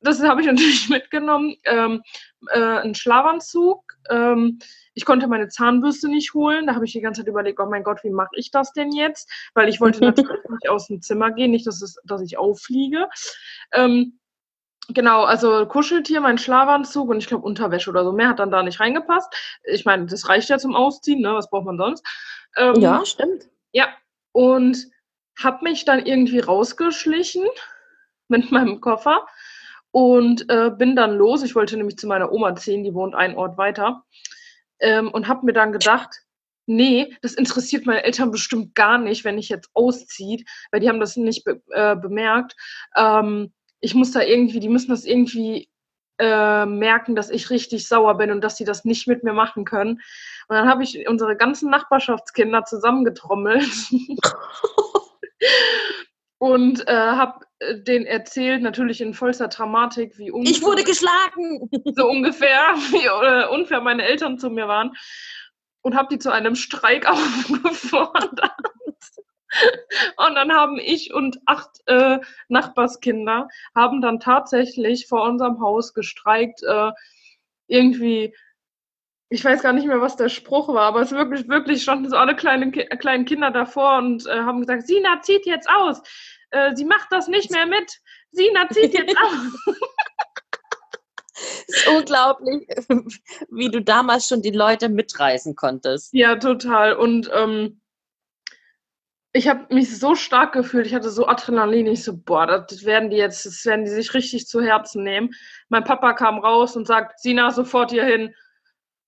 Das 0.01 0.21
habe 0.21 0.41
ich 0.41 0.47
natürlich 0.47 0.87
mitgenommen. 0.89 1.55
Ähm, 1.65 2.03
äh, 2.51 2.59
ein 2.59 2.95
Schlafanzug. 2.95 3.83
Ähm, 4.09 4.59
ich 4.93 5.05
konnte 5.05 5.27
meine 5.27 5.47
Zahnbürste 5.47 6.09
nicht 6.09 6.33
holen. 6.33 6.67
Da 6.67 6.75
habe 6.75 6.85
ich 6.85 6.91
die 6.91 7.01
ganze 7.01 7.21
Zeit 7.21 7.27
überlegt, 7.27 7.59
oh 7.59 7.65
mein 7.65 7.83
Gott, 7.83 8.03
wie 8.03 8.11
mache 8.11 8.35
ich 8.35 8.51
das 8.51 8.71
denn 8.73 8.91
jetzt? 8.91 9.29
Weil 9.55 9.67
ich 9.67 9.81
wollte 9.81 9.99
natürlich 10.05 10.43
nicht 10.49 10.69
aus 10.69 10.87
dem 10.87 11.01
Zimmer 11.01 11.31
gehen, 11.31 11.51
nicht, 11.51 11.65
dass, 11.65 11.81
es, 11.81 11.97
dass 12.05 12.21
ich 12.21 12.37
auffliege. 12.37 13.09
Ähm, 13.73 14.19
genau, 14.93 15.23
also 15.23 15.65
Kuscheltier, 15.65 16.21
mein 16.21 16.37
Schlafanzug 16.37 17.09
und 17.09 17.17
ich 17.17 17.27
glaube 17.27 17.45
Unterwäsche 17.45 17.89
oder 17.89 18.03
so. 18.03 18.11
Mehr 18.11 18.29
hat 18.29 18.39
dann 18.39 18.51
da 18.51 18.63
nicht 18.63 18.79
reingepasst. 18.79 19.33
Ich 19.63 19.85
meine, 19.85 20.05
das 20.05 20.27
reicht 20.29 20.49
ja 20.49 20.57
zum 20.57 20.75
Ausziehen, 20.75 21.21
ne? 21.21 21.33
Was 21.33 21.49
braucht 21.49 21.65
man 21.65 21.77
sonst? 21.77 22.05
Ähm, 22.57 22.75
Ja, 22.75 23.05
stimmt. 23.05 23.49
ja, 23.71 23.87
und 24.31 24.77
habe 25.41 25.63
mich 25.63 25.85
dann 25.85 26.05
irgendwie 26.05 26.39
rausgeschlichen 26.39 27.45
mit 28.27 28.51
meinem 28.51 28.81
Koffer 28.81 29.25
und 29.91 30.49
äh, 30.49 30.69
bin 30.71 30.95
dann 30.95 31.17
los. 31.17 31.43
Ich 31.43 31.55
wollte 31.55 31.77
nämlich 31.77 31.97
zu 31.97 32.07
meiner 32.07 32.31
Oma 32.31 32.55
ziehen, 32.55 32.83
die 32.83 32.93
wohnt 32.93 33.15
einen 33.15 33.35
Ort 33.35 33.57
weiter. 33.57 34.03
Ähm, 34.79 35.09
und 35.11 35.27
habe 35.27 35.45
mir 35.45 35.53
dann 35.53 35.71
gedacht, 35.73 36.23
nee, 36.65 37.17
das 37.21 37.33
interessiert 37.33 37.85
meine 37.85 38.03
Eltern 38.03 38.31
bestimmt 38.31 38.75
gar 38.75 38.97
nicht, 38.97 39.25
wenn 39.25 39.37
ich 39.37 39.49
jetzt 39.49 39.69
ausziehe, 39.73 40.43
weil 40.71 40.79
die 40.79 40.87
haben 40.87 40.99
das 40.99 41.17
nicht 41.17 41.43
be 41.43 41.61
äh, 41.71 41.95
bemerkt. 41.95 42.55
Ähm, 42.95 43.51
ich 43.81 43.95
muss 43.95 44.11
da 44.11 44.21
irgendwie, 44.21 44.59
die 44.59 44.69
müssen 44.69 44.89
das 44.89 45.05
irgendwie 45.05 45.69
äh, 46.19 46.65
merken, 46.65 47.15
dass 47.15 47.29
ich 47.29 47.49
richtig 47.49 47.87
sauer 47.87 48.17
bin 48.17 48.31
und 48.31 48.43
dass 48.43 48.57
sie 48.57 48.65
das 48.65 48.85
nicht 48.85 49.07
mit 49.07 49.23
mir 49.23 49.33
machen 49.33 49.65
können. 49.65 50.01
Und 50.47 50.55
dann 50.55 50.67
habe 50.67 50.83
ich 50.83 51.07
unsere 51.07 51.37
ganzen 51.37 51.69
Nachbarschaftskinder 51.69 52.65
zusammengetrommelt 52.65 53.69
und 56.39 56.87
äh, 56.87 56.93
habe 56.93 57.45
denen 57.61 58.05
erzählt, 58.05 58.61
natürlich 58.61 59.01
in 59.01 59.13
vollster 59.13 59.47
Dramatik, 59.47 60.17
wie 60.17 60.31
unfair, 60.31 60.51
Ich 60.51 60.61
wurde 60.61 60.83
geschlagen. 60.83 61.69
so 61.95 62.09
ungefähr, 62.09 62.73
wie 62.91 63.05
äh, 63.05 63.53
unfair 63.53 63.81
meine 63.81 64.03
Eltern 64.03 64.37
zu 64.37 64.49
mir 64.49 64.67
waren 64.67 64.91
und 65.81 65.95
habe 65.95 66.07
die 66.11 66.19
zu 66.19 66.31
einem 66.31 66.55
Streik 66.55 67.05
aufgefordert. 67.09 68.39
Dann 70.39 70.53
haben 70.53 70.77
ich 70.77 71.13
und 71.13 71.41
acht 71.45 71.81
äh, 71.87 72.19
Nachbarskinder 72.47 73.49
haben 73.75 73.99
dann 73.99 74.21
tatsächlich 74.21 75.05
vor 75.05 75.23
unserem 75.23 75.59
Haus 75.59 75.93
gestreikt. 75.93 76.63
Äh, 76.63 76.91
irgendwie, 77.67 78.33
ich 79.27 79.43
weiß 79.43 79.61
gar 79.61 79.73
nicht 79.73 79.85
mehr, 79.85 79.99
was 79.99 80.15
der 80.15 80.29
Spruch 80.29 80.69
war, 80.69 80.83
aber 80.83 81.01
es 81.01 81.11
wirklich, 81.11 81.49
wirklich 81.49 81.83
standen 81.83 82.09
so 82.09 82.15
alle 82.15 82.37
kleinen, 82.37 82.71
kleinen 82.71 83.25
Kinder 83.25 83.51
davor 83.51 83.97
und 83.97 84.27
äh, 84.27 84.39
haben 84.39 84.61
gesagt, 84.61 84.87
Sina 84.87 85.21
zieht 85.21 85.45
jetzt 85.45 85.69
aus. 85.69 86.01
Äh, 86.51 86.73
sie 86.73 86.85
macht 86.85 87.11
das 87.11 87.27
nicht 87.27 87.51
mehr 87.51 87.65
mit. 87.65 87.99
Sina 88.31 88.69
zieht 88.69 88.93
jetzt 88.93 89.17
aus. 89.17 89.75
Es 91.69 91.77
ist 91.77 91.87
unglaublich, 91.87 92.67
wie 93.49 93.69
du 93.69 93.81
damals 93.81 94.27
schon 94.27 94.41
die 94.41 94.51
Leute 94.51 94.89
mitreißen 94.89 95.55
konntest. 95.55 96.13
Ja, 96.13 96.35
total. 96.35 96.97
Und 96.97 97.29
ähm, 97.33 97.78
ich 99.31 99.47
habe 99.47 99.73
mich 99.73 99.99
so 99.99 100.15
stark 100.15 100.53
gefühlt, 100.53 100.87
ich 100.87 100.95
hatte 100.95 101.11
so 101.11 101.27
Adrenalin, 101.27 101.85
ich 101.87 102.03
so, 102.03 102.17
boah, 102.17 102.47
das 102.47 102.83
werden 102.83 103.09
die 103.09 103.17
jetzt, 103.17 103.45
das 103.45 103.63
werden 103.65 103.85
die 103.85 103.91
sich 103.91 104.13
richtig 104.13 104.47
zu 104.47 104.61
Herzen 104.61 105.03
nehmen. 105.03 105.31
Mein 105.69 105.83
Papa 105.83 106.13
kam 106.13 106.39
raus 106.39 106.75
und 106.75 106.87
sagt, 106.87 107.19
Sina, 107.19 107.51
sofort 107.51 107.91
hier 107.91 108.05
hin. 108.05 108.33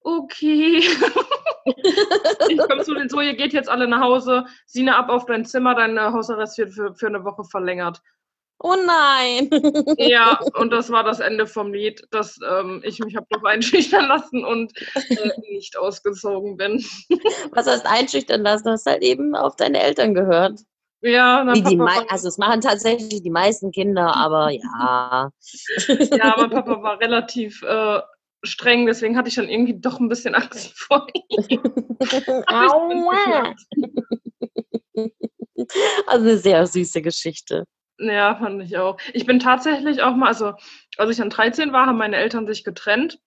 Okay. 0.01 0.83
ich 2.49 2.57
komme 2.57 2.83
zu 2.83 2.93
den 2.93 3.09
so, 3.09 3.19
ihr 3.21 3.35
geht 3.35 3.53
jetzt 3.53 3.69
alle 3.69 3.87
nach 3.87 4.01
Hause. 4.01 4.45
Sina, 4.65 4.97
ab 4.97 5.09
auf 5.09 5.25
dein 5.25 5.45
Zimmer, 5.45 5.73
dein 5.73 5.99
Hausarrest 5.99 6.57
wird 6.59 6.73
für, 6.73 6.93
für 6.93 7.07
eine 7.07 7.23
Woche 7.23 7.43
verlängert. 7.43 8.01
Oh 8.63 8.75
nein. 8.85 9.49
Ja, 9.97 10.39
und 10.55 10.71
das 10.71 10.89
war 10.91 11.03
das 11.03 11.19
Ende 11.19 11.47
vom 11.47 11.73
Lied, 11.73 12.05
dass 12.11 12.39
ähm, 12.47 12.81
ich 12.83 12.99
mich 12.99 13.15
habe 13.15 13.25
doch 13.29 13.43
einschüchtern 13.43 14.07
lassen 14.07 14.43
und 14.45 14.71
äh, 14.95 15.29
nicht 15.51 15.77
ausgezogen 15.77 16.57
bin. 16.57 16.83
Was 17.51 17.67
heißt 17.67 17.85
einschüchtern 17.85 18.41
lassen? 18.41 18.65
Du 18.65 18.71
hast 18.71 18.85
halt 18.85 19.01
eben 19.01 19.35
auf 19.35 19.55
deine 19.55 19.81
Eltern 19.81 20.13
gehört. 20.13 20.59
Ja, 21.01 21.43
die, 21.53 21.63
die 21.63 21.79
also 22.09 22.27
es 22.27 22.37
machen 22.37 22.61
tatsächlich 22.61 23.23
die 23.23 23.31
meisten 23.31 23.71
Kinder, 23.71 24.15
aber 24.15 24.51
ja. 24.51 25.31
ja, 25.87 26.37
aber 26.37 26.49
Papa 26.49 26.83
war 26.83 26.99
relativ 26.99 27.63
äh, 27.63 27.99
streng, 28.43 28.85
deswegen 28.85 29.17
hatte 29.17 29.29
ich 29.29 29.35
dann 29.35 29.49
irgendwie 29.49 29.79
doch 29.79 29.99
ein 29.99 30.09
bisschen 30.09 30.35
Angst 30.35 30.77
vor 30.77 31.07
ihm. 31.13 31.59
Aua. 32.45 33.55
also 36.05 36.25
eine 36.25 36.37
sehr 36.37 36.67
süße 36.67 37.01
Geschichte. 37.01 37.65
Ja, 38.01 38.35
fand 38.35 38.61
ich 38.63 38.77
auch. 38.77 38.97
Ich 39.13 39.25
bin 39.25 39.39
tatsächlich 39.39 40.01
auch 40.01 40.15
mal, 40.15 40.27
also 40.27 40.53
als 40.97 41.11
ich 41.11 41.17
dann 41.17 41.29
13 41.29 41.71
war, 41.71 41.85
haben 41.85 41.97
meine 41.97 42.17
Eltern 42.17 42.47
sich 42.47 42.63
getrennt. 42.63 43.19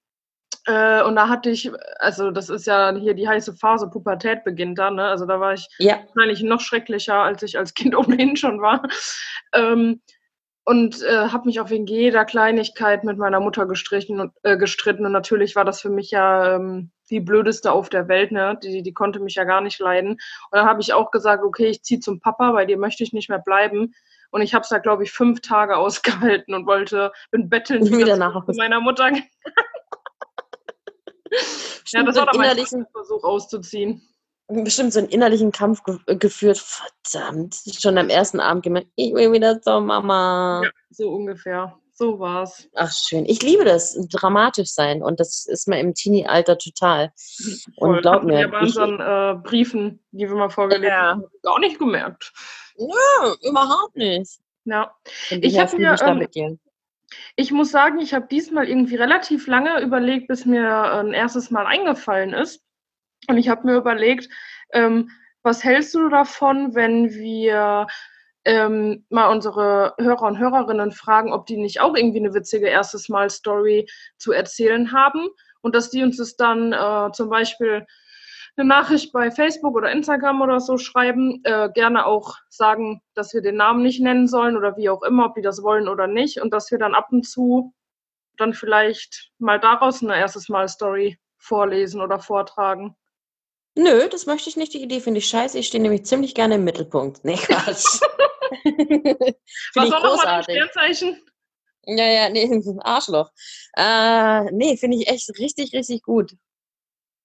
Äh, 0.66 1.02
und 1.02 1.16
da 1.16 1.28
hatte 1.28 1.50
ich, 1.50 1.70
also 1.98 2.30
das 2.30 2.48
ist 2.48 2.66
ja 2.66 2.94
hier 2.96 3.14
die 3.14 3.28
heiße 3.28 3.54
Phase, 3.54 3.88
Pubertät 3.88 4.44
beginnt 4.44 4.78
dann, 4.78 4.96
ne? 4.96 5.04
Also 5.04 5.26
da 5.26 5.38
war 5.38 5.52
ich 5.52 5.68
ja. 5.78 6.00
wahrscheinlich 6.14 6.42
noch 6.42 6.60
schrecklicher, 6.60 7.16
als 7.16 7.42
ich 7.42 7.58
als 7.58 7.74
Kind 7.74 7.94
ohnehin 7.96 8.36
schon 8.36 8.60
war. 8.60 8.82
Ähm, 9.52 10.00
und 10.64 11.02
äh, 11.02 11.28
habe 11.28 11.46
mich 11.46 11.60
auch 11.60 11.68
wegen 11.68 11.86
jeder 11.86 12.24
Kleinigkeit 12.24 13.04
mit 13.04 13.18
meiner 13.18 13.38
Mutter 13.40 13.66
gestrichen 13.66 14.18
und, 14.18 14.32
äh, 14.42 14.56
gestritten. 14.56 15.04
Und 15.04 15.12
natürlich 15.12 15.54
war 15.56 15.66
das 15.66 15.82
für 15.82 15.90
mich 15.90 16.10
ja 16.10 16.56
ähm, 16.56 16.90
die 17.10 17.20
blödeste 17.20 17.70
auf 17.70 17.90
der 17.90 18.08
Welt, 18.08 18.32
ne? 18.32 18.58
Die, 18.62 18.82
die 18.82 18.94
konnte 18.94 19.20
mich 19.20 19.34
ja 19.34 19.44
gar 19.44 19.60
nicht 19.60 19.78
leiden. 19.78 20.12
Und 20.12 20.20
dann 20.52 20.66
habe 20.66 20.80
ich 20.80 20.94
auch 20.94 21.10
gesagt, 21.10 21.44
okay, 21.44 21.66
ich 21.66 21.82
ziehe 21.82 22.00
zum 22.00 22.20
Papa, 22.20 22.52
bei 22.52 22.64
dir 22.64 22.78
möchte 22.78 23.04
ich 23.04 23.12
nicht 23.12 23.28
mehr 23.28 23.38
bleiben. 23.38 23.94
Und 24.34 24.42
ich 24.42 24.52
habe 24.52 24.64
es 24.64 24.68
da, 24.68 24.78
glaube 24.78 25.04
ich, 25.04 25.12
fünf 25.12 25.42
Tage 25.42 25.76
ausgehalten 25.78 26.54
und 26.54 26.66
wollte, 26.66 27.12
bin 27.30 27.48
bettelnd 27.48 27.88
wieder 27.96 28.16
nach 28.16 28.34
Hause. 28.34 28.52
meiner 28.56 28.80
Mutter 28.80 29.12
gegangen. 29.12 29.30
ja, 31.86 32.02
das 32.02 32.16
war 32.16 32.26
dann 32.26 32.36
mein 32.36 32.86
Versuch 32.90 33.22
auszuziehen. 33.22 34.02
Bestimmt 34.48 34.92
so 34.92 34.98
einen 34.98 35.08
innerlichen 35.08 35.52
Kampf 35.52 35.84
ge 35.84 35.98
äh, 36.06 36.16
geführt. 36.16 36.58
Verdammt, 36.58 37.60
schon 37.78 37.96
am 37.96 38.08
ersten 38.08 38.40
Abend 38.40 38.64
gemerkt, 38.64 38.88
ich 38.96 39.14
will 39.14 39.30
wieder 39.30 39.62
zur 39.62 39.80
Mama. 39.80 40.62
Ja, 40.64 40.70
so 40.90 41.10
ungefähr. 41.10 41.78
So 41.92 42.18
war's. 42.18 42.68
Ach, 42.74 42.90
schön. 42.90 43.26
Ich 43.26 43.40
liebe 43.40 43.64
das, 43.64 43.96
dramatisch 44.10 44.70
sein. 44.70 45.00
Und 45.00 45.20
das 45.20 45.46
ist 45.46 45.68
mir 45.68 45.78
im 45.78 45.94
Teenie-Alter 45.94 46.58
total. 46.58 47.12
Und 47.76 48.02
glaub 48.02 48.24
mir. 48.24 48.40
Ja, 48.40 48.48
bei 48.48 48.62
unseren 48.62 48.98
äh, 48.98 49.40
Briefen, 49.40 50.00
die 50.10 50.28
wir 50.28 50.34
mal 50.34 50.50
vorgelesen 50.50 50.88
ja. 50.88 51.02
haben, 51.02 51.24
gar 51.42 51.60
nicht 51.60 51.78
gemerkt. 51.78 52.32
Ja, 52.76 53.34
überhaupt 53.42 53.96
nicht. 53.96 54.38
Ja. 54.64 54.94
Ich 55.30 55.58
habe 55.58 55.76
mir. 55.76 55.96
Ähm, 56.02 56.58
ich 57.36 57.52
muss 57.52 57.70
sagen, 57.70 58.00
ich 58.00 58.14
habe 58.14 58.26
diesmal 58.28 58.68
irgendwie 58.68 58.96
relativ 58.96 59.46
lange 59.46 59.80
überlegt, 59.80 60.26
bis 60.28 60.46
mir 60.46 60.68
ein 60.94 61.12
erstes 61.12 61.50
Mal 61.50 61.66
eingefallen 61.66 62.32
ist. 62.32 62.64
Und 63.28 63.38
ich 63.38 63.48
habe 63.48 63.66
mir 63.66 63.76
überlegt, 63.76 64.28
ähm, 64.72 65.10
was 65.42 65.62
hältst 65.62 65.94
du 65.94 66.08
davon, 66.08 66.74
wenn 66.74 67.12
wir 67.12 67.86
ähm, 68.44 69.04
mal 69.08 69.28
unsere 69.28 69.94
Hörer 69.98 70.22
und 70.22 70.38
Hörerinnen 70.38 70.92
fragen, 70.92 71.32
ob 71.32 71.46
die 71.46 71.56
nicht 71.56 71.80
auch 71.80 71.94
irgendwie 71.94 72.18
eine 72.18 72.34
witzige 72.34 72.66
erstes 72.66 73.08
Mal 73.08 73.30
Story 73.30 73.88
zu 74.16 74.32
erzählen 74.32 74.92
haben 74.92 75.28
und 75.60 75.74
dass 75.74 75.90
die 75.90 76.02
uns 76.02 76.18
das 76.18 76.36
dann 76.36 76.72
äh, 76.72 77.12
zum 77.12 77.30
Beispiel 77.30 77.86
eine 78.56 78.68
Nachricht 78.68 79.12
bei 79.12 79.30
Facebook 79.30 79.74
oder 79.74 79.90
Instagram 79.90 80.40
oder 80.40 80.60
so 80.60 80.78
schreiben, 80.78 81.40
äh, 81.44 81.68
gerne 81.74 82.06
auch 82.06 82.36
sagen, 82.48 83.02
dass 83.14 83.34
wir 83.34 83.42
den 83.42 83.56
Namen 83.56 83.82
nicht 83.82 84.00
nennen 84.00 84.28
sollen 84.28 84.56
oder 84.56 84.76
wie 84.76 84.88
auch 84.88 85.02
immer, 85.02 85.26
ob 85.26 85.34
die 85.34 85.42
das 85.42 85.62
wollen 85.62 85.88
oder 85.88 86.06
nicht 86.06 86.40
und 86.40 86.52
dass 86.52 86.70
wir 86.70 86.78
dann 86.78 86.94
ab 86.94 87.08
und 87.10 87.24
zu 87.24 87.74
dann 88.36 88.54
vielleicht 88.54 89.30
mal 89.38 89.60
daraus 89.60 90.02
eine 90.02 90.16
erstes 90.16 90.48
Mal 90.48 90.68
Story 90.68 91.18
vorlesen 91.38 92.00
oder 92.00 92.18
vortragen. 92.18 92.96
Nö, 93.76 94.08
das 94.08 94.26
möchte 94.26 94.48
ich 94.48 94.56
nicht. 94.56 94.72
Die 94.72 94.82
Idee 94.82 95.00
finde 95.00 95.18
ich 95.18 95.26
scheiße. 95.26 95.58
Ich 95.58 95.66
stehe 95.66 95.82
nämlich 95.82 96.06
ziemlich 96.06 96.34
gerne 96.34 96.56
im 96.56 96.64
Mittelpunkt. 96.64 97.24
Nee, 97.24 97.36
Quatsch. 97.42 98.00
Was 99.74 99.90
war 99.90 100.02
nochmal 100.02 100.26
dein 100.26 100.42
Sternzeichen? 100.44 101.20
Ja, 101.86 102.06
ja, 102.06 102.28
nee, 102.30 102.44
ein 102.44 102.80
Arschloch. 102.82 103.30
Äh, 103.76 104.50
nee, 104.52 104.76
finde 104.76 104.96
ich 104.96 105.08
echt 105.08 105.28
richtig, 105.38 105.72
richtig 105.72 106.02
gut. 106.02 106.32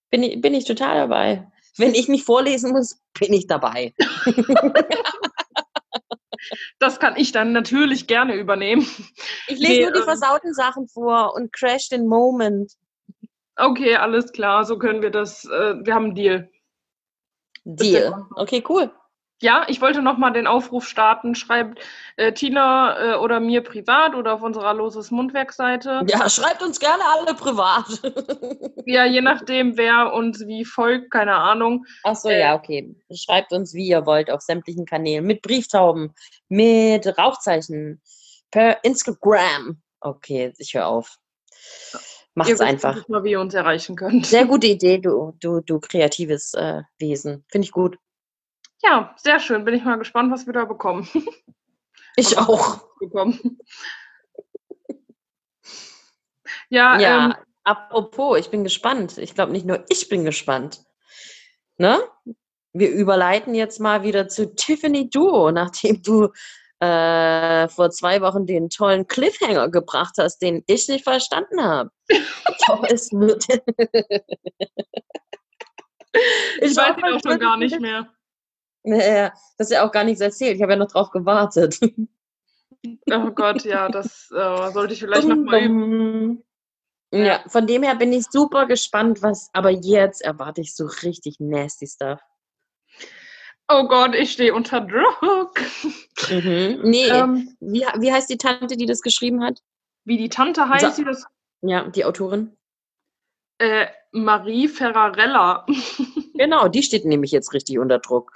Bin 0.10 0.24
ich, 0.24 0.42
bin 0.42 0.54
ich 0.54 0.66
total 0.66 0.96
dabei. 0.96 1.52
Wenn 1.78 1.94
ich 1.94 2.08
nicht 2.08 2.26
vorlesen 2.26 2.72
muss, 2.72 3.00
bin 3.20 3.32
ich 3.34 3.48
dabei. 3.48 3.94
das 6.80 7.00
kann 7.00 7.16
ich 7.16 7.32
dann 7.32 7.52
natürlich 7.52 8.08
gerne 8.08 8.36
übernehmen. 8.36 8.88
Ich 9.48 9.60
lese 9.60 9.74
nee, 9.74 9.82
nur 9.84 9.92
die 9.94 10.00
ähm, 10.00 10.06
versauten 10.06 10.54
Sachen 10.54 10.88
vor 10.88 11.34
und 11.36 11.54
crash 11.54 11.90
den 11.90 12.08
Moment. 12.08 12.74
Okay, 13.56 13.96
alles 13.96 14.32
klar, 14.32 14.66
so 14.66 14.78
können 14.78 15.02
wir 15.02 15.12
das. 15.12 15.46
Äh, 15.46 15.76
wir 15.84 15.94
haben 15.94 16.06
einen 16.06 16.16
Deal. 16.16 16.50
Deal. 17.66 18.26
Okay, 18.36 18.64
cool. 18.68 18.92
Ja, 19.42 19.66
ich 19.70 19.80
wollte 19.80 20.02
nochmal 20.02 20.34
den 20.34 20.48
Aufruf 20.48 20.86
starten. 20.88 21.34
Schreibt 21.34 21.80
äh, 22.18 22.34
Tina 22.34 23.14
äh, 23.14 23.16
oder 23.18 23.40
mir 23.40 23.62
privat 23.62 24.16
oder 24.16 24.34
auf 24.34 24.42
unserer 24.42 24.74
Loses 24.74 25.12
Mundwerkseite. 25.12 26.02
Ja, 26.08 26.30
schreibt 26.30 26.62
uns 26.62 26.80
gerne 26.80 27.04
alle 27.18 27.34
privat. 27.34 27.86
ja, 28.86 29.06
je 29.06 29.22
nachdem, 29.22 29.78
wer 29.78 30.14
uns 30.14 30.46
wie 30.46 30.66
folgt, 30.66 31.12
keine 31.12 31.36
Ahnung. 31.36 31.86
Ach 32.04 32.16
so, 32.16 32.30
äh, 32.30 32.42
ja, 32.42 32.56
okay. 32.56 32.94
Schreibt 33.14 33.54
uns, 33.54 33.74
wie 33.74 33.88
ihr 33.88 34.06
wollt, 34.06 34.30
auf 34.30 34.42
sämtlichen 34.42 34.86
Kanälen. 34.86 35.26
Mit 35.26 35.42
Brieftauben, 35.42 36.14
mit 36.50 37.08
Rauchzeichen, 37.18 38.02
per 38.52 38.84
Instagram. 38.84 39.82
Okay, 40.02 40.54
ich 40.58 40.74
höre 40.74 40.88
auf. 40.88 41.18
Macht's 42.36 42.62
einfach. 42.62 43.08
Mal, 43.08 43.24
wie 43.24 43.32
ihr 43.32 43.40
uns 43.40 43.54
erreichen 43.54 43.96
könnt. 43.96 44.26
Sehr 44.26 44.46
gute 44.46 44.68
Idee, 44.68 44.98
du, 44.98 45.34
du, 45.40 45.62
du 45.62 45.80
kreatives 45.80 46.54
äh, 46.56 46.82
Wesen. 46.98 47.46
Finde 47.50 47.66
ich 47.66 47.72
gut. 47.72 47.98
Ja, 48.82 49.14
sehr 49.18 49.40
schön. 49.40 49.66
Bin 49.66 49.74
ich 49.74 49.84
mal 49.84 49.98
gespannt, 49.98 50.32
was 50.32 50.46
wir 50.46 50.54
da 50.54 50.66
bekommen. 50.66 51.08
Ich 52.16 52.38
auch. 52.38 52.82
Bekommen. 53.00 53.60
Ja, 56.72 57.00
ja 57.00 57.26
ähm, 57.26 57.34
apropos, 57.64 58.38
ich 58.38 58.50
bin 58.50 58.64
gespannt. 58.64 59.18
Ich 59.18 59.34
glaube, 59.34 59.52
nicht 59.52 59.66
nur 59.66 59.86
ich 59.90 60.08
bin 60.08 60.24
gespannt. 60.24 60.84
Ne? 61.78 62.00
Wir 62.74 62.92
überleiten 62.92 63.56
jetzt 63.56 63.80
mal 63.80 64.04
wieder 64.04 64.28
zu 64.28 64.54
Tiffany 64.54 65.10
Duo, 65.10 65.50
nachdem 65.50 66.04
du 66.04 66.30
äh, 66.80 67.68
vor 67.70 67.90
zwei 67.90 68.22
Wochen 68.22 68.46
den 68.46 68.70
tollen 68.70 69.08
Cliffhanger 69.08 69.70
gebracht 69.70 70.16
hast, 70.20 70.40
den 70.40 70.64
ich 70.68 70.88
nicht 70.88 71.04
verstanden 71.04 71.64
habe. 71.64 71.90
ich 72.08 72.68
hoffe, 72.68 72.88
es 72.90 73.12
wird. 73.12 73.46
ich, 76.14 76.62
ich 76.62 76.78
weiß 76.78 76.98
ihn 76.98 77.04
auch 77.06 77.20
schon 77.24 77.40
gar 77.40 77.58
nicht 77.58 77.80
mehr. 77.80 78.08
Naja, 78.84 79.34
das 79.58 79.68
ist 79.68 79.74
ja 79.74 79.86
auch 79.86 79.92
gar 79.92 80.04
nichts 80.04 80.22
erzählt. 80.22 80.56
Ich 80.56 80.62
habe 80.62 80.74
ja 80.74 80.78
noch 80.78 80.92
drauf 80.92 81.12
gewartet. 81.12 81.80
Oh 83.12 83.32
Gott, 83.32 83.66
ja, 83.66 83.90
das 83.90 84.32
äh, 84.32 84.72
sollte 84.72 84.94
ich 84.94 85.02
vielleicht 85.02 85.28
nochmal 85.28 85.64
üben. 85.64 86.46
Ja, 87.12 87.44
von 87.48 87.66
dem 87.68 87.84
her 87.84 87.96
bin 87.96 88.14
ich 88.14 88.26
super 88.30 88.68
gespannt, 88.68 89.22
was, 89.22 89.50
aber 89.52 89.70
jetzt 89.70 90.22
erwarte 90.22 90.62
ich 90.62 90.76
so 90.76 90.86
richtig 91.04 91.40
nasty 91.40 91.88
Stuff. 91.88 92.22
Oh 93.68 93.88
Gott, 93.88 94.16
ich 94.16 94.32
stehe 94.32 94.54
unter 94.54 94.82
Druck. 94.82 95.60
Mhm. 96.30 96.80
Nee, 96.84 97.08
ähm, 97.08 97.56
wie, 97.60 97.86
wie 98.00 98.12
heißt 98.12 98.30
die 98.30 98.38
Tante, 98.38 98.78
die 98.78 98.86
das 98.86 99.02
geschrieben 99.02 99.44
hat? 99.44 99.62
Wie 100.06 100.18
die 100.18 100.30
Tante 100.30 100.70
heißt, 100.70 100.96
so, 100.96 101.02
die 101.02 101.08
das. 101.08 101.26
Ja, 101.62 101.88
die 101.90 102.06
Autorin. 102.06 102.58
Äh, 103.60 103.88
Marie 104.12 104.68
Ferrarella. 104.68 105.66
genau, 106.34 106.68
die 106.68 106.82
steht 106.82 107.06
nämlich 107.06 107.32
jetzt 107.32 107.54
richtig 107.54 107.78
unter 107.78 108.00
Druck. 108.00 108.32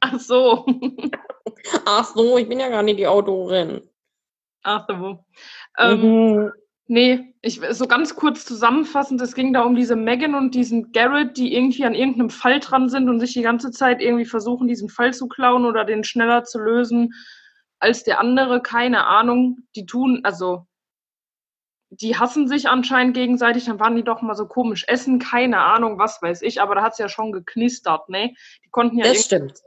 Ach 0.00 0.18
so. 0.18 0.66
Ach 1.86 2.04
so, 2.04 2.38
ich 2.38 2.48
bin 2.48 2.60
ja 2.60 2.68
gar 2.68 2.82
nicht 2.82 2.98
die 2.98 3.06
Autorin. 3.06 3.82
Ach 4.62 4.86
so. 4.88 5.24
Ähm, 5.78 6.00
mhm. 6.00 6.52
Nee, 6.86 7.34
ich, 7.40 7.60
so 7.70 7.86
ganz 7.86 8.14
kurz 8.14 8.44
zusammenfassend, 8.44 9.20
es 9.22 9.34
ging 9.34 9.54
da 9.54 9.62
um 9.62 9.74
diese 9.74 9.96
Megan 9.96 10.34
und 10.34 10.54
diesen 10.54 10.92
Garrett, 10.92 11.38
die 11.38 11.54
irgendwie 11.54 11.86
an 11.86 11.94
irgendeinem 11.94 12.28
Fall 12.28 12.60
dran 12.60 12.90
sind 12.90 13.08
und 13.08 13.20
sich 13.20 13.32
die 13.32 13.42
ganze 13.42 13.70
Zeit 13.70 14.02
irgendwie 14.02 14.26
versuchen, 14.26 14.68
diesen 14.68 14.90
Fall 14.90 15.14
zu 15.14 15.26
klauen 15.26 15.64
oder 15.64 15.84
den 15.84 16.04
schneller 16.04 16.44
zu 16.44 16.58
lösen 16.58 17.14
als 17.78 18.04
der 18.04 18.20
andere. 18.20 18.60
Keine 18.60 19.06
Ahnung. 19.06 19.60
Die 19.76 19.86
tun, 19.86 20.20
also 20.24 20.66
die 21.88 22.16
hassen 22.18 22.48
sich 22.48 22.68
anscheinend 22.68 23.14
gegenseitig, 23.14 23.64
dann 23.64 23.80
waren 23.80 23.96
die 23.96 24.04
doch 24.04 24.20
mal 24.20 24.34
so 24.34 24.46
komisch 24.46 24.84
essen, 24.88 25.18
keine 25.18 25.60
Ahnung, 25.60 25.98
was 25.98 26.20
weiß 26.20 26.42
ich, 26.42 26.60
aber 26.60 26.74
da 26.74 26.82
hat 26.82 26.92
es 26.92 26.98
ja 26.98 27.08
schon 27.08 27.30
geknistert, 27.30 28.08
ne? 28.08 28.34
Die 28.64 28.70
konnten 28.70 28.98
ja 28.98 29.04
das 29.04 29.24
stimmt 29.24 29.62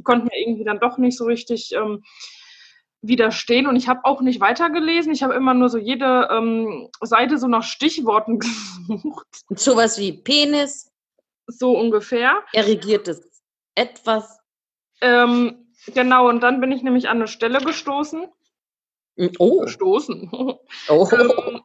die 0.00 0.02
konnten 0.02 0.28
mir 0.28 0.40
irgendwie 0.40 0.64
dann 0.64 0.80
doch 0.80 0.96
nicht 0.96 1.18
so 1.18 1.26
richtig 1.26 1.72
ähm, 1.72 2.02
widerstehen. 3.02 3.66
Und 3.66 3.76
ich 3.76 3.86
habe 3.86 4.00
auch 4.04 4.22
nicht 4.22 4.40
weitergelesen. 4.40 5.12
Ich 5.12 5.22
habe 5.22 5.34
immer 5.34 5.52
nur 5.52 5.68
so 5.68 5.76
jede 5.76 6.28
ähm, 6.30 6.88
Seite 7.02 7.36
so 7.36 7.48
nach 7.48 7.62
Stichworten 7.62 8.38
gesucht. 8.88 9.26
Sowas 9.50 9.98
wie 9.98 10.12
Penis. 10.12 10.90
So 11.46 11.76
ungefähr. 11.76 12.42
Erregiertes 12.54 13.28
etwas. 13.74 14.38
Ähm, 15.02 15.74
genau, 15.86 16.28
und 16.28 16.40
dann 16.40 16.60
bin 16.60 16.72
ich 16.72 16.82
nämlich 16.82 17.08
an 17.08 17.18
eine 17.18 17.28
Stelle 17.28 17.58
gestoßen. 17.58 18.26
Hm, 19.18 19.32
oh. 19.38 19.60
Gestoßen. 19.60 20.30
Oh. 20.88 21.08
ähm, 21.12 21.60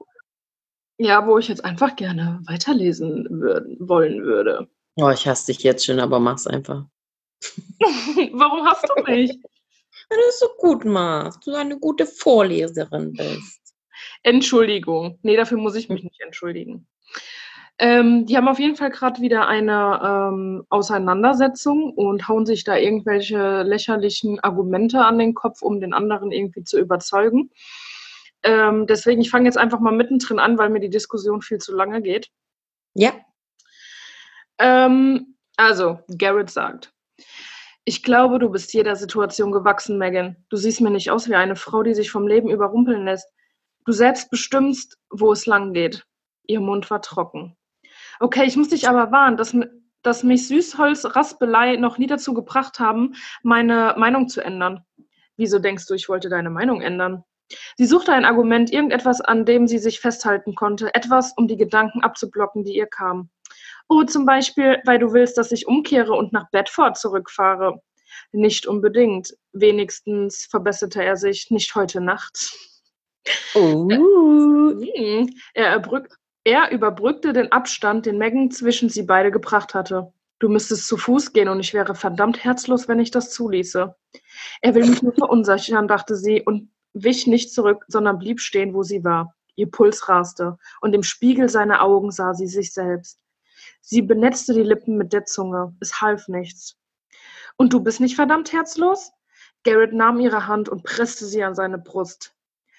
ja, 0.98 1.26
wo 1.26 1.38
ich 1.38 1.48
jetzt 1.48 1.64
einfach 1.64 1.96
gerne 1.96 2.42
weiterlesen 2.46 3.28
würden, 3.30 3.78
wollen 3.80 4.24
würde. 4.24 4.68
Oh, 4.96 5.10
ich 5.10 5.28
hasse 5.28 5.48
dich 5.48 5.64
jetzt 5.64 5.86
schon, 5.86 6.00
aber 6.00 6.20
mach's 6.20 6.48
einfach. 6.48 6.86
Warum 8.34 8.66
hast 8.66 8.88
du 8.90 9.04
mich? 9.04 9.32
Wenn 10.10 10.20
du 10.20 10.26
es 10.30 10.40
so 10.40 10.48
gut 10.60 10.86
machst, 10.86 11.46
du 11.48 11.54
eine 11.56 11.80
gute 11.80 12.06
Vorleserin 12.06 13.14
bist. 13.14 13.74
Entschuldigung. 14.24 15.20
Nee, 15.24 15.36
dafür 15.36 15.58
muss 15.58 15.76
ich 15.76 15.90
mich 15.90 16.04
nicht 16.04 16.22
entschuldigen. 16.22 16.88
Ähm, 17.78 18.26
die 18.26 18.38
haben 18.38 18.48
auf 18.48 18.60
jeden 18.60 18.78
Fall 18.78 18.90
gerade 18.90 19.22
wieder 19.22 19.48
eine 19.48 20.00
ähm, 20.04 20.66
Auseinandersetzung 20.70 21.92
und 21.92 22.28
hauen 22.28 22.46
sich 22.46 22.64
da 22.64 22.78
irgendwelche 22.78 23.64
lächerlichen 23.64 24.40
Argumente 24.40 25.04
an 25.04 25.18
den 25.18 25.34
Kopf, 25.34 25.62
um 25.62 25.82
den 25.82 25.94
anderen 25.94 26.32
irgendwie 26.32 26.64
zu 26.64 26.80
überzeugen. 26.80 27.52
Ähm, 28.44 28.88
deswegen, 28.88 29.22
ich 29.22 29.30
fange 29.30 29.46
jetzt 29.46 29.58
einfach 29.58 29.80
mal 29.80 29.92
mittendrin 29.92 30.40
an, 30.40 30.58
weil 30.58 30.70
mir 30.70 30.80
die 30.80 30.90
Diskussion 30.90 31.42
viel 31.42 31.58
zu 31.58 31.76
lange 31.76 32.02
geht. 32.02 32.30
Ja. 32.94 33.14
Ähm, 34.58 35.36
also, 35.58 36.00
Garrett 36.18 36.50
sagt, 36.50 36.94
ich 37.86 38.02
glaube, 38.02 38.40
du 38.40 38.50
bist 38.50 38.74
jeder 38.74 38.96
Situation 38.96 39.52
gewachsen, 39.52 40.00
Megan. 40.00 40.36
Du 40.50 40.58
siehst 40.58 40.82
mir 40.82 40.90
nicht 40.90 41.12
aus 41.12 41.30
wie 41.30 41.36
eine 41.36 41.56
Frau, 41.56 41.84
die 41.84 41.94
sich 41.94 42.10
vom 42.10 42.28
Leben 42.28 42.50
überrumpeln 42.50 43.06
lässt. 43.06 43.32
Du 43.86 43.92
selbst 43.92 44.32
bestimmst, 44.32 44.98
wo 45.12 45.32
es 45.32 45.46
lang 45.46 45.74
geht. 45.74 46.04
Ihr 46.48 46.62
Mund 46.62 46.90
war 46.90 47.04
trocken. 47.04 47.56
Okay, 48.20 48.46
ich 48.46 48.58
muss 48.58 48.70
dich 48.70 48.90
aber 48.90 49.12
warnen, 49.12 49.38
dass, 49.38 49.56
dass 50.02 50.24
mich 50.24 50.48
Süßholz-Raspelei 50.48 51.76
noch 51.76 52.00
nie 52.00 52.08
dazu 52.08 52.34
gebracht 52.34 52.80
haben, 52.80 53.14
meine 53.44 53.94
Meinung 53.98 54.30
zu 54.30 54.42
ändern. 54.42 54.84
Wieso 55.38 55.60
denkst 55.60 55.86
du, 55.86 55.94
ich 55.94 56.10
wollte 56.10 56.30
deine 56.30 56.50
Meinung 56.50 56.82
ändern? 56.82 57.24
Sie 57.78 57.86
suchte 57.86 58.14
ein 58.14 58.26
Argument, 58.26 58.74
irgendetwas, 58.74 59.22
an 59.22 59.46
dem 59.46 59.68
sie 59.68 59.78
sich 59.78 60.00
festhalten 60.00 60.56
konnte, 60.56 60.96
etwas, 60.96 61.34
um 61.38 61.48
die 61.48 61.58
Gedanken 61.58 62.02
abzublocken, 62.02 62.64
die 62.64 62.76
ihr 62.76 62.88
kamen. 62.88 63.30
Oh, 63.88 64.04
zum 64.04 64.26
Beispiel, 64.26 64.82
weil 64.86 65.00
du 65.00 65.14
willst, 65.14 65.38
dass 65.38 65.52
ich 65.52 65.68
umkehre 65.68 66.14
und 66.14 66.34
nach 66.34 66.50
Bedford 66.52 66.98
zurückfahre. 66.98 67.82
Nicht 68.32 68.66
unbedingt. 68.68 69.36
Wenigstens 69.54 70.48
verbesserte 70.50 71.04
er 71.04 71.18
sich 71.18 71.52
nicht 71.52 71.76
heute 71.76 72.02
Nacht. 72.02 72.54
Oh. 73.54 73.88
Hm, 73.90 75.30
Er, 75.54 75.68
erbrück, 75.68 76.18
er 76.44 76.72
überbrückte 76.72 77.34
den 77.34 77.52
Abstand, 77.52 78.06
den 78.06 78.18
Megan 78.18 78.52
zwischen 78.52 78.90
sie 78.90 79.04
beide 79.04 79.32
gebracht 79.32 79.74
hatte. 79.74 80.14
Du 80.40 80.50
müsstest 80.50 80.88
zu 80.88 80.98
Fuß 80.98 81.34
gehen 81.34 81.48
und 81.48 81.60
ich 81.60 81.74
wäre 81.74 81.96
verdammt 81.96 82.44
herzlos, 82.44 82.88
wenn 82.88 83.00
ich 83.00 83.10
das 83.12 83.32
zuließe. 83.32 83.96
Er 84.62 84.76
will 84.76 84.86
mich 84.86 85.02
nur 85.02 85.14
verunsichern, 85.14 85.88
dachte 85.88 86.16
sie 86.16 86.42
und 86.42 86.70
wich 86.94 87.26
nicht 87.26 87.52
zurück, 87.54 87.86
sondern 87.88 88.20
blieb 88.20 88.42
stehen, 88.42 88.74
wo 88.74 88.84
sie 88.84 89.04
war. 89.04 89.34
Ihr 89.56 89.72
Puls 89.72 90.10
raste 90.10 90.58
und 90.82 90.94
im 90.94 91.04
Spiegel 91.04 91.48
seiner 91.50 91.82
Augen 91.82 92.12
sah 92.12 92.34
sie 92.34 92.48
sich 92.48 92.74
selbst. 92.74 93.20
Sie 93.88 94.02
benetzte 94.02 94.56
die 94.56 94.64
Lippen 94.64 94.98
mit 94.98 95.14
der 95.14 95.26
Zunge. 95.26 95.76
Es 95.80 96.02
half 96.02 96.28
nichts. 96.28 96.76
Und 97.56 97.72
du 97.72 97.82
bist 97.82 98.00
nicht 98.00 98.16
verdammt 98.16 98.52
herzlos? 98.52 99.12
Garrett 99.64 99.94
nahm 99.94 100.20
ihre 100.20 100.48
Hand 100.48 100.70
und 100.70 100.84
presste 100.84 101.26
sie 101.26 101.44
an 101.44 101.54
seine 101.54 101.78
Brust. 101.78 102.36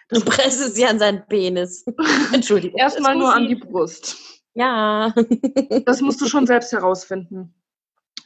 Du 0.09 0.21
presst 0.21 0.75
sie 0.75 0.85
an 0.85 0.99
seinen 0.99 1.25
Penis. 1.29 1.85
Entschuldigung. 2.33 2.79
Erstmal 2.79 3.15
das 3.15 3.23
nur 3.23 3.33
an 3.33 3.47
die 3.47 3.55
Brust. 3.55 4.17
Ja. 4.55 5.15
Das 5.87 6.01
musst 6.01 6.21
du 6.21 6.27
schon 6.27 6.47
selbst 6.47 6.73
herausfinden. 6.73 7.55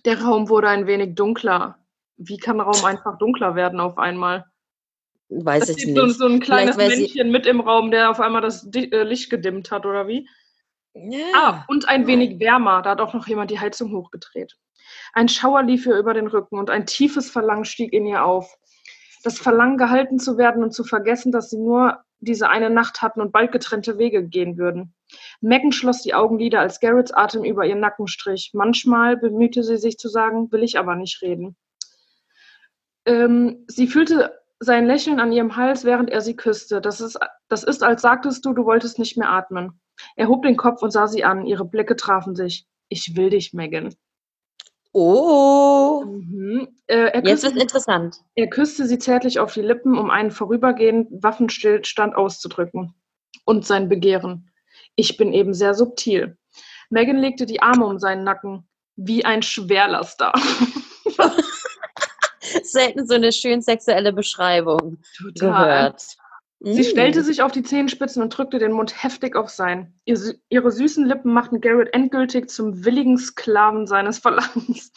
Der 0.06 0.22
Raum 0.22 0.48
wurde 0.48 0.68
ein 0.68 0.86
wenig 0.86 1.14
dunkler. 1.14 1.78
Wie 2.16 2.38
kann 2.38 2.60
Raum 2.60 2.82
einfach 2.86 3.18
dunkler 3.18 3.56
werden 3.56 3.78
auf 3.80 3.98
einmal? 3.98 4.46
Weiß 5.28 5.64
Es 5.64 5.76
ich 5.76 5.84
gibt 5.84 5.98
so, 5.98 6.06
nicht. 6.06 6.18
so 6.18 6.26
ein 6.26 6.40
kleines 6.40 6.78
Männchen 6.78 7.30
mit 7.30 7.46
im 7.46 7.60
Raum, 7.60 7.90
der 7.90 8.10
auf 8.10 8.20
einmal 8.20 8.40
das 8.40 8.66
äh, 8.74 9.02
Licht 9.02 9.28
gedimmt 9.28 9.70
hat, 9.70 9.84
oder 9.84 10.08
wie? 10.08 10.26
Ah, 11.34 11.64
und 11.68 11.88
ein 11.88 12.06
wenig 12.06 12.40
wärmer. 12.40 12.82
Da 12.82 12.90
hat 12.90 13.00
auch 13.00 13.14
noch 13.14 13.26
jemand 13.26 13.50
die 13.50 13.60
Heizung 13.60 13.92
hochgedreht. 13.92 14.56
Ein 15.12 15.28
Schauer 15.28 15.62
lief 15.62 15.86
ihr 15.86 15.96
über 15.96 16.14
den 16.14 16.26
Rücken 16.26 16.58
und 16.58 16.70
ein 16.70 16.86
tiefes 16.86 17.30
Verlangen 17.30 17.64
stieg 17.64 17.92
in 17.92 18.06
ihr 18.06 18.24
auf. 18.24 18.56
Das 19.22 19.38
Verlangen, 19.38 19.76
gehalten 19.76 20.18
zu 20.18 20.38
werden 20.38 20.62
und 20.62 20.72
zu 20.72 20.82
vergessen, 20.82 21.30
dass 21.30 21.50
sie 21.50 21.58
nur 21.58 22.02
diese 22.20 22.48
eine 22.48 22.70
Nacht 22.70 23.02
hatten 23.02 23.20
und 23.20 23.32
bald 23.32 23.52
getrennte 23.52 23.98
Wege 23.98 24.26
gehen 24.26 24.56
würden. 24.58 24.94
Megan 25.40 25.72
schloss 25.72 26.02
die 26.02 26.14
Augenlider, 26.14 26.60
als 26.60 26.80
Garretts 26.80 27.12
Atem 27.12 27.44
über 27.44 27.64
ihren 27.64 27.80
Nacken 27.80 28.06
strich. 28.06 28.50
Manchmal 28.52 29.16
bemühte 29.16 29.62
sie 29.62 29.76
sich 29.76 29.98
zu 29.98 30.08
sagen, 30.08 30.50
will 30.52 30.62
ich 30.62 30.78
aber 30.78 30.96
nicht 30.96 31.22
reden. 31.22 31.56
Ähm, 33.06 33.64
sie 33.68 33.86
fühlte 33.86 34.38
sein 34.58 34.86
Lächeln 34.86 35.20
an 35.20 35.32
ihrem 35.32 35.56
Hals, 35.56 35.84
während 35.84 36.10
er 36.10 36.20
sie 36.20 36.36
küsste. 36.36 36.80
Das 36.80 37.00
ist, 37.00 37.18
das 37.48 37.64
ist, 37.64 37.82
als 37.82 38.02
sagtest 38.02 38.44
du, 38.44 38.52
du 38.52 38.66
wolltest 38.66 38.98
nicht 38.98 39.16
mehr 39.16 39.30
atmen. 39.30 39.80
Er 40.16 40.28
hob 40.28 40.42
den 40.42 40.56
Kopf 40.56 40.82
und 40.82 40.90
sah 40.90 41.06
sie 41.06 41.24
an. 41.24 41.46
Ihre 41.46 41.64
Blicke 41.64 41.96
trafen 41.96 42.34
sich. 42.34 42.66
Ich 42.88 43.16
will 43.16 43.30
dich, 43.30 43.52
Megan. 43.52 43.94
Oh. 44.92 46.04
Mhm. 46.04 46.68
Äh, 46.86 46.96
er, 46.96 47.24
Jetzt 47.24 47.42
küsste, 47.42 47.54
wird 47.54 47.62
interessant. 47.62 48.16
er 48.34 48.48
küsste 48.48 48.86
sie 48.86 48.98
zärtlich 48.98 49.38
auf 49.38 49.54
die 49.54 49.62
Lippen, 49.62 49.96
um 49.96 50.10
einen 50.10 50.32
vorübergehenden 50.32 51.22
Waffenstillstand 51.22 52.16
auszudrücken. 52.16 52.94
Und 53.44 53.66
sein 53.66 53.88
Begehren. 53.88 54.50
Ich 54.96 55.16
bin 55.16 55.32
eben 55.32 55.54
sehr 55.54 55.74
subtil. 55.74 56.36
Megan 56.90 57.16
legte 57.16 57.46
die 57.46 57.62
Arme 57.62 57.86
um 57.86 57.98
seinen 57.98 58.24
Nacken, 58.24 58.68
wie 58.96 59.24
ein 59.24 59.42
Schwerlaster. 59.42 60.32
Selten 62.62 63.06
so 63.06 63.14
eine 63.14 63.32
schön 63.32 63.62
sexuelle 63.62 64.12
Beschreibung 64.12 64.98
gehört. 65.34 66.04
Sie 66.62 66.82
Mm. 66.82 66.84
stellte 66.84 67.24
sich 67.24 67.40
auf 67.42 67.52
die 67.52 67.62
Zehenspitzen 67.62 68.22
und 68.22 68.36
drückte 68.36 68.58
den 68.58 68.72
Mund 68.72 69.02
heftig 69.02 69.34
auf 69.34 69.48
sein. 69.48 69.94
Ihre 70.04 70.70
süßen 70.70 71.06
Lippen 71.06 71.32
machten 71.32 71.62
Garrett 71.62 71.94
endgültig 71.94 72.50
zum 72.50 72.84
willigen 72.84 73.16
Sklaven 73.16 73.86
seines 73.86 74.18
Verlangens. 74.18 74.92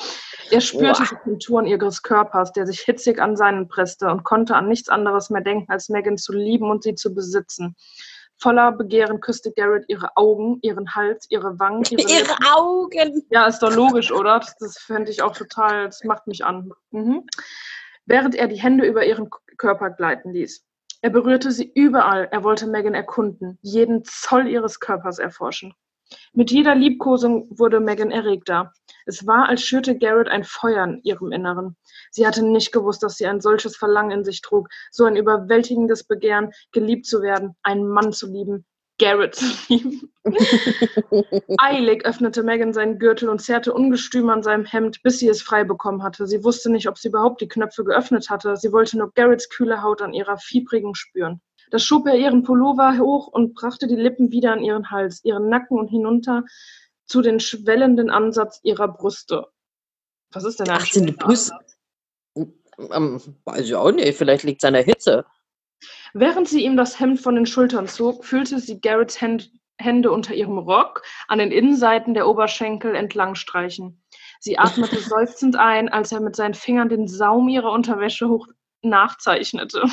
Er 0.52 0.60
spürte 0.60 1.04
Boah. 1.04 1.08
die 1.10 1.16
Konturen 1.24 1.66
ihres 1.66 2.04
Körpers, 2.04 2.52
der 2.52 2.68
sich 2.68 2.82
hitzig 2.82 3.22
an 3.22 3.38
seinen 3.38 3.70
presste 3.70 4.10
und 4.10 4.24
konnte 4.26 4.56
an 4.56 4.68
nichts 4.68 4.90
anderes 4.90 5.30
mehr 5.30 5.42
denken, 5.42 5.72
als 5.72 5.88
Megan 5.88 6.18
zu 6.18 6.34
lieben 6.34 6.70
und 6.70 6.84
sie 6.84 6.96
zu 6.96 7.14
besitzen. 7.16 7.76
Voller 8.38 8.74
Begehren 8.74 9.22
küsste 9.22 9.54
Garrett 9.56 9.86
ihre 9.88 10.18
Augen, 10.18 10.60
ihren 10.64 10.94
Hals, 10.96 11.28
ihre 11.30 11.58
Wangen, 11.60 11.84
ihre, 11.90 12.02
Ihre. 12.02 12.36
Augen. 12.58 13.24
Ja, 13.30 13.46
ist 13.48 13.60
doch 13.60 13.74
logisch, 13.74 14.12
oder? 14.12 14.40
Das, 14.40 14.54
das 14.58 14.78
fände 14.80 15.12
ich 15.12 15.22
auch 15.22 15.34
total, 15.36 15.86
das 15.86 16.04
macht 16.04 16.28
mich 16.28 16.44
an. 16.44 16.72
Mhm. 16.92 17.24
Während 18.06 18.36
er 18.36 18.50
die 18.50 18.62
Hände 18.62 18.86
über 18.86 19.06
ihren 19.06 19.30
Körper 19.58 19.92
gleiten 19.92 20.34
ließ. 20.34 20.66
Er 21.04 21.10
berührte 21.10 21.52
sie 21.52 21.70
überall. 21.76 22.30
Er 22.32 22.46
wollte 22.46 22.66
Megan 22.66 22.94
erkunden, 22.94 23.60
jeden 23.62 24.06
Zoll 24.06 24.48
ihres 24.48 24.80
Körpers 24.80 25.20
erforschen. 25.20 25.74
Mit 26.32 26.50
jeder 26.50 26.76
Liebkosung 26.76 27.46
wurde 27.50 27.82
Megan 27.82 28.10
erregter. 28.10 28.72
Es 29.06 29.28
war, 29.28 29.50
als 29.50 29.64
schürte 29.64 29.98
Garrett 29.98 30.30
ein 30.30 30.46
Feuer 30.46 30.86
in 30.86 31.02
ihrem 31.04 31.34
Inneren. 31.34 31.76
Sie 32.10 32.26
hatte 32.26 32.42
nicht 32.42 32.72
gewusst, 32.72 33.04
dass 33.04 33.18
sie 33.18 33.28
ein 33.28 33.42
solches 33.42 33.76
Verlangen 33.76 34.12
in 34.12 34.24
sich 34.24 34.42
trug, 34.42 34.70
so 34.92 35.04
ein 35.04 35.18
überwältigendes 35.18 36.06
Begehren, 36.06 36.52
geliebt 36.72 37.06
zu 37.06 37.22
werden, 37.22 37.58
einen 37.64 37.86
Mann 37.86 38.14
zu 38.14 38.32
lieben, 38.32 38.66
Garrett 39.00 39.36
zu 39.36 39.46
lieben. 39.70 40.14
Eilig 41.58 42.06
öffnete 42.06 42.44
Megan 42.44 42.74
seinen 42.74 43.00
Gürtel 43.00 43.30
und 43.30 43.40
zerrte 43.40 43.74
ungestüm 43.74 44.30
an 44.30 44.44
seinem 44.44 44.66
Hemd, 44.66 45.02
bis 45.04 45.20
sie 45.20 45.28
es 45.28 45.42
frei 45.42 45.64
bekommen 45.64 46.04
hatte. 46.04 46.28
Sie 46.28 46.44
wusste 46.44 46.72
nicht, 46.72 46.88
ob 46.88 46.98
sie 46.98 47.10
überhaupt 47.10 47.42
die 47.42 47.48
Knöpfe 47.48 47.84
geöffnet 47.84 48.30
hatte. 48.30 48.56
Sie 48.56 48.72
wollte 48.72 48.98
nur 48.98 49.12
Garretts 49.14 49.50
kühle 49.50 49.82
Haut 49.82 50.02
an 50.02 50.14
ihrer 50.14 50.38
fiebrigen 50.38 50.96
spüren. 50.96 51.42
Da 51.72 51.80
schob 51.80 52.08
er 52.08 52.16
ihren 52.16 52.44
Pullover 52.44 52.98
hoch 53.00 53.28
und 53.28 53.56
brachte 53.56 53.88
die 53.88 53.96
Lippen 53.96 54.32
wieder 54.32 54.54
an 54.54 54.62
ihren 54.62 54.92
Hals, 54.92 55.24
ihren 55.24 55.50
Nacken 55.50 55.80
und 55.80 55.88
hinunter 55.88 56.44
zu 57.06 57.22
den 57.22 57.40
schwellenden 57.40 58.12
Ansatz 58.12 58.60
ihrer 58.64 58.88
Brüste. 58.88 59.48
Was 60.32 60.44
ist 60.44 60.60
denn 60.60 60.70
ein 60.70 60.78
Ach, 60.80 60.86
sind 60.86 61.08
die 61.08 61.14
Brüste? 61.14 61.54
Ansatz? 61.56 61.78
Ähm, 62.92 63.22
weiß 63.46 63.66
ich 63.66 63.76
auch 63.76 63.92
nicht. 63.92 64.18
Vielleicht 64.18 64.44
liegt 64.44 64.64
es 64.64 64.68
an 64.68 64.74
der 64.74 64.84
Hitze. 64.84 65.26
Während 66.14 66.48
sie 66.48 66.64
ihm 66.64 66.78
das 66.78 67.00
Hemd 67.00 67.20
von 67.20 67.36
den 67.36 67.46
Schultern 67.46 67.88
zog, 67.88 68.26
fühlte 68.26 68.60
sie 68.60 68.80
Garretts 68.80 69.20
Händ 69.22 69.52
Hände 69.80 70.12
unter 70.12 70.34
ihrem 70.36 70.60
Rock 70.60 71.02
an 71.28 71.40
den 71.40 71.52
Innenseiten 71.52 72.14
der 72.14 72.28
Oberschenkel 72.28 72.96
entlang 72.96 73.36
streichen. 73.36 74.04
Sie 74.40 74.58
atmete 74.58 75.00
seufzend 75.00 75.56
ein, 75.56 75.90
als 75.90 76.12
er 76.12 76.20
mit 76.20 76.36
seinen 76.36 76.54
Fingern 76.54 76.90
den 76.90 77.08
Saum 77.08 77.50
ihrer 77.50 77.72
Unterwäsche 77.72 78.30
hoch 78.30 78.48
nachzeichnete. 78.82 79.84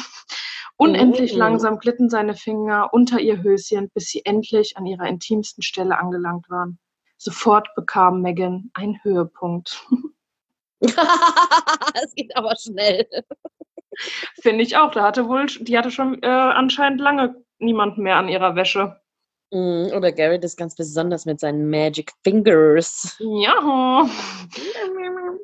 Unendlich 0.77 1.35
Oh. 1.35 1.39
langsam 1.39 1.79
glitten 1.79 2.09
seine 2.09 2.35
Finger 2.35 2.91
unter 2.93 3.21
ihr 3.21 3.43
Höschen, 3.43 3.91
bis 3.95 4.09
sie 4.09 4.25
endlich 4.25 4.77
an 4.77 4.87
ihrer 4.87 5.07
intimsten 5.07 5.63
Stelle 5.63 5.99
angelangt 5.99 6.49
waren. 6.49 6.79
Sofort 7.17 7.69
bekam 7.75 8.23
Megan 8.23 8.71
einen 8.75 9.03
Höhepunkt. 9.03 9.87
Es 12.03 12.15
geht 12.15 12.35
aber 12.35 12.57
schnell. 12.57 13.07
Finde 14.41 14.63
ich 14.63 14.77
auch. 14.77 14.91
Da 14.93 15.03
hatte 15.03 15.29
wohl, 15.29 15.47
die 15.47 15.77
hatte 15.77 15.91
schon 15.91 16.23
äh, 16.23 16.27
anscheinend 16.27 17.01
lange 17.01 17.35
niemanden 17.59 18.03
mehr 18.03 18.17
an 18.17 18.29
ihrer 18.29 18.57
Wäsche. 18.57 19.01
Mm, 19.53 19.87
Oder 19.95 20.13
Garrett 20.13 20.45
ist 20.45 20.57
ganz 20.57 20.75
besonders 20.77 21.27
mit 21.27 21.41
seinen 21.41 21.69
Magic 21.69 22.13
Fingers. 22.23 23.17
Ja. 23.19 24.09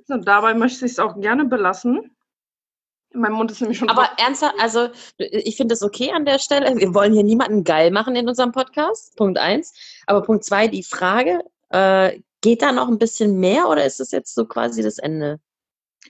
So, 0.06 0.16
dabei 0.18 0.54
möchte 0.54 0.86
ich 0.86 0.92
es 0.92 0.98
auch 0.98 1.20
gerne 1.20 1.44
belassen. 1.44 2.16
Mein 3.12 3.32
Mund 3.32 3.50
ist 3.50 3.60
nämlich 3.60 3.78
schon 3.78 3.88
Aber 3.88 4.10
ernsthaft, 4.18 4.54
also 4.60 4.88
ich 5.18 5.56
finde 5.56 5.74
es 5.74 5.82
okay 5.82 6.12
an 6.12 6.24
der 6.24 6.38
Stelle. 6.38 6.76
Wir 6.76 6.94
wollen 6.94 7.14
hier 7.14 7.24
niemanden 7.24 7.64
geil 7.64 7.90
machen 7.90 8.14
in 8.14 8.28
unserem 8.28 8.52
Podcast. 8.52 9.16
Punkt 9.16 9.38
eins. 9.38 9.72
Aber 10.06 10.22
Punkt 10.22 10.44
zwei, 10.44 10.68
die 10.68 10.82
Frage, 10.82 11.40
äh, 11.70 12.20
geht 12.42 12.62
da 12.62 12.72
noch 12.72 12.88
ein 12.88 12.98
bisschen 12.98 13.40
mehr 13.40 13.68
oder 13.68 13.84
ist 13.84 14.00
das 14.00 14.10
jetzt 14.12 14.34
so 14.34 14.44
quasi 14.44 14.82
das 14.82 14.98
Ende? 14.98 15.40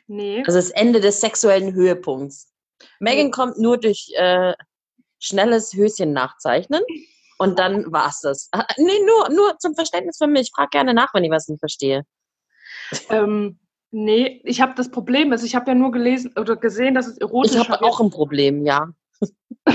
Nee. 0.06 0.42
Also 0.46 0.58
das 0.58 0.70
Ende 0.70 1.00
des 1.00 1.20
sexuellen 1.20 1.74
Höhepunkts. 1.74 2.52
Megan 3.00 3.26
Nee. 3.26 3.30
kommt 3.30 3.58
nur 3.58 3.78
durch 3.78 4.12
äh, 4.16 4.54
schnelles 5.18 5.74
Höschen 5.74 6.12
nachzeichnen 6.12 6.82
und 7.38 7.58
dann 7.58 7.90
war's 7.92 8.20
das. 8.20 8.48
Ah, 8.52 8.66
Nee, 8.76 9.00
nur, 9.06 9.30
nur 9.30 9.58
zum 9.58 9.74
Verständnis 9.74 10.18
von 10.18 10.30
mir. 10.30 10.40
Ich 10.40 10.52
frage 10.54 10.70
gerne 10.70 10.94
nach, 10.94 11.12
wenn 11.14 11.24
ich 11.24 11.30
was 11.30 11.48
nicht 11.48 11.60
verstehe. 11.60 12.04
Ähm, 13.10 13.58
nee, 13.90 14.40
ich 14.44 14.60
habe 14.60 14.74
das 14.76 14.90
Problem 14.90 15.32
ist, 15.32 15.42
ich 15.42 15.54
habe 15.54 15.70
ja 15.70 15.74
nur 15.74 15.90
gelesen 15.92 16.32
oder 16.38 16.56
gesehen, 16.56 16.94
dass 16.94 17.06
es 17.06 17.18
erotisch 17.18 17.52
Ich 17.56 17.68
habe 17.68 17.84
auch 17.84 18.00
ein 18.00 18.10
Problem, 18.10 18.64
ja. 18.64 18.88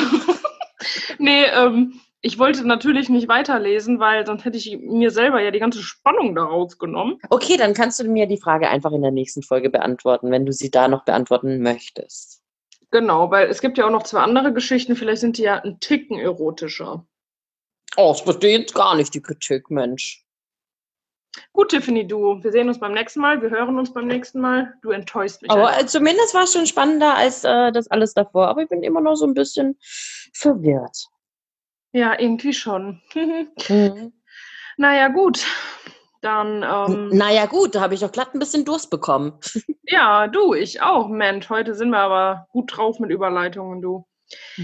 Nee, 1.20 1.44
ähm, 1.46 2.00
ich 2.22 2.38
wollte 2.38 2.66
natürlich 2.68 3.10
nicht 3.10 3.28
weiterlesen, 3.28 4.00
weil 4.00 4.26
sonst 4.26 4.46
hätte 4.46 4.58
ich 4.58 4.78
mir 4.80 5.10
selber 5.10 5.42
ja 5.42 5.50
die 5.50 5.60
ganze 5.60 5.82
Spannung 5.82 6.36
daraus 6.36 6.78
genommen. 6.78 7.18
Okay, 7.30 7.58
dann 7.58 7.74
kannst 7.74 8.00
du 8.00 8.04
mir 8.08 8.28
die 8.28 8.40
Frage 8.40 8.70
einfach 8.70 8.92
in 8.92 9.02
der 9.02 9.12
nächsten 9.12 9.42
Folge 9.42 9.70
beantworten, 9.70 10.30
wenn 10.32 10.46
du 10.46 10.52
sie 10.52 10.70
da 10.70 10.88
noch 10.88 11.04
beantworten 11.04 11.62
möchtest. 11.62 12.42
Genau, 12.92 13.32
weil 13.32 13.48
es 13.50 13.62
gibt 13.62 13.78
ja 13.78 13.88
auch 13.88 13.92
noch 13.92 14.04
zwei 14.04 14.20
andere 14.20 14.54
Geschichten, 14.54 14.96
vielleicht 14.96 15.22
sind 15.22 15.38
die 15.38 15.44
ja 15.44 15.56
ein 15.56 15.80
Ticken 15.80 16.20
erotischer. 16.20 17.06
Oh, 17.98 18.14
ich 18.16 18.22
verstehe 18.22 18.60
jetzt 18.60 18.76
gar 18.76 18.96
nicht 18.96 19.14
die 19.14 19.22
Kritik, 19.22 19.72
Mensch. 19.72 20.26
Gut, 21.54 21.70
Tiffany, 21.70 22.06
du, 22.06 22.44
wir 22.44 22.52
sehen 22.52 22.68
uns 22.68 22.80
beim 22.80 22.94
nächsten 22.94 23.22
Mal, 23.22 23.42
wir 23.42 23.50
hören 23.50 23.80
uns 23.80 23.94
beim 23.94 24.08
nächsten 24.08 24.42
Mal. 24.42 24.74
Du 24.82 24.92
enttäuschst 24.92 25.42
mich. 25.42 25.50
Aber 25.50 25.70
einfach. 25.70 25.84
äh, 25.84 25.86
zumindest 25.86 26.34
war 26.34 26.44
es 26.44 26.54
schon 26.54 26.68
spannender 26.68 27.16
als 27.16 27.44
äh, 27.46 27.72
das 27.72 27.90
alles 27.90 28.14
davor. 28.14 28.48
Aber 28.48 28.64
ich 28.64 28.70
bin 28.70 28.84
immer 28.84 29.00
noch 29.00 29.16
so 29.16 29.26
ein 29.26 29.34
bisschen 29.34 29.78
verwirrt. 30.34 31.08
Ja, 31.92 32.18
irgendwie 32.20 32.54
schon. 32.54 33.02
Mhm. 33.70 34.14
naja, 34.78 35.08
gut. 35.10 35.46
Dann, 36.22 36.64
ähm, 36.64 37.10
Naja, 37.10 37.48
gut, 37.48 37.74
da 37.74 37.82
habe 37.82 37.96
ich 37.96 38.02
doch 38.02 38.12
glatt 38.12 38.34
ein 38.36 38.40
bisschen 38.40 38.64
Durst 38.64 38.90
bekommen. 38.92 39.40
ja, 39.88 40.28
du, 40.28 40.54
ich 40.54 40.82
auch. 40.82 41.08
Mensch, 41.08 41.50
heute 41.50 41.74
sind 41.74 41.90
wir 41.90 42.00
aber 42.00 42.48
gut 42.52 42.76
drauf 42.76 43.00
mit 43.00 43.10
Überleitungen, 43.10 43.82
du. 43.82 44.06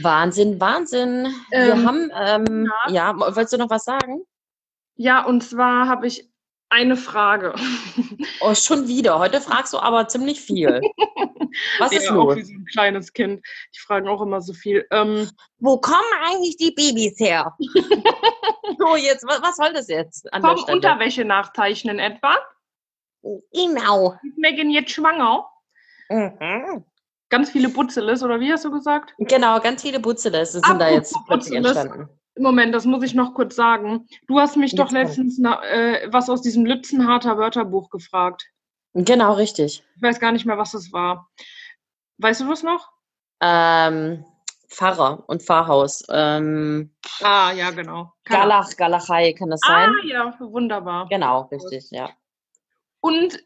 Wahnsinn, 0.01 0.59
Wahnsinn. 0.61 1.28
Wir 1.49 1.73
Ähm, 1.73 1.86
haben, 1.86 2.11
ähm, 2.15 2.71
ja. 2.89 3.17
wolltest 3.17 3.53
du 3.53 3.57
noch 3.57 3.69
was 3.71 3.84
sagen? 3.86 4.21
Ja, 4.95 5.25
und 5.25 5.43
zwar 5.43 5.88
habe 5.88 6.07
ich 6.07 6.30
eine 6.70 6.97
Frage. 6.97 7.53
Oh, 8.39 8.53
schon 8.53 8.88
wieder. 8.88 9.18
Heute 9.18 9.41
fragst 9.41 9.74
du 9.74 9.80
aber 9.80 10.07
ziemlich 10.07 10.39
viel. 10.39 10.80
Was 11.80 11.91
ist 11.91 12.05
ja, 12.05 12.11
auch 12.11 12.26
los? 12.26 12.36
wie 12.36 12.43
so 12.43 12.53
ein 12.53 12.65
kleines 12.65 13.11
Kind. 13.11 13.43
Die 13.76 13.80
fragen 13.80 14.07
auch 14.07 14.22
immer 14.22 14.41
so 14.41 14.53
viel. 14.53 14.86
Ähm, 14.91 15.30
Wo 15.57 15.80
kommen 15.80 15.97
eigentlich 16.24 16.55
die 16.57 16.72
Babys 16.72 17.20
her? 17.20 17.55
so, 18.78 18.95
jetzt, 18.95 19.26
was, 19.28 19.41
was 19.41 19.55
soll 19.55 19.74
das 19.74 19.88
jetzt 19.88 20.32
an 20.32 20.43
Stelle? 20.59 20.76
Unterwäsche 20.76 21.26
nachzeichnen 21.26 21.97
etwa? 21.97 22.36
Genau. 23.53 24.13
Ist 24.24 24.38
Megan 24.38 24.70
jetzt 24.70 24.91
schwanger? 24.91 25.49
Mhm. 26.09 26.86
Ganz 27.30 27.49
viele 27.49 27.70
Butzeles, 27.70 28.24
oder 28.24 28.39
wie 28.39 28.51
hast 28.53 28.65
du 28.65 28.72
gesagt? 28.72 29.13
Genau, 29.18 29.59
ganz 29.59 29.82
viele 29.82 29.99
Butzeles 29.99 30.53
sind 30.53 30.63
da 30.63 30.89
jetzt 30.89 31.15
Apropos 31.15 31.28
plötzlich 31.49 31.57
entstanden. 31.57 32.09
Moment, 32.39 32.73
das 32.73 32.85
muss 32.85 33.03
ich 33.03 33.13
noch 33.13 33.33
kurz 33.33 33.55
sagen. 33.55 34.07
Du 34.27 34.39
hast 34.39 34.57
mich 34.57 34.75
doch 34.75 34.85
Jetzt 34.91 34.93
komm. 34.93 34.97
letztens 35.07 35.38
na, 35.39 35.63
äh, 35.63 36.07
was 36.11 36.29
aus 36.29 36.41
diesem 36.41 36.65
Lützenharter 36.65 37.38
Wörterbuch 37.38 37.89
gefragt. 37.89 38.45
Genau, 38.93 39.33
richtig. 39.33 39.83
Ich 39.95 40.01
weiß 40.01 40.19
gar 40.19 40.31
nicht 40.31 40.45
mehr, 40.45 40.57
was 40.57 40.71
das 40.71 40.91
war. 40.91 41.29
Weißt 42.17 42.41
du 42.41 42.47
das 42.47 42.63
noch? 42.63 42.89
Ähm, 43.41 44.25
Pfarrer 44.69 45.23
und 45.27 45.43
Pfarrhaus. 45.43 46.03
Ähm, 46.09 46.91
Ah, 47.21 47.51
ja, 47.51 47.71
genau. 47.71 47.91
Ahnung. 47.93 48.11
Galach, 48.25 48.75
Galachei, 48.75 49.33
kann 49.33 49.49
das 49.49 49.61
sein? 49.61 49.89
Ah, 49.89 50.05
ja, 50.05 50.35
wunderbar. 50.39 51.07
Genau, 51.09 51.41
richtig, 51.51 51.89
ja. 51.91 52.09
Und 52.99 53.39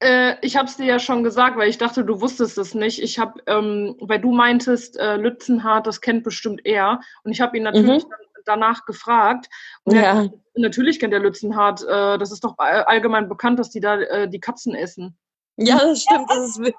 äh, 0.00 0.34
ich 0.42 0.56
habe 0.56 0.66
es 0.68 0.76
dir 0.76 0.86
ja 0.86 0.98
schon 0.98 1.24
gesagt, 1.24 1.56
weil 1.56 1.68
ich 1.68 1.78
dachte, 1.78 2.04
du 2.04 2.20
wusstest 2.20 2.58
es 2.58 2.74
nicht. 2.74 3.02
Ich 3.02 3.18
habe, 3.18 3.40
ähm, 3.46 3.96
weil 4.00 4.20
du 4.20 4.32
meintest, 4.32 4.96
äh, 4.98 5.16
Lützenhardt, 5.16 5.86
das 5.86 6.00
kennt 6.00 6.22
bestimmt 6.24 6.60
er. 6.64 7.00
Und 7.24 7.32
ich 7.32 7.40
habe 7.40 7.56
ihn 7.56 7.64
natürlich 7.64 8.02
dann 8.02 8.18
danach 8.48 8.84
gefragt. 8.86 9.48
Und 9.84 9.94
Mhm. 9.94 10.00
Ja, 10.02 10.28
natürlich 10.54 10.98
kennt 10.98 11.12
er 11.14 11.20
Lützenhardt. 11.20 11.82
Äh, 11.82 12.18
das 12.18 12.32
ist 12.32 12.42
doch 12.42 12.54
all- 12.58 12.84
allgemein 12.84 13.28
bekannt, 13.28 13.58
dass 13.58 13.70
die 13.70 13.80
da 13.80 14.00
äh, 14.00 14.28
die 14.28 14.40
Katzen 14.40 14.74
essen. 14.74 15.16
ja, 15.56 15.78
das 15.78 16.02
stimmt. 16.02 16.28
Das 16.30 16.48
ist, 16.58 16.74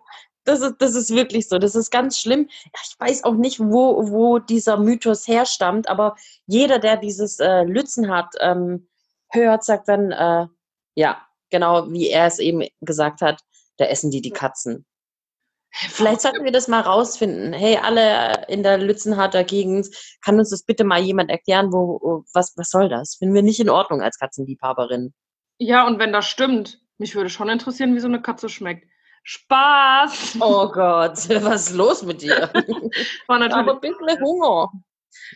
das, 0.45 0.61
ist, 0.61 0.75
das 0.79 0.95
ist 0.95 1.09
wirklich 1.11 1.47
so. 1.47 1.59
Das 1.59 1.75
ist 1.75 1.91
ganz 1.91 2.17
schlimm. 2.19 2.47
Ja, 2.49 2.79
Ich 2.83 2.95
weiß 2.99 3.23
auch 3.23 3.35
nicht, 3.35 3.59
wo, 3.59 4.09
wo 4.09 4.39
dieser 4.39 4.77
Mythos 4.77 5.27
herstammt, 5.27 5.87
aber 5.89 6.15
jeder, 6.47 6.79
der 6.79 6.97
dieses 6.97 7.39
äh, 7.39 7.63
Lützenhardt 7.63 8.33
ähm, 8.39 8.87
hört, 9.31 9.63
sagt 9.63 9.87
dann, 9.89 10.11
äh, 10.11 10.47
ja, 10.95 11.21
genau 11.51 11.91
wie 11.91 12.09
er 12.09 12.25
es 12.25 12.39
eben 12.39 12.63
gesagt 12.81 13.21
hat, 13.21 13.41
da 13.77 13.85
essen 13.85 14.11
die 14.11 14.21
die 14.21 14.31
Katzen. 14.31 14.85
Vielleicht 15.71 16.21
sollten 16.21 16.43
wir 16.43 16.51
das 16.51 16.67
mal 16.67 16.81
rausfinden. 16.81 17.53
Hey, 17.53 17.77
alle 17.77 18.45
in 18.47 18.63
der 18.63 18.77
Lützenharter 18.77 19.43
Gegend, 19.43 19.87
kann 20.23 20.39
uns 20.39 20.49
das 20.49 20.63
bitte 20.63 20.83
mal 20.83 20.99
jemand 20.99 21.29
erklären, 21.29 21.71
wo, 21.71 22.23
was, 22.33 22.53
was 22.57 22.69
soll 22.69 22.89
das? 22.89 23.15
Finden 23.15 23.35
wir 23.35 23.43
nicht 23.43 23.59
in 23.59 23.69
Ordnung 23.69 24.01
als 24.01 24.17
Katzenliebhaberin. 24.17 25.13
Ja, 25.59 25.85
und 25.85 25.99
wenn 25.99 26.11
das 26.11 26.25
stimmt, 26.25 26.81
mich 26.97 27.15
würde 27.15 27.29
schon 27.29 27.49
interessieren, 27.49 27.95
wie 27.95 27.99
so 27.99 28.07
eine 28.07 28.21
Katze 28.21 28.49
schmeckt. 28.49 28.87
Spaß! 29.23 30.37
Oh 30.39 30.69
Gott, 30.71 31.17
was 31.43 31.69
ist 31.69 31.75
los 31.75 32.03
mit 32.03 32.21
dir? 32.21 32.49
War 33.27 33.39
natürlich. 33.39 33.53
Aber 33.53 33.73
ein 33.73 33.79
bisschen 33.81 34.25
Hunger. 34.25 34.71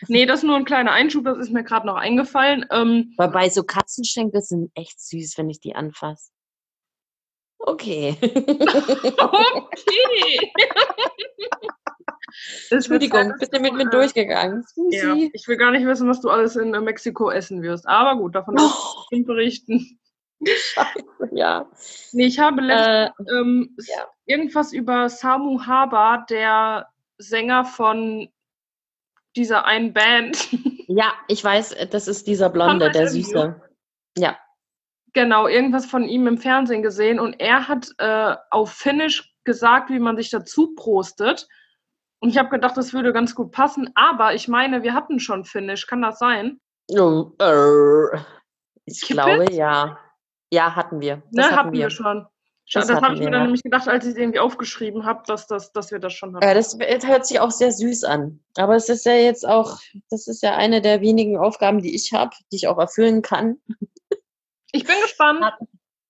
Nee, 0.08 0.26
das 0.26 0.40
ist 0.40 0.46
nur 0.46 0.56
ein 0.56 0.66
kleiner 0.66 0.92
Einschub, 0.92 1.26
das 1.26 1.38
ist 1.38 1.52
mir 1.52 1.64
gerade 1.64 1.86
noch 1.86 1.96
eingefallen. 1.96 2.66
Ähm, 2.72 3.14
Weil 3.18 3.30
bei 3.30 3.50
so 3.50 3.64
Katzenschenkel 3.64 4.42
sind 4.42 4.72
echt 4.76 5.00
süß, 5.00 5.38
wenn 5.38 5.50
ich 5.50 5.60
die 5.60 5.76
anfasse. 5.76 6.33
Okay. 7.66 8.18
okay. 9.18 10.52
Entschuldigung, 12.70 13.34
bist 13.40 13.54
du 13.54 13.60
mit 13.60 13.74
mir 13.74 13.86
äh, 13.86 13.90
durchgegangen? 13.90 14.66
Ja, 14.90 15.16
ich 15.34 15.48
will 15.48 15.58
gar 15.58 15.72
nicht 15.72 15.86
wissen, 15.86 16.10
was 16.10 16.22
du 16.22 16.30
alles 16.30 16.56
in 16.56 16.74
äh, 16.74 16.82
Mexiko 16.82 17.30
essen 17.30 17.62
wirst. 17.62 17.88
Aber 17.88 18.20
gut, 18.20 18.36
davon 18.36 18.56
Oh, 18.60 18.70
bestimmt 19.10 19.28
berichten. 19.28 20.00
ja. 21.32 21.70
Nee, 22.12 22.26
ich 22.26 22.40
habe 22.40 22.62
letztens 22.62 23.28
Äh, 23.30 23.34
ähm, 23.40 23.76
ja. 23.88 24.08
irgendwas 24.26 24.74
über 24.74 25.10
Samu 25.10 25.66
Haba, 25.66 26.26
der 26.30 26.88
Sänger 27.18 27.66
von 27.66 28.28
dieser 29.36 29.66
einen 29.66 29.94
Band. 29.94 30.50
ja, 30.88 31.14
ich 31.28 31.44
weiß, 31.44 31.76
das 31.92 32.08
ist 32.08 32.28
dieser 32.28 32.50
Blonde, 32.50 32.92
der. 32.92 33.08
Süße. 33.08 33.62
Ja. 34.18 34.38
Genau, 35.14 35.48
irgendwas 35.48 35.86
von 35.86 36.04
ihm 36.04 36.28
im 36.28 36.38
Fernsehen 36.38 36.84
gesehen 36.84 37.20
und 37.20 37.40
er 37.40 37.68
hat 37.68 37.90
äh, 37.98 38.36
auf 38.50 38.72
Finnisch 38.72 39.34
gesagt, 39.44 39.90
wie 39.90 40.00
man 40.00 40.18
sich 40.18 40.30
dazu 40.30 40.74
prostet. 40.76 41.48
Und 42.20 42.30
ich 42.30 42.38
habe 42.38 42.50
gedacht, 42.50 42.78
das 42.78 42.94
würde 42.94 43.12
ganz 43.12 43.36
gut 43.36 43.52
passen, 43.52 43.90
aber 43.96 44.34
ich 44.34 44.48
meine, 44.48 44.84
wir 44.84 44.94
hatten 44.94 45.20
schon 45.20 45.44
Finnisch, 45.44 45.88
kann 45.88 46.02
das 46.02 46.20
sein? 46.20 46.60
Oh, 46.90 47.32
äh, 47.40 48.18
ich 48.86 49.02
Kippe? 49.02 49.22
glaube, 49.22 49.54
ja. 49.54 49.98
Ja, 50.52 50.76
hatten 50.76 51.02
wir. 51.02 51.24
Das 51.32 51.50
ne, 51.50 51.56
hatten 51.56 51.74
wir. 51.74 51.90
schon. 51.90 52.28
Das 52.72 52.88
Das, 52.88 52.96
das 52.96 53.02
habe 53.04 53.16
ich 53.16 53.20
wir, 53.20 53.26
mir 53.26 53.32
dann 53.32 53.44
nämlich 53.44 53.64
gedacht, 53.64 53.88
als 53.88 54.06
ich 54.06 54.12
es 54.12 54.18
irgendwie 54.18 54.40
aufgeschrieben 54.40 55.06
habe, 55.06 55.24
dass, 55.28 55.48
das, 55.48 55.74
dass 55.74 55.92
wir 55.92 56.00
das 56.00 56.14
schon 56.14 56.36
hatten. 56.36 56.46
Ja, 56.46 56.54
das 56.54 56.78
hört 56.80 57.26
sich 57.26 57.40
auch 57.40 57.52
sehr 57.52 57.72
süß 57.72 58.04
an. 58.06 58.40
Aber 58.56 58.76
es 58.76 58.88
ist 58.88 59.06
ja 59.06 59.14
jetzt 59.14 59.48
auch, 59.48 59.80
das 60.10 60.28
ist 60.28 60.44
ja 60.44 60.56
eine 60.56 60.82
der 60.82 61.02
wenigen 61.02 61.38
Aufgaben, 61.38 61.82
die 61.82 61.94
ich 61.94 62.14
habe, 62.14 62.32
die 62.52 62.56
ich 62.56 62.68
auch 62.68 62.78
erfüllen 62.78 63.22
kann. 63.22 63.58
Ich 64.74 64.84
bin 64.84 64.96
gespannt. 65.02 65.46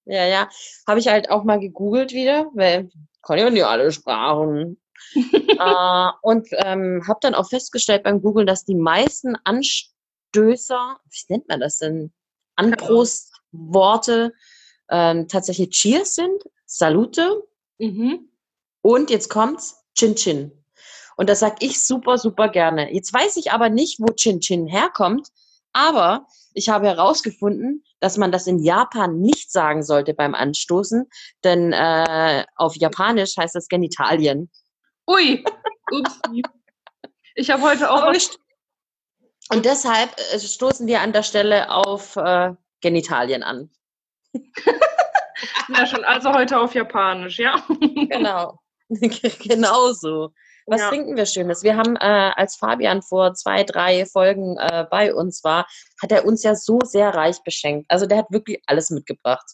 Ja, 0.05 0.25
ja. 0.25 0.49
Habe 0.87 0.99
ich 0.99 1.07
halt 1.07 1.29
auch 1.29 1.43
mal 1.43 1.59
gegoogelt 1.59 2.11
wieder, 2.13 2.49
weil 2.55 2.89
kann 3.21 3.37
ja 3.37 3.49
nicht 3.49 3.65
alle 3.65 3.91
Sprachen. 3.91 4.79
äh, 5.13 6.09
und 6.21 6.47
ähm, 6.51 7.03
habe 7.07 7.19
dann 7.21 7.35
auch 7.35 7.49
festgestellt 7.49 8.03
beim 8.03 8.21
Googlen, 8.21 8.47
dass 8.47 8.65
die 8.65 8.75
meisten 8.75 9.35
Anstößer, 9.43 10.97
wie 11.09 11.33
nennt 11.33 11.47
man 11.47 11.59
das 11.59 11.77
denn? 11.77 12.11
Anprostworte 12.55 14.33
ähm, 14.89 15.27
tatsächlich 15.27 15.69
Cheers 15.71 16.15
sind, 16.15 16.43
Salute 16.65 17.43
Mhm. 17.79 18.29
und 18.81 19.09
jetzt 19.09 19.29
kommt's, 19.29 19.83
Chin 19.95 20.15
Chin. 20.15 20.51
Und 21.17 21.29
das 21.29 21.39
sag 21.39 21.61
ich 21.61 21.83
super, 21.83 22.17
super 22.17 22.49
gerne. 22.49 22.93
Jetzt 22.93 23.13
weiß 23.13 23.37
ich 23.37 23.51
aber 23.51 23.69
nicht, 23.69 23.99
wo 23.99 24.05
Chin 24.13 24.39
Chin 24.39 24.67
herkommt, 24.67 25.27
aber 25.73 26.27
ich 26.53 26.69
habe 26.69 26.87
herausgefunden, 26.87 27.83
dass 27.99 28.17
man 28.17 28.31
das 28.31 28.47
in 28.47 28.59
Japan 28.59 29.19
nicht 29.19 29.51
sagen 29.51 29.83
sollte 29.83 30.13
beim 30.13 30.35
Anstoßen, 30.35 31.09
denn 31.43 31.73
äh, 31.73 32.45
auf 32.55 32.75
Japanisch 32.75 33.37
heißt 33.37 33.55
das 33.55 33.67
Genitalien. 33.67 34.49
Ui. 35.09 35.43
Upsi. 35.91 36.43
Ich 37.35 37.49
habe 37.49 37.63
heute 37.63 37.89
auch 37.91 38.03
Aber 38.03 38.11
st- 38.11 38.37
Und 39.51 39.65
deshalb 39.65 40.15
äh, 40.33 40.39
stoßen 40.39 40.87
wir 40.87 41.01
an 41.01 41.13
der 41.13 41.23
Stelle 41.23 41.69
auf 41.69 42.15
äh, 42.15 42.53
Genitalien 42.81 43.43
an. 43.43 43.69
ja 45.69 45.85
schon, 45.85 46.03
also 46.03 46.33
heute 46.33 46.59
auf 46.59 46.73
Japanisch, 46.73 47.39
ja? 47.39 47.63
Genau. 47.79 48.59
genau 48.89 49.91
so. 49.93 50.31
Was 50.65 50.81
Ja. 50.81 50.89
trinken 50.89 51.15
wir 51.15 51.25
Schönes? 51.25 51.63
Wir 51.63 51.75
haben, 51.75 51.95
äh, 51.95 52.31
als 52.35 52.55
Fabian 52.55 53.01
vor 53.01 53.33
zwei, 53.33 53.63
drei 53.63 54.05
Folgen 54.05 54.57
äh, 54.57 54.85
bei 54.89 55.13
uns 55.13 55.43
war, 55.43 55.67
hat 56.01 56.11
er 56.11 56.25
uns 56.25 56.43
ja 56.43 56.55
so 56.55 56.79
sehr 56.83 57.13
reich 57.13 57.41
beschenkt. 57.43 57.85
Also 57.89 58.05
der 58.05 58.19
hat 58.19 58.31
wirklich 58.31 58.61
alles 58.67 58.89
mitgebracht. 58.89 59.45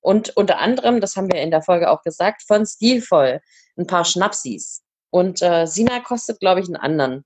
Und 0.00 0.36
unter 0.36 0.58
anderem, 0.58 1.00
das 1.00 1.16
haben 1.16 1.32
wir 1.32 1.40
in 1.40 1.50
der 1.50 1.62
Folge 1.62 1.90
auch 1.90 2.02
gesagt, 2.02 2.42
von 2.46 2.66
Stilvoll 2.66 3.40
ein 3.78 3.86
paar 3.86 4.04
Schnapsis. 4.04 4.82
Und 5.10 5.40
äh, 5.42 5.66
Sina 5.66 6.00
kostet, 6.00 6.40
glaube 6.40 6.60
ich, 6.60 6.66
einen 6.66 6.76
anderen. 6.76 7.24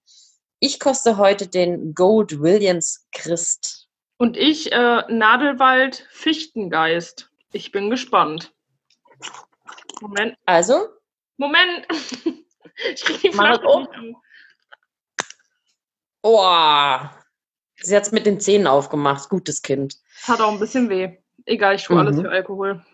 Ich 0.61 0.79
koste 0.79 1.17
heute 1.17 1.49
den 1.49 1.95
Gold 1.95 2.41
Williams 2.41 3.07
Christ. 3.13 3.87
Und 4.17 4.37
ich 4.37 4.73
äh, 4.73 5.03
Nadelwald 5.09 6.07
Fichtengeist. 6.11 7.31
Ich 7.53 7.73
bin 7.73 7.91
gespannt. 7.91 8.53
Moment. 10.01 10.37
Also, 10.47 10.89
Moment. 11.37 11.87
ich 12.95 13.03
krieg 13.05 13.21
die 13.21 13.33
Flasche 13.33 13.65
auf. 13.65 13.87
oh, 16.23 16.99
sie 17.83 17.97
hat 17.97 18.05
es 18.05 18.13
mit 18.13 18.27
den 18.27 18.41
Zähnen 18.41 18.67
aufgemacht. 18.67 19.29
Gutes 19.29 19.63
Kind. 19.63 19.97
Hat 20.25 20.41
auch 20.41 20.53
ein 20.53 20.59
bisschen 20.59 20.89
weh. 20.89 21.17
Egal, 21.47 21.77
ich 21.77 21.85
tue 21.85 21.99
alles 21.99 22.17
Mhm. 22.17 22.23
für 22.23 22.31
Alkohol. 22.31 22.85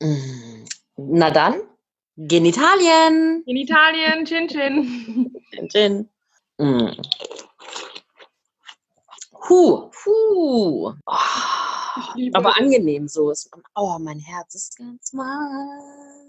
Mm, 0.00 0.64
Na 0.96 1.30
dann, 1.30 1.60
Genitalien. 2.16 3.42
In 3.46 3.56
Italien, 3.56 4.24
Chin 4.24 4.48
Chin. 4.48 5.32
Gin, 5.52 5.68
gin. 5.68 6.08
Mm. 6.58 6.90
Huh, 9.48 9.90
huh. 10.04 10.92
Oh, 11.06 12.32
aber 12.34 12.56
angenehm 12.56 13.06
so. 13.08 13.32
Oh, 13.74 13.96
mein 14.00 14.18
Herz 14.18 14.54
ist 14.54 14.76
ganz 14.76 15.12
warm. 15.14 16.25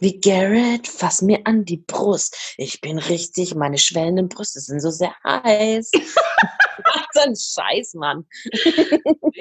Wie 0.00 0.20
Garrett, 0.20 0.86
fass 0.86 1.22
mir 1.22 1.40
an 1.44 1.64
die 1.64 1.78
Brust. 1.78 2.54
Ich 2.56 2.80
bin 2.80 2.98
richtig, 2.98 3.54
meine 3.56 3.78
schwellenden 3.78 4.28
Brüste 4.28 4.60
sind 4.60 4.80
so 4.80 4.90
sehr 4.90 5.12
heiß. 5.24 5.90
Was 6.84 7.24
ein 7.26 7.34
Scheiß, 7.34 7.94
Mann. 7.94 8.24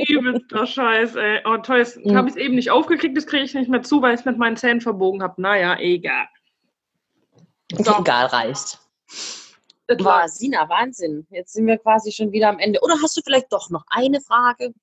Übelster 0.08 0.66
Scheiß, 0.66 1.16
ey. 1.16 1.42
Oh, 1.46 1.58
toll. 1.58 1.78
Jetzt 1.80 1.98
Mhm. 1.98 2.16
habe 2.18 2.30
ich 2.30 2.36
es 2.36 2.42
eben 2.42 2.56
nicht 2.56 2.72
aufgekriegt, 2.72 3.16
das 3.16 3.28
kriege 3.28 3.44
ich 3.44 3.54
nicht 3.54 3.70
mehr 3.70 3.84
zu, 3.84 4.02
weil 4.02 4.16
ich 4.16 4.22
es 4.22 4.26
mit 4.26 4.38
meinen 4.40 4.58
Zähnen 4.58 4.82
verbogen 4.82 5.22
habe. 5.22 5.40
Naja, 5.40 5.78
egal. 5.80 6.28
So. 7.78 8.00
Egal, 8.00 8.26
reicht. 8.28 8.80
Boah, 9.88 10.06
war, 10.06 10.30
Sina, 10.30 10.68
Wahnsinn. 10.68 11.26
Jetzt 11.30 11.54
sind 11.54 11.66
wir 11.66 11.78
quasi 11.78 12.12
schon 12.12 12.32
wieder 12.32 12.50
am 12.50 12.60
Ende. 12.60 12.80
Oder 12.82 12.96
hast 13.02 13.16
du 13.16 13.22
vielleicht 13.22 13.52
doch 13.54 13.70
noch 13.70 13.86
eine 13.90 14.20
Frage? 14.20 14.74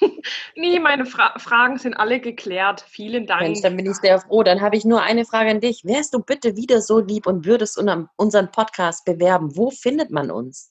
nee, 0.56 0.78
meine 0.78 1.04
Fra 1.04 1.38
Fragen 1.38 1.78
sind 1.78 1.94
alle 1.94 2.20
geklärt. 2.20 2.80
Vielen 2.88 3.26
Dank. 3.26 3.42
Mensch, 3.42 3.62
dann 3.62 3.76
bin 3.76 3.86
ich 3.86 3.96
sehr 3.96 4.20
froh. 4.20 4.42
Dann 4.42 4.60
habe 4.60 4.76
ich 4.76 4.84
nur 4.84 5.02
eine 5.02 5.24
Frage 5.24 5.50
an 5.50 5.60
dich. 5.60 5.84
Wärst 5.84 6.14
du 6.14 6.20
bitte 6.20 6.56
wieder 6.56 6.80
so 6.80 7.00
lieb 7.00 7.26
und 7.26 7.44
würdest 7.44 7.76
unseren 8.16 8.50
Podcast 8.50 9.04
bewerben? 9.04 9.56
Wo 9.56 9.70
findet 9.70 10.10
man 10.10 10.30
uns? 10.30 10.69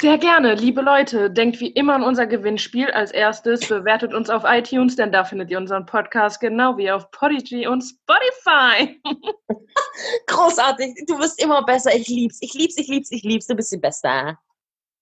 Sehr 0.00 0.18
gerne, 0.18 0.54
liebe 0.54 0.82
Leute, 0.82 1.30
denkt 1.30 1.60
wie 1.60 1.68
immer 1.68 1.94
an 1.94 2.02
unser 2.02 2.26
Gewinnspiel. 2.26 2.90
Als 2.90 3.12
erstes 3.12 3.66
bewertet 3.66 4.12
uns 4.12 4.28
auf 4.28 4.42
iTunes, 4.44 4.96
denn 4.96 5.12
da 5.12 5.24
findet 5.24 5.50
ihr 5.50 5.58
unseren 5.58 5.86
Podcast 5.86 6.40
genau 6.40 6.76
wie 6.76 6.90
auf 6.90 7.10
Podigy 7.10 7.66
und 7.66 7.82
Spotify. 7.82 9.00
Großartig. 10.26 11.04
Du 11.06 11.18
wirst 11.18 11.42
immer 11.42 11.64
besser. 11.64 11.94
Ich 11.94 12.08
lieb's. 12.08 12.38
Ich 12.40 12.54
lieb's, 12.54 12.76
ich 12.76 12.88
lieb's, 12.88 13.12
ich 13.12 13.22
lieb's. 13.22 13.46
Du 13.46 13.54
bist 13.54 13.72
die 13.72 13.78
Beste. 13.78 14.36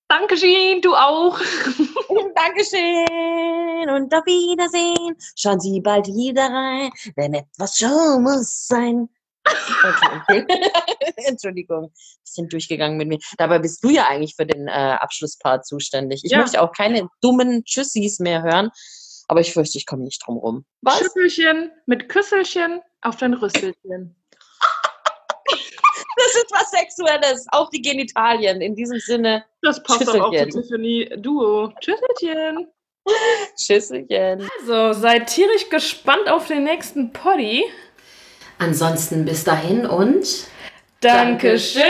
Dankeschön, 0.08 0.82
du 0.82 0.94
auch. 0.94 1.38
Dankeschön 2.34 3.88
und 3.88 4.14
auf 4.14 4.26
Wiedersehen. 4.26 5.16
Schauen 5.36 5.58
Sie 5.58 5.80
bald 5.80 6.06
wieder 6.08 6.50
rein, 6.50 6.90
denn 7.16 7.32
etwas 7.32 7.78
Show 7.78 8.18
muss 8.20 8.66
sein. 8.66 9.08
Okay. 9.44 10.46
Entschuldigung, 11.26 11.92
bisschen 12.24 12.48
durchgegangen 12.48 12.96
mit 12.96 13.08
mir. 13.08 13.18
Dabei 13.38 13.58
bist 13.58 13.82
du 13.82 13.90
ja 13.90 14.06
eigentlich 14.08 14.34
für 14.36 14.46
den 14.46 14.68
äh, 14.68 14.70
Abschlusspart 14.70 15.66
zuständig. 15.66 16.22
Ich 16.24 16.30
Ja. 16.32 16.38
möchte 16.38 16.62
auch 16.62 16.72
keine 16.72 17.08
dummen 17.20 17.64
Tschüssis 17.64 18.18
mehr 18.20 18.42
hören, 18.42 18.70
aber 19.28 19.40
ich 19.40 19.52
fürchte, 19.52 19.78
ich 19.78 19.86
komme 19.86 20.04
nicht 20.04 20.24
drum 20.24 20.36
rum. 20.36 20.64
Was? 20.82 20.98
Schüsselchen 20.98 21.72
mit 21.86 22.08
Küsselchen 22.08 22.80
auf 23.02 23.16
dein 23.16 23.34
Rüsselchen. 23.34 24.16
Das 26.14 26.34
ist 26.36 26.52
was 26.52 26.70
Sexuelles, 26.70 27.46
auch 27.52 27.70
die 27.70 27.80
Genitalien. 27.80 28.60
In 28.60 28.76
diesem 28.76 28.98
Sinne, 29.00 29.44
Das 29.62 29.82
passt 29.82 30.06
aber 30.08 30.26
auch 30.26 30.30
zu. 30.50 30.60
Tiffany 30.60 31.08
Duo. 31.16 31.72
Tschüsselchen. 31.80 32.68
Tschüsselchen. 33.56 34.48
Also, 34.60 34.92
seid 35.00 35.28
tierisch 35.28 35.68
gespannt 35.70 36.28
auf 36.28 36.46
den 36.48 36.64
nächsten 36.64 37.12
Poddy. 37.12 37.64
Ansonsten 38.62 39.24
bis 39.24 39.42
dahin 39.42 39.86
und 39.86 40.24
Dankeschön. 41.00 41.82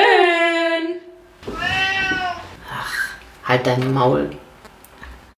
halt 3.45 3.67
dein 3.67 3.93
Maul. 3.93 4.31